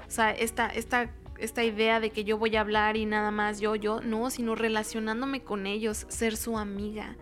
O 0.07 0.11
sea, 0.11 0.31
esta, 0.31 0.69
esta, 0.69 1.11
esta 1.39 1.65
idea 1.65 2.01
de 2.01 2.11
que 2.11 2.25
yo 2.25 2.39
voy 2.39 2.57
a 2.57 2.61
hablar 2.61 2.97
y 2.97 3.07
nada 3.07 3.31
más 3.31 3.61
yo, 3.61 3.77
yo, 3.77 4.01
no, 4.01 4.31
sino 4.31 4.55
relacionándome 4.55 5.43
con 5.43 5.67
ellos, 5.67 6.07
ser 6.09 6.37
su 6.37 6.59
amiga. 6.59 7.17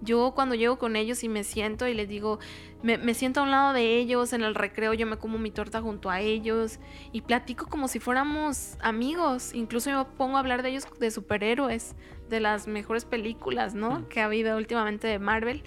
Yo 0.00 0.32
cuando 0.34 0.54
llego 0.54 0.78
con 0.78 0.94
ellos 0.94 1.24
y 1.24 1.28
me 1.28 1.42
siento 1.42 1.88
y 1.88 1.94
les 1.94 2.08
digo, 2.08 2.38
me, 2.82 3.14
siento 3.14 3.40
a 3.40 3.42
un 3.42 3.50
lado 3.50 3.72
de 3.72 3.96
ellos, 3.96 4.32
en 4.32 4.42
el 4.42 4.54
recreo 4.54 4.94
yo 4.94 5.06
me 5.06 5.16
como 5.16 5.38
mi 5.38 5.50
torta 5.50 5.80
junto 5.80 6.08
a 6.10 6.20
ellos 6.20 6.78
y 7.10 7.22
platico 7.22 7.66
como 7.66 7.88
si 7.88 7.98
fuéramos 7.98 8.76
amigos. 8.80 9.52
Incluso 9.54 9.90
me 9.90 10.04
pongo 10.16 10.36
a 10.36 10.40
hablar 10.40 10.62
de 10.62 10.70
ellos 10.70 10.86
de 11.00 11.10
superhéroes, 11.10 11.96
de 12.28 12.40
las 12.40 12.68
mejores 12.68 13.04
películas, 13.04 13.74
¿no? 13.74 14.08
Que 14.08 14.20
ha 14.20 14.26
habido 14.26 14.56
últimamente 14.56 15.08
de 15.08 15.18
Marvel. 15.18 15.64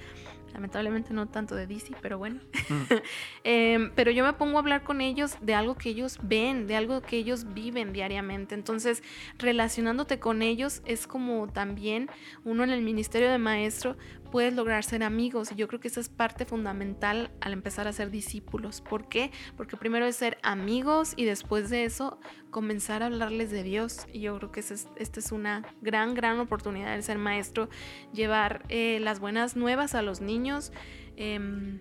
Lamentablemente 0.54 1.14
no 1.14 1.28
tanto 1.28 1.56
de 1.56 1.68
DC, 1.68 1.96
pero 2.02 2.18
bueno. 2.18 2.40
Em, 3.44 3.92
pero 3.96 4.12
yo 4.12 4.24
me 4.24 4.34
pongo 4.34 4.58
a 4.58 4.60
hablar 4.60 4.84
con 4.84 5.02
ellos 5.02 5.36
de 5.42 5.56
algo 5.56 5.76
que 5.76 5.90
ellos 5.90 6.20
ven, 6.22 6.68
de 6.68 6.76
algo 6.76 7.02
que 7.02 7.18
ellos 7.18 7.54
viven 7.54 7.92
diariamente. 7.94 8.54
Entonces, 8.56 9.04
relacionándote 9.38 10.20
con 10.20 10.42
ellos 10.42 10.82
es 10.86 11.08
como 11.08 11.48
también 11.48 12.10
uno 12.44 12.64
en 12.64 12.70
el 12.70 12.82
ministerio 12.82 13.30
de 13.30 13.38
maestro 13.38 13.98
puedes 14.32 14.54
lograr 14.54 14.84
ser 14.84 15.04
amigos. 15.04 15.52
Y 15.52 15.56
yo 15.56 15.68
creo 15.68 15.80
que 15.80 15.90
esa 15.90 16.00
es 16.00 16.10
parte 16.10 16.46
fundamental 16.46 17.32
al 17.42 17.54
empezar 17.54 17.88
a 17.88 17.94
ser 17.94 18.10
discípulos. 18.10 18.82
¿Por 18.82 19.08
qué? 19.08 19.32
Porque 19.58 19.78
primero 19.78 20.06
es 20.06 20.16
ser 20.16 20.38
amigos 20.42 21.14
y 21.16 21.26
después 21.26 21.70
de 21.70 21.86
eso 21.86 22.20
comenzar 22.50 23.04
a 23.04 23.08
hablarles 23.08 23.52
de 23.52 23.64
Dios. 23.64 24.08
Y 24.12 24.22
yo 24.22 24.38
creo 24.38 24.52
que 24.52 24.62
esta 24.62 25.20
es 25.20 25.32
una 25.32 25.64
gran, 25.82 26.16
gran 26.16 26.40
oportunidad 26.40 26.96
de 26.96 27.02
ser 27.02 27.18
maestro, 27.18 27.70
llevar 28.14 28.64
eh, 28.70 29.00
las 29.02 29.20
buenas 29.20 29.56
nuevas 29.56 29.94
a 29.94 30.02
los 30.02 30.22
niños. 30.22 30.72
Em, 31.18 31.80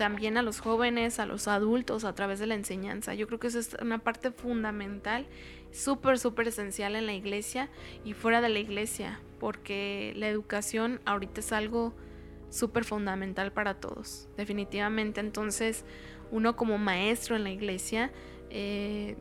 también 0.00 0.38
a 0.38 0.42
los 0.42 0.60
jóvenes, 0.60 1.18
a 1.18 1.26
los 1.26 1.46
adultos 1.46 2.04
a 2.04 2.14
través 2.14 2.38
de 2.38 2.46
la 2.46 2.54
enseñanza. 2.54 3.12
Yo 3.12 3.26
creo 3.26 3.38
que 3.38 3.48
eso 3.48 3.58
es 3.58 3.76
una 3.82 3.98
parte 3.98 4.30
fundamental, 4.30 5.26
súper, 5.72 6.18
súper 6.18 6.48
esencial 6.48 6.96
en 6.96 7.04
la 7.04 7.12
iglesia 7.12 7.68
y 8.02 8.14
fuera 8.14 8.40
de 8.40 8.48
la 8.48 8.60
iglesia, 8.60 9.20
porque 9.40 10.12
la 10.14 10.28
educación 10.28 11.00
ahorita 11.04 11.40
es 11.40 11.52
algo 11.52 11.92
súper 12.50 12.84
fundamental 12.84 13.52
para 13.52 13.74
todos, 13.74 14.28
definitivamente. 14.36 15.20
Entonces, 15.20 15.84
uno 16.30 16.54
como 16.54 16.78
maestro 16.78 17.34
en 17.34 17.44
la 17.44 17.50
iglesia, 17.50 18.12
eh, 18.50 19.16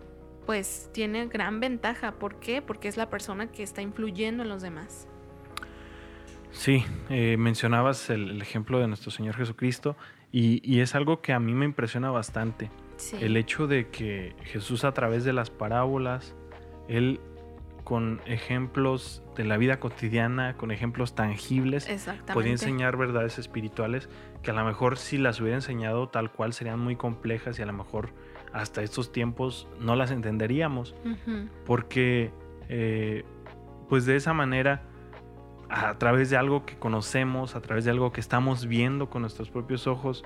pues 0.45 0.89
tiene 0.93 1.27
gran 1.27 1.59
ventaja. 1.59 2.13
¿Por 2.13 2.39
qué? 2.39 2.61
Porque 2.61 2.87
es 2.87 2.97
la 2.97 3.09
persona 3.09 3.51
que 3.51 3.63
está 3.63 3.81
influyendo 3.81 4.43
en 4.43 4.49
los 4.49 4.61
demás. 4.61 5.07
Sí, 6.51 6.83
eh, 7.09 7.37
mencionabas 7.37 8.09
el, 8.09 8.41
ejemplo 8.41 8.79
de 8.79 8.87
nuestro 8.87 9.11
Señor 9.11 9.35
Jesucristo 9.35 9.95
y, 10.31 10.79
es 10.79 10.95
algo 10.95 11.21
que 11.21 11.33
a 11.33 11.39
mí 11.39 11.53
me 11.53 11.65
impresiona 11.65 12.11
bastante. 12.11 12.71
El 13.19 13.37
hecho 13.37 13.67
de 13.67 13.89
que 13.89 14.35
Jesús 14.43 14.83
a 14.83 14.91
través 14.91 15.23
de 15.23 15.31
las 15.31 15.49
parábolas, 15.49 16.35
Él 16.87 17.19
con 17.89 18.21
ejemplos 18.27 19.23
de 19.35 19.45
la 19.45 19.57
vida 19.57 19.79
cotidiana, 19.79 20.55
con 20.57 20.69
ejemplos 20.69 21.15
tangibles, 21.15 21.89
podía 22.31 22.51
enseñar 22.51 22.97
verdades 22.97 23.39
espirituales 23.39 24.09
que 24.43 24.51
a 24.51 24.53
lo 24.53 24.63
mejor 24.63 24.99
si 24.99 25.17
las 25.17 25.41
hubiera 25.41 25.55
enseñado 25.55 26.07
tal 26.07 26.31
cual 26.31 26.53
serían 26.53 26.79
muy 26.79 26.95
complejas 26.95 27.57
y 27.57 27.63
a 27.63 27.65
lo 27.65 27.73
mejor 27.73 28.11
hasta 28.53 28.83
estos 28.83 29.11
tiempos 29.11 29.67
no 29.79 29.95
las 29.95 30.11
entenderíamos. 30.11 30.93
Porque 31.65 32.31
eh, 32.67 33.23
pues 33.89 34.05
de 34.05 34.17
esa 34.17 34.33
manera, 34.33 34.83
a 35.67 35.97
través 35.97 36.29
de 36.29 36.37
algo 36.37 36.67
que 36.67 36.77
conocemos, 36.77 37.55
a 37.55 37.61
través 37.61 37.85
de 37.85 37.91
algo 37.91 38.11
que 38.11 38.21
estamos 38.21 38.67
viendo 38.67 39.09
con 39.09 39.23
nuestros 39.23 39.49
propios 39.49 39.87
ojos, 39.87 40.23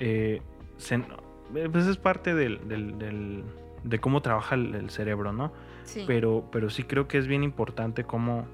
eh, 0.00 0.42
pues 0.74 1.86
es 1.86 1.96
parte 1.96 2.34
del, 2.34 3.44
de 3.84 4.00
cómo 4.00 4.20
trabaja 4.20 4.56
el 4.56 4.90
cerebro, 4.90 5.32
¿no? 5.32 5.52
Pero, 6.06 6.48
pero 6.50 6.70
sí 6.70 6.84
creo 6.84 7.08
que 7.08 7.18
es 7.18 7.26
bien 7.26 7.42
importante 7.42 8.04
cómo, 8.04 8.46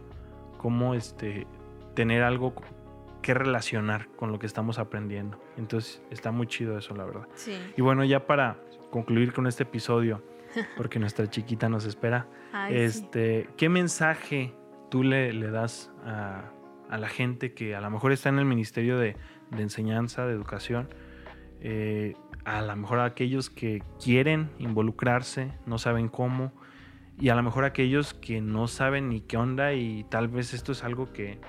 cómo 0.59 0.95
este, 0.95 1.47
tener 1.95 2.23
algo 2.23 2.55
que 3.23 3.35
relacionar 3.35 4.09
con 4.17 4.33
lo 4.33 4.39
que 4.39 4.47
estamos 4.47 4.79
aprendiendo. 4.79 5.41
Entonces 5.57 6.03
está 6.11 6.31
muy 6.31 6.47
chido 6.47 6.79
eso, 6.79 6.95
la 6.95 7.05
verdad. 7.05 7.27
Y 7.77 7.81
bueno, 7.81 8.05
ya 8.05 8.27
para 8.27 8.59
concluir 8.91 9.33
con 9.33 9.47
este 9.47 9.63
episodio, 9.63 10.23
porque 10.77 10.99
nuestra 10.99 11.29
chiquita 11.29 11.69
nos 11.69 11.87
espera, 11.87 12.27
este, 12.71 13.49
¿qué 13.57 13.69
mensaje 13.69 14.55
tú 14.91 15.03
le, 15.03 15.33
le 15.33 15.51
das 15.51 15.91
a, 16.05 16.51
a, 16.89 16.99
la 16.99 17.09
gente 17.09 17.55
que 17.55 17.75
a 17.75 17.81
lo 17.81 17.91
mejor 17.91 18.13
está 18.13 18.29
en 18.29 18.39
el 18.39 18.45
Ministerio 18.45 18.99
de, 18.99 19.17
de 19.51 19.63
Enseñanza, 19.63 20.27
de 20.27 20.35
Educación? 20.35 20.89
Eh, 21.61 22.15
a 22.45 22.61
lo 22.61 22.77
mejor 22.77 22.99
a 22.99 23.07
aquellos 23.07 23.49
que 23.49 23.83
quieren 24.03 24.51
involucrarse, 24.59 25.53
no 25.65 25.79
saben 25.79 26.09
cómo, 26.09 26.53
y 27.21 27.29
a 27.29 27.35
lo 27.35 27.43
mejor 27.43 27.65
aquellos 27.65 28.15
que 28.15 28.41
no 28.41 28.67
saben 28.67 29.09
ni 29.09 29.21
qué 29.21 29.37
onda 29.37 29.73
y 29.73 30.05
tal 30.05 30.29
vez 30.29 30.53
esto 30.53 30.73
es 30.73 30.83
algo 30.85 31.13
que, 31.13 31.41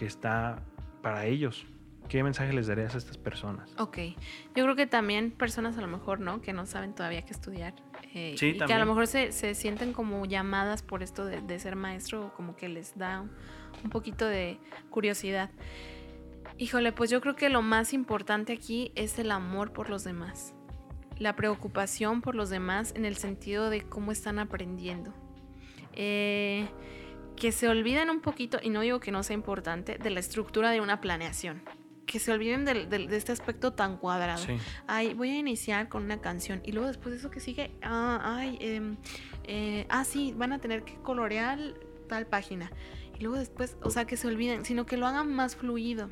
está 0.00 0.60
para 1.00 1.26
ellos. 1.26 1.64
¿Qué 2.08 2.24
mensaje 2.24 2.52
les 2.52 2.66
darías 2.66 2.96
a 2.96 2.98
estas 2.98 3.18
personas? 3.18 3.72
Ok, 3.78 3.98
yo 4.56 4.64
creo 4.64 4.74
que 4.74 4.88
también 4.88 5.30
personas 5.30 5.78
a 5.78 5.80
lo 5.80 5.86
mejor, 5.86 6.18
¿no? 6.18 6.40
Que 6.40 6.52
no 6.52 6.66
saben 6.66 6.92
todavía 6.92 7.22
qué 7.22 7.32
estudiar. 7.32 7.72
Eh, 8.12 8.34
y 8.34 8.58
que 8.58 8.72
a 8.72 8.80
lo 8.80 8.86
mejor 8.86 9.06
se, 9.06 9.30
sienten 9.54 9.92
como 9.92 10.26
llamadas 10.26 10.82
por 10.82 11.04
esto 11.04 11.24
de, 11.24 11.58
ser 11.60 11.76
maestro 11.76 12.26
o 12.26 12.32
como 12.32 12.56
que 12.56 12.68
les 12.68 12.98
da 12.98 13.24
un 13.84 13.90
poquito 13.90 14.26
de 14.26 14.58
curiosidad. 14.90 15.50
Híjole, 16.58 16.90
pues 16.90 17.08
yo 17.08 17.20
creo 17.20 17.36
que 17.36 17.48
lo 17.48 17.62
más 17.62 17.92
importante 17.92 18.52
aquí 18.52 18.90
es 18.96 19.20
el 19.20 19.30
amor 19.30 19.72
por 19.72 19.88
los 19.88 20.02
demás 20.02 20.52
la 21.22 21.36
preocupación 21.36 22.20
por 22.20 22.34
los 22.34 22.50
demás 22.50 22.92
en 22.96 23.04
el 23.04 23.16
sentido 23.16 23.70
de 23.70 23.82
cómo 23.82 24.12
están 24.12 24.38
aprendiendo. 24.38 25.14
Eh, 25.94 26.68
que 27.36 27.52
se 27.52 27.68
olviden 27.68 28.10
un 28.10 28.20
poquito, 28.20 28.58
y 28.62 28.70
no 28.70 28.80
digo 28.82 29.00
que 29.00 29.10
no 29.10 29.22
sea 29.22 29.34
importante, 29.34 29.98
de 29.98 30.10
la 30.10 30.20
estructura 30.20 30.70
de 30.70 30.80
una 30.80 31.00
planeación. 31.00 31.62
que 32.04 32.18
se 32.18 32.30
olviden 32.30 32.66
del- 32.66 32.90
de 32.90 33.16
este 33.16 33.32
aspecto 33.32 33.72
tan 33.72 33.96
cuadrado. 33.96 34.36
Sí. 34.44 34.58
Ay, 34.86 35.14
voy 35.14 35.30
a 35.30 35.38
iniciar 35.38 35.88
con 35.88 36.02
una 36.02 36.20
canción 36.20 36.60
y 36.62 36.72
luego 36.72 36.88
después 36.88 37.12
de 37.12 37.18
eso 37.18 37.30
que 37.30 37.40
sigue, 37.40 37.70
ah, 37.82 38.20
ay, 38.36 38.58
em, 38.60 38.96
eh, 39.44 39.86
ah, 39.88 40.04
sí, 40.04 40.34
van 40.36 40.52
a 40.52 40.58
tener 40.58 40.82
que 40.82 40.96
colorear 40.96 41.58
tal 42.08 42.26
página. 42.26 42.70
Y 43.18 43.22
luego 43.22 43.38
después, 43.38 43.78
o 43.82 43.88
sea, 43.88 44.04
que 44.04 44.18
se 44.18 44.26
olviden, 44.26 44.66
sino 44.66 44.84
que 44.84 44.98
lo 44.98 45.06
hagan 45.06 45.32
más 45.32 45.56
fluido. 45.56 46.10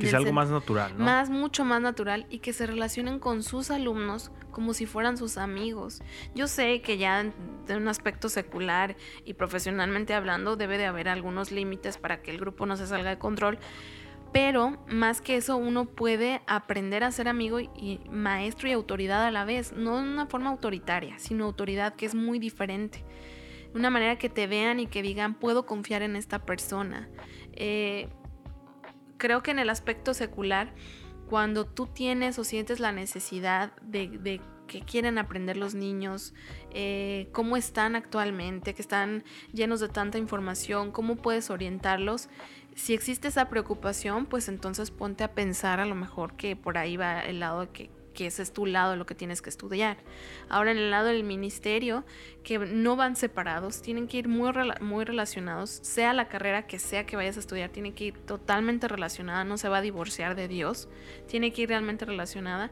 Que 0.00 0.06
sea 0.08 0.18
algo 0.18 0.32
más 0.32 0.50
natural, 0.50 0.96
¿no? 0.98 1.04
más, 1.04 1.30
mucho 1.30 1.64
más 1.64 1.80
natural 1.80 2.26
y 2.30 2.38
que 2.40 2.52
se 2.52 2.66
relacionen 2.66 3.18
con 3.18 3.42
sus 3.42 3.70
alumnos 3.70 4.30
como 4.50 4.74
si 4.74 4.86
fueran 4.86 5.16
sus 5.16 5.36
amigos. 5.38 6.02
Yo 6.34 6.46
sé 6.46 6.80
que 6.82 6.98
ya 6.98 7.20
en- 7.20 7.34
de 7.66 7.76
un 7.76 7.88
aspecto 7.88 8.28
secular 8.28 8.96
y 9.24 9.34
profesionalmente 9.34 10.14
hablando 10.14 10.56
debe 10.56 10.78
de 10.78 10.86
haber 10.86 11.08
algunos 11.08 11.50
límites 11.52 11.96
para 11.98 12.22
que 12.22 12.30
el 12.30 12.38
grupo 12.38 12.66
no 12.66 12.76
se 12.76 12.86
salga 12.86 13.10
de 13.10 13.18
control, 13.18 13.58
pero 14.32 14.78
más 14.88 15.20
que 15.20 15.36
eso 15.36 15.56
uno 15.56 15.84
puede 15.84 16.40
aprender 16.46 17.04
a 17.04 17.10
ser 17.12 17.28
amigo 17.28 17.60
y- 17.60 17.70
y 17.76 18.00
maestro 18.10 18.68
y 18.68 18.72
autoridad 18.72 19.24
a 19.24 19.30
la 19.30 19.44
vez, 19.44 19.72
no 19.72 19.96
de 19.96 20.02
una 20.02 20.26
forma 20.26 20.50
autoritaria, 20.50 21.18
sino 21.18 21.44
autoridad 21.44 21.94
que 21.94 22.06
es 22.06 22.14
muy 22.14 22.38
diferente. 22.38 23.04
Una 23.74 23.90
manera 23.90 24.18
que 24.18 24.28
te 24.28 24.46
vean 24.46 24.78
y 24.80 24.86
que 24.86 25.02
digan, 25.02 25.34
puedo 25.34 25.66
confiar 25.66 26.02
en 26.02 26.14
esta 26.16 26.44
persona. 26.46 27.08
Eh, 27.54 28.08
creo 29.16 29.42
que 29.42 29.50
en 29.50 29.58
el 29.58 29.70
aspecto 29.70 30.14
secular, 30.14 30.72
cuando 31.28 31.66
tú 31.66 31.86
tienes 31.86 32.38
o 32.38 32.44
sientes 32.44 32.80
la 32.80 32.92
necesidad 32.92 33.72
de, 33.82 34.08
de 34.08 34.40
que 34.66 34.82
quieren 34.82 35.18
aprender 35.18 35.56
los 35.56 35.74
niños, 35.74 36.34
eh, 36.70 37.28
cómo 37.32 37.56
están 37.56 37.96
actualmente, 37.96 38.74
que 38.74 38.82
están 38.82 39.24
llenos 39.52 39.80
de 39.80 39.88
tanta 39.88 40.18
información, 40.18 40.90
cómo 40.90 41.16
puedes 41.16 41.50
orientarlos. 41.50 42.28
Si 42.74 42.94
existe 42.94 43.28
esa 43.28 43.48
preocupación, 43.48 44.26
pues 44.26 44.48
entonces 44.48 44.90
ponte 44.90 45.24
a 45.24 45.34
pensar 45.34 45.80
a 45.80 45.86
lo 45.86 45.94
mejor 45.94 46.34
que 46.34 46.56
por 46.56 46.78
ahí 46.78 46.96
va 46.96 47.20
el 47.20 47.40
lado 47.40 47.60
de 47.60 47.68
que, 47.68 47.90
que 48.14 48.26
ese 48.26 48.42
es 48.42 48.52
tu 48.52 48.64
lado 48.64 48.96
lo 48.96 49.04
que 49.04 49.14
tienes 49.14 49.42
que 49.42 49.50
estudiar. 49.50 49.98
Ahora 50.48 50.70
en 50.70 50.78
el 50.78 50.90
lado 50.90 51.08
del 51.08 51.24
ministerio, 51.24 52.04
que 52.42 52.58
no 52.58 52.96
van 52.96 53.16
separados, 53.16 53.82
tienen 53.82 54.06
que 54.06 54.18
ir 54.18 54.28
muy, 54.28 54.50
muy 54.80 55.04
relacionados, 55.04 55.80
sea 55.82 56.12
la 56.14 56.28
carrera 56.28 56.66
que 56.66 56.78
sea 56.78 57.04
que 57.04 57.16
vayas 57.16 57.36
a 57.36 57.40
estudiar, 57.40 57.70
tiene 57.70 57.92
que 57.92 58.04
ir 58.04 58.18
totalmente 58.18 58.88
relacionada, 58.88 59.44
no 59.44 59.58
se 59.58 59.68
va 59.68 59.78
a 59.78 59.82
divorciar 59.82 60.34
de 60.34 60.48
Dios, 60.48 60.88
tiene 61.26 61.52
que 61.52 61.62
ir 61.62 61.68
realmente 61.68 62.04
relacionada. 62.04 62.70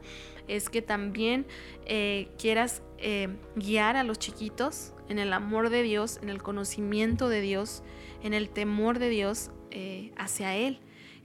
Es 0.48 0.70
que 0.70 0.82
también 0.82 1.46
eh, 1.84 2.28
quieras 2.38 2.82
eh, 2.98 3.28
guiar 3.56 3.96
a 3.96 4.04
los 4.04 4.18
chiquitos 4.18 4.94
en 5.08 5.18
el 5.18 5.32
amor 5.32 5.68
de 5.68 5.82
Dios, 5.82 6.18
en 6.22 6.30
el 6.30 6.42
conocimiento 6.42 7.28
de 7.28 7.40
Dios, 7.40 7.82
en 8.22 8.34
el 8.34 8.48
temor 8.48 8.98
de 8.98 9.08
Dios 9.08 9.50
eh, 9.70 10.12
hacia 10.16 10.56
Él 10.56 10.80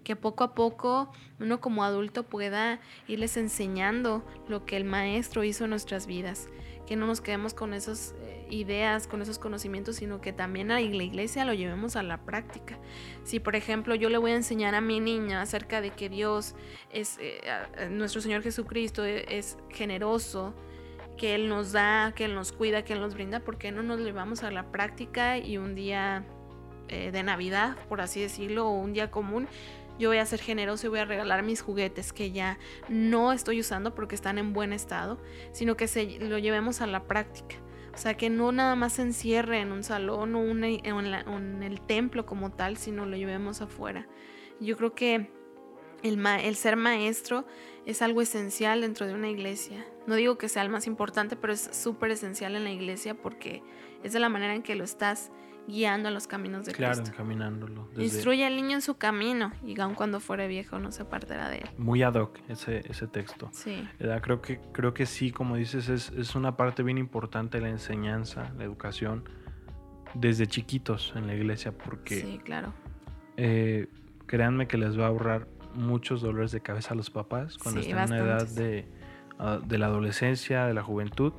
que 0.08 0.16
poco 0.16 0.46
a 0.46 0.56
poco 0.56 1.12
uno 1.38 1.60
como 1.60 1.84
adulto 1.84 2.24
pueda 2.24 2.80
irles 3.10 3.36
enseñando 3.36 4.24
lo 4.48 4.66
que 4.66 4.78
el 4.78 4.86
maestro 4.86 5.44
hizo 5.44 5.66
en 5.66 5.72
nuestras 5.72 6.08
vidas, 6.08 6.48
que 6.88 6.96
no 6.96 7.08
nos 7.08 7.20
quedemos 7.20 7.54
con 7.54 7.74
esas 7.74 8.16
eh, 8.22 8.48
ideas, 8.50 9.06
con 9.06 9.22
esos 9.22 9.38
conocimientos, 9.38 9.98
sino 9.98 10.22
que 10.22 10.32
también 10.32 10.72
a 10.72 10.76
la 10.80 11.04
iglesia 11.04 11.44
lo 11.44 11.54
llevemos 11.54 11.98
a 11.98 12.04
la 12.04 12.24
práctica. 12.24 12.80
Si 13.26 13.42
por 13.42 13.58
ejemplo 13.58 13.96
yo 13.96 14.10
le 14.10 14.18
voy 14.18 14.32
a 14.32 14.36
enseñar 14.36 14.76
a 14.76 14.80
mi 14.80 15.02
niña 15.02 15.42
acerca 15.42 15.82
de 15.82 15.90
que 15.90 16.08
Dios 16.08 16.56
es, 16.90 17.18
eh, 17.20 17.42
nuestro 17.90 18.22
Señor 18.22 18.44
Jesucristo 18.44 19.04
e- 19.04 19.26
es 19.38 19.58
generoso, 19.72 20.54
que 21.18 21.36
Él 21.36 21.50
nos 21.50 21.74
da, 21.74 22.14
que 22.16 22.24
Él 22.24 22.34
nos 22.34 22.54
cuida, 22.54 22.86
que 22.86 22.94
Él 22.94 23.02
nos 23.02 23.14
brinda, 23.14 23.42
¿por 23.42 23.58
qué 23.58 23.74
no 23.74 23.84
nos 23.84 24.00
llevamos 24.00 24.44
a 24.44 24.52
la 24.52 24.72
práctica 24.72 25.38
y 25.38 25.58
un 25.58 25.76
día 25.76 26.24
eh, 26.88 27.12
de 27.12 27.24
Navidad, 27.24 27.76
por 27.90 28.00
así 28.00 28.22
decirlo, 28.22 28.70
o 28.70 28.80
un 28.80 28.94
día 28.94 29.12
común, 29.12 29.50
yo 30.00 30.10
voy 30.10 30.18
a 30.18 30.26
ser 30.26 30.40
generoso 30.40 30.88
y 30.88 30.90
voy 30.90 31.00
a 31.00 31.06
regalar 31.06 31.44
mis 31.44 31.62
juguetes 31.62 32.14
que 32.14 32.32
ya 32.32 32.58
no 32.90 33.34
estoy 33.34 33.60
usando 33.60 33.96
porque 33.96 34.16
están 34.16 34.38
en 34.38 34.54
buen 34.54 34.74
estado, 34.74 35.20
sino 35.52 35.76
que 35.76 35.88
se 35.88 36.20
lo 36.20 36.38
llevemos 36.38 36.82
a 36.82 36.88
la 36.88 37.04
práctica. 37.04 37.56
O 37.94 37.98
sea, 38.00 38.16
que 38.16 38.30
no 38.30 38.52
nada 38.52 38.76
más 38.76 38.94
se 38.94 39.02
encierre 39.02 39.60
en 39.60 39.72
un 39.72 39.84
salón 39.84 40.36
o, 40.36 40.44
en, 40.44 41.64
el 41.64 41.82
templo 41.82 42.28
como 42.28 42.52
tal, 42.52 42.78
sino 42.78 43.08
lo 43.08 43.18
llevemos 43.18 43.62
afuera. 43.62 44.08
Yo 44.60 44.78
creo 44.78 44.94
que 44.94 45.32
el, 46.04 46.24
el 46.26 46.56
ser 46.56 46.76
maestro 46.76 47.48
es 47.88 48.04
algo 48.04 48.22
esencial 48.22 48.82
dentro 48.82 49.08
de 49.08 49.16
una 49.16 49.30
iglesia. 49.30 49.84
No 50.06 50.14
digo 50.14 50.38
que 50.38 50.48
sea 50.48 50.62
el 50.62 50.70
más 50.70 50.86
importante, 50.86 51.36
pero 51.36 51.54
es 51.54 51.70
súper 51.72 52.12
esencial 52.12 52.56
en 52.56 52.66
la 52.66 52.72
iglesia 52.72 53.16
porque 53.16 53.64
es 54.04 54.14
de 54.14 54.20
la 54.20 54.30
manera 54.30 54.54
en 54.54 54.62
que 54.62 54.76
lo 54.76 54.84
estás 54.84 55.32
guiando 55.68 56.10
los 56.12 56.28
caminos 56.28 56.66
de 56.66 56.72
Claro, 56.72 56.96
Cristo. 56.96 57.12
encaminándolo. 57.14 57.88
desde- 57.90 58.04
Instruye 58.04 58.46
al 58.46 58.56
niño 58.56 58.76
en 58.76 58.82
su 58.82 58.98
camino 58.98 59.52
y 59.66 59.80
aun 59.80 59.96
cuando 59.96 60.20
fuere 60.20 60.48
viejo 60.48 60.80
no 60.80 60.92
se 60.92 61.02
apartará 61.04 61.50
de 61.50 61.58
él. 61.58 61.70
Muy 61.78 62.04
ad 62.04 62.16
hoc 62.16 62.40
ese, 62.48 62.90
ese 62.90 63.08
texto. 63.08 63.50
Sí, 63.52 63.88
¿verdad? 64.00 64.22
Creo 64.22 64.42
que, 64.42 64.60
creo 64.72 64.94
que 64.94 65.06
sí, 65.06 65.32
como 65.32 65.56
dices, 65.58 65.90
es, 65.90 66.12
es 66.12 66.36
una 66.36 66.56
parte 66.56 66.84
bien 66.84 66.98
importante 66.98 67.60
la 67.60 67.70
enseñanza, 67.70 68.52
la 68.58 68.64
educación, 68.64 69.26
desde 70.14 70.48
chiquitos 70.48 71.12
en 71.16 71.28
la 71.28 71.36
iglesia, 71.36 71.74
porque 71.78 72.22
sí, 72.22 72.40
claro. 72.44 72.74
eh, 73.36 73.88
créanme 74.26 74.68
que 74.68 74.78
les 74.78 74.98
va 74.98 75.04
a 75.06 75.08
ahorrar 75.10 75.48
muchos 75.76 76.22
dolores 76.22 76.52
de 76.52 76.62
cabeza 76.62 76.94
a 76.94 76.96
los 76.98 77.10
papás 77.10 77.58
cuando 77.58 77.82
Sí, 77.84 77.90
están 77.90 78.08
en 78.12 78.14
una 78.22 78.24
edad 78.24 78.48
de, 78.48 78.88
ah, 79.38 79.60
de 79.64 79.78
la 79.78 79.88
adolescencia, 79.88 80.66
de 80.66 80.74
la 80.74 80.82
juventud, 80.82 81.34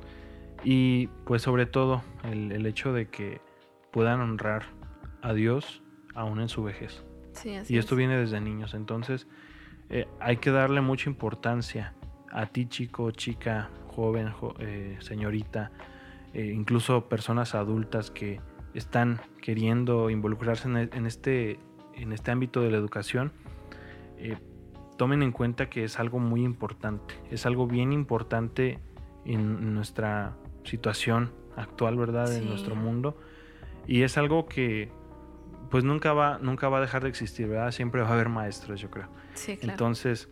y 0.63 1.07
pues 1.25 1.41
sobre 1.41 1.65
todo 1.65 2.03
el, 2.23 2.51
el 2.51 2.65
hecho 2.67 2.93
de 2.93 3.07
que 3.09 3.41
puedan 3.91 4.21
honrar 4.21 4.63
a 5.21 5.33
Dios 5.33 5.81
aún 6.15 6.39
en 6.39 6.49
su 6.49 6.63
vejez. 6.63 7.03
Sí, 7.33 7.55
así 7.55 7.75
Y 7.75 7.77
esto 7.77 7.95
es. 7.95 7.97
viene 7.99 8.17
desde 8.17 8.41
niños. 8.41 8.73
Entonces, 8.73 9.27
eh, 9.89 10.07
hay 10.19 10.37
que 10.37 10.51
darle 10.51 10.81
mucha 10.81 11.09
importancia 11.09 11.93
a 12.31 12.45
ti, 12.47 12.67
chico, 12.67 13.11
chica, 13.11 13.69
joven, 13.87 14.31
jo- 14.31 14.55
eh, 14.59 14.97
señorita, 14.99 15.71
eh, 16.33 16.51
incluso 16.53 17.09
personas 17.09 17.55
adultas 17.55 18.11
que 18.11 18.39
están 18.73 19.19
queriendo 19.41 20.09
involucrarse 20.09 20.67
en, 20.67 20.77
e- 20.77 20.89
en 20.93 21.05
este, 21.05 21.59
en 21.95 22.11
este 22.13 22.31
ámbito 22.31 22.61
de 22.61 22.71
la 22.71 22.77
educación. 22.77 23.31
eh, 24.17 24.37
tomen 24.97 25.23
en 25.23 25.31
cuenta 25.31 25.69
que 25.69 25.85
es 25.85 25.97
algo 25.97 26.19
muy 26.19 26.43
importante. 26.43 27.15
Es 27.31 27.45
algo 27.45 27.67
bien 27.67 27.93
importante 27.93 28.79
en 29.25 29.73
nuestra 29.73 30.35
situación 30.65 31.31
actual, 31.55 31.95
¿verdad? 31.95 32.35
En 32.35 32.49
nuestro 32.49 32.75
mundo. 32.75 33.17
Y 33.91 34.03
es 34.03 34.19
algo 34.19 34.45
que 34.45 34.91
pues 35.71 35.83
nunca 35.83 36.13
va, 36.13 36.37
nunca 36.37 36.69
va 36.69 36.77
a 36.77 36.81
dejar 36.81 37.01
de 37.01 37.09
existir, 37.09 37.47
¿verdad? 37.47 37.71
Siempre 37.71 38.01
va 38.01 38.09
a 38.09 38.13
haber 38.13 38.29
maestros, 38.29 38.79
yo 38.79 38.91
creo. 38.91 39.07
Sí, 39.33 39.57
claro. 39.57 39.71
Entonces, 39.73 40.29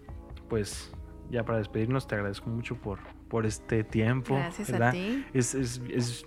pues 0.48 0.92
ya 1.32 1.44
para 1.44 1.58
despedirnos, 1.58 2.08
te 2.08 2.14
agradezco 2.14 2.50
mucho 2.52 2.76
por, 2.76 3.00
por 3.28 3.48
este 3.48 3.84
tiempo. 3.84 4.36
Gracias 4.36 4.70
¿verdad? 4.72 4.90
a 4.90 4.92
ti. 4.92 5.26
Es, 5.34 5.56
es- 5.56 5.82
es 5.90 6.26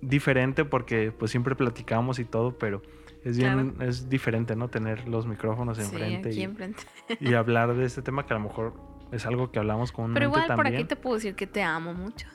diferente 0.00 0.64
porque 0.64 1.12
pues 1.12 1.30
siempre 1.30 1.54
platicamos 1.54 2.18
y 2.18 2.24
todo, 2.24 2.58
pero 2.58 2.80
es 3.24 3.36
bien, 3.36 3.76
es 3.80 4.08
diferente, 4.08 4.56
¿no? 4.56 4.68
Tener 4.68 5.06
los 5.06 5.26
micrófonos 5.26 5.78
enfrente 5.78 6.32
y, 6.32 6.42
enfrente. 6.42 6.82
y 7.20 7.34
hablar 7.34 7.74
de 7.74 7.84
este 7.84 8.00
tema 8.00 8.24
que 8.24 8.32
a 8.32 8.38
lo 8.38 8.44
mejor 8.44 8.72
es 9.12 9.26
algo 9.26 9.50
que 9.50 9.58
hablamos 9.58 9.92
comúnmente 9.92 10.20
Pero 10.26 10.30
igual 10.30 10.56
por 10.56 10.66
aquí 10.66 10.84
te 10.84 10.96
puedo 10.96 11.16
decir 11.16 11.34
que 11.34 11.46
te 11.46 11.62
amo 11.62 11.92
mucho. 11.92 12.26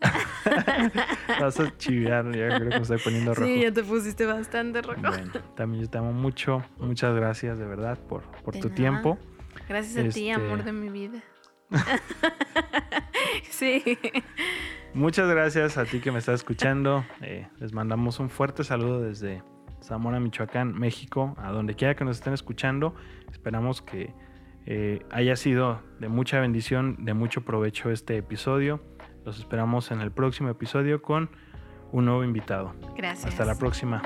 Vas 1.40 1.58
a 1.60 1.76
chiviar, 1.78 2.24
ya 2.34 2.48
creo 2.56 2.68
que 2.70 2.76
me 2.76 2.82
estoy 2.82 2.98
poniendo 2.98 3.34
rojo. 3.34 3.46
Sí, 3.46 3.60
ya 3.62 3.72
te 3.72 3.82
pusiste 3.82 4.26
bastante 4.26 4.82
rojo. 4.82 5.00
Bueno, 5.00 5.32
también 5.54 5.84
yo 5.84 5.90
te 5.90 5.98
amo 5.98 6.12
mucho. 6.12 6.62
Muchas 6.78 7.14
gracias 7.14 7.58
de 7.58 7.66
verdad 7.66 7.98
por, 8.08 8.22
por 8.44 8.54
De 8.54 8.60
tu 8.60 8.68
nada. 8.68 8.76
tiempo. 8.76 9.18
Gracias 9.68 9.96
a 9.96 10.02
ti, 10.10 10.28
Este- 10.28 10.32
amor 10.32 10.64
de 10.64 10.72
mi 10.72 10.88
vida. 10.90 11.22
sí. 13.50 13.82
Muchas 14.94 15.28
gracias 15.28 15.76
a 15.78 15.84
ti 15.84 16.00
que 16.00 16.10
me 16.12 16.18
estás 16.18 16.36
escuchando. 16.36 17.04
Eh, 17.20 17.46
les 17.58 17.72
mandamos 17.72 18.18
un 18.20 18.30
fuerte 18.30 18.64
saludo 18.64 19.00
desde 19.02 19.42
Zamora, 19.82 20.20
Michoacán, 20.20 20.72
México, 20.78 21.34
a 21.38 21.50
donde 21.52 21.74
quiera 21.74 21.94
que 21.94 22.04
nos 22.04 22.16
estén 22.18 22.32
escuchando. 22.32 22.94
Esperamos 23.30 23.82
que 23.82 24.14
eh, 24.66 25.00
haya 25.10 25.36
sido 25.36 25.82
de 26.00 26.08
mucha 26.08 26.40
bendición, 26.40 27.04
de 27.04 27.14
mucho 27.14 27.42
provecho 27.44 27.90
este 27.90 28.16
episodio. 28.16 28.80
Los 29.26 29.40
esperamos 29.40 29.90
en 29.90 30.00
el 30.00 30.12
próximo 30.12 30.50
episodio 30.50 31.02
con 31.02 31.28
un 31.90 32.04
nuevo 32.04 32.22
invitado. 32.22 32.74
Gracias. 32.96 33.26
Hasta 33.32 33.44
la 33.44 33.56
próxima. 33.56 34.00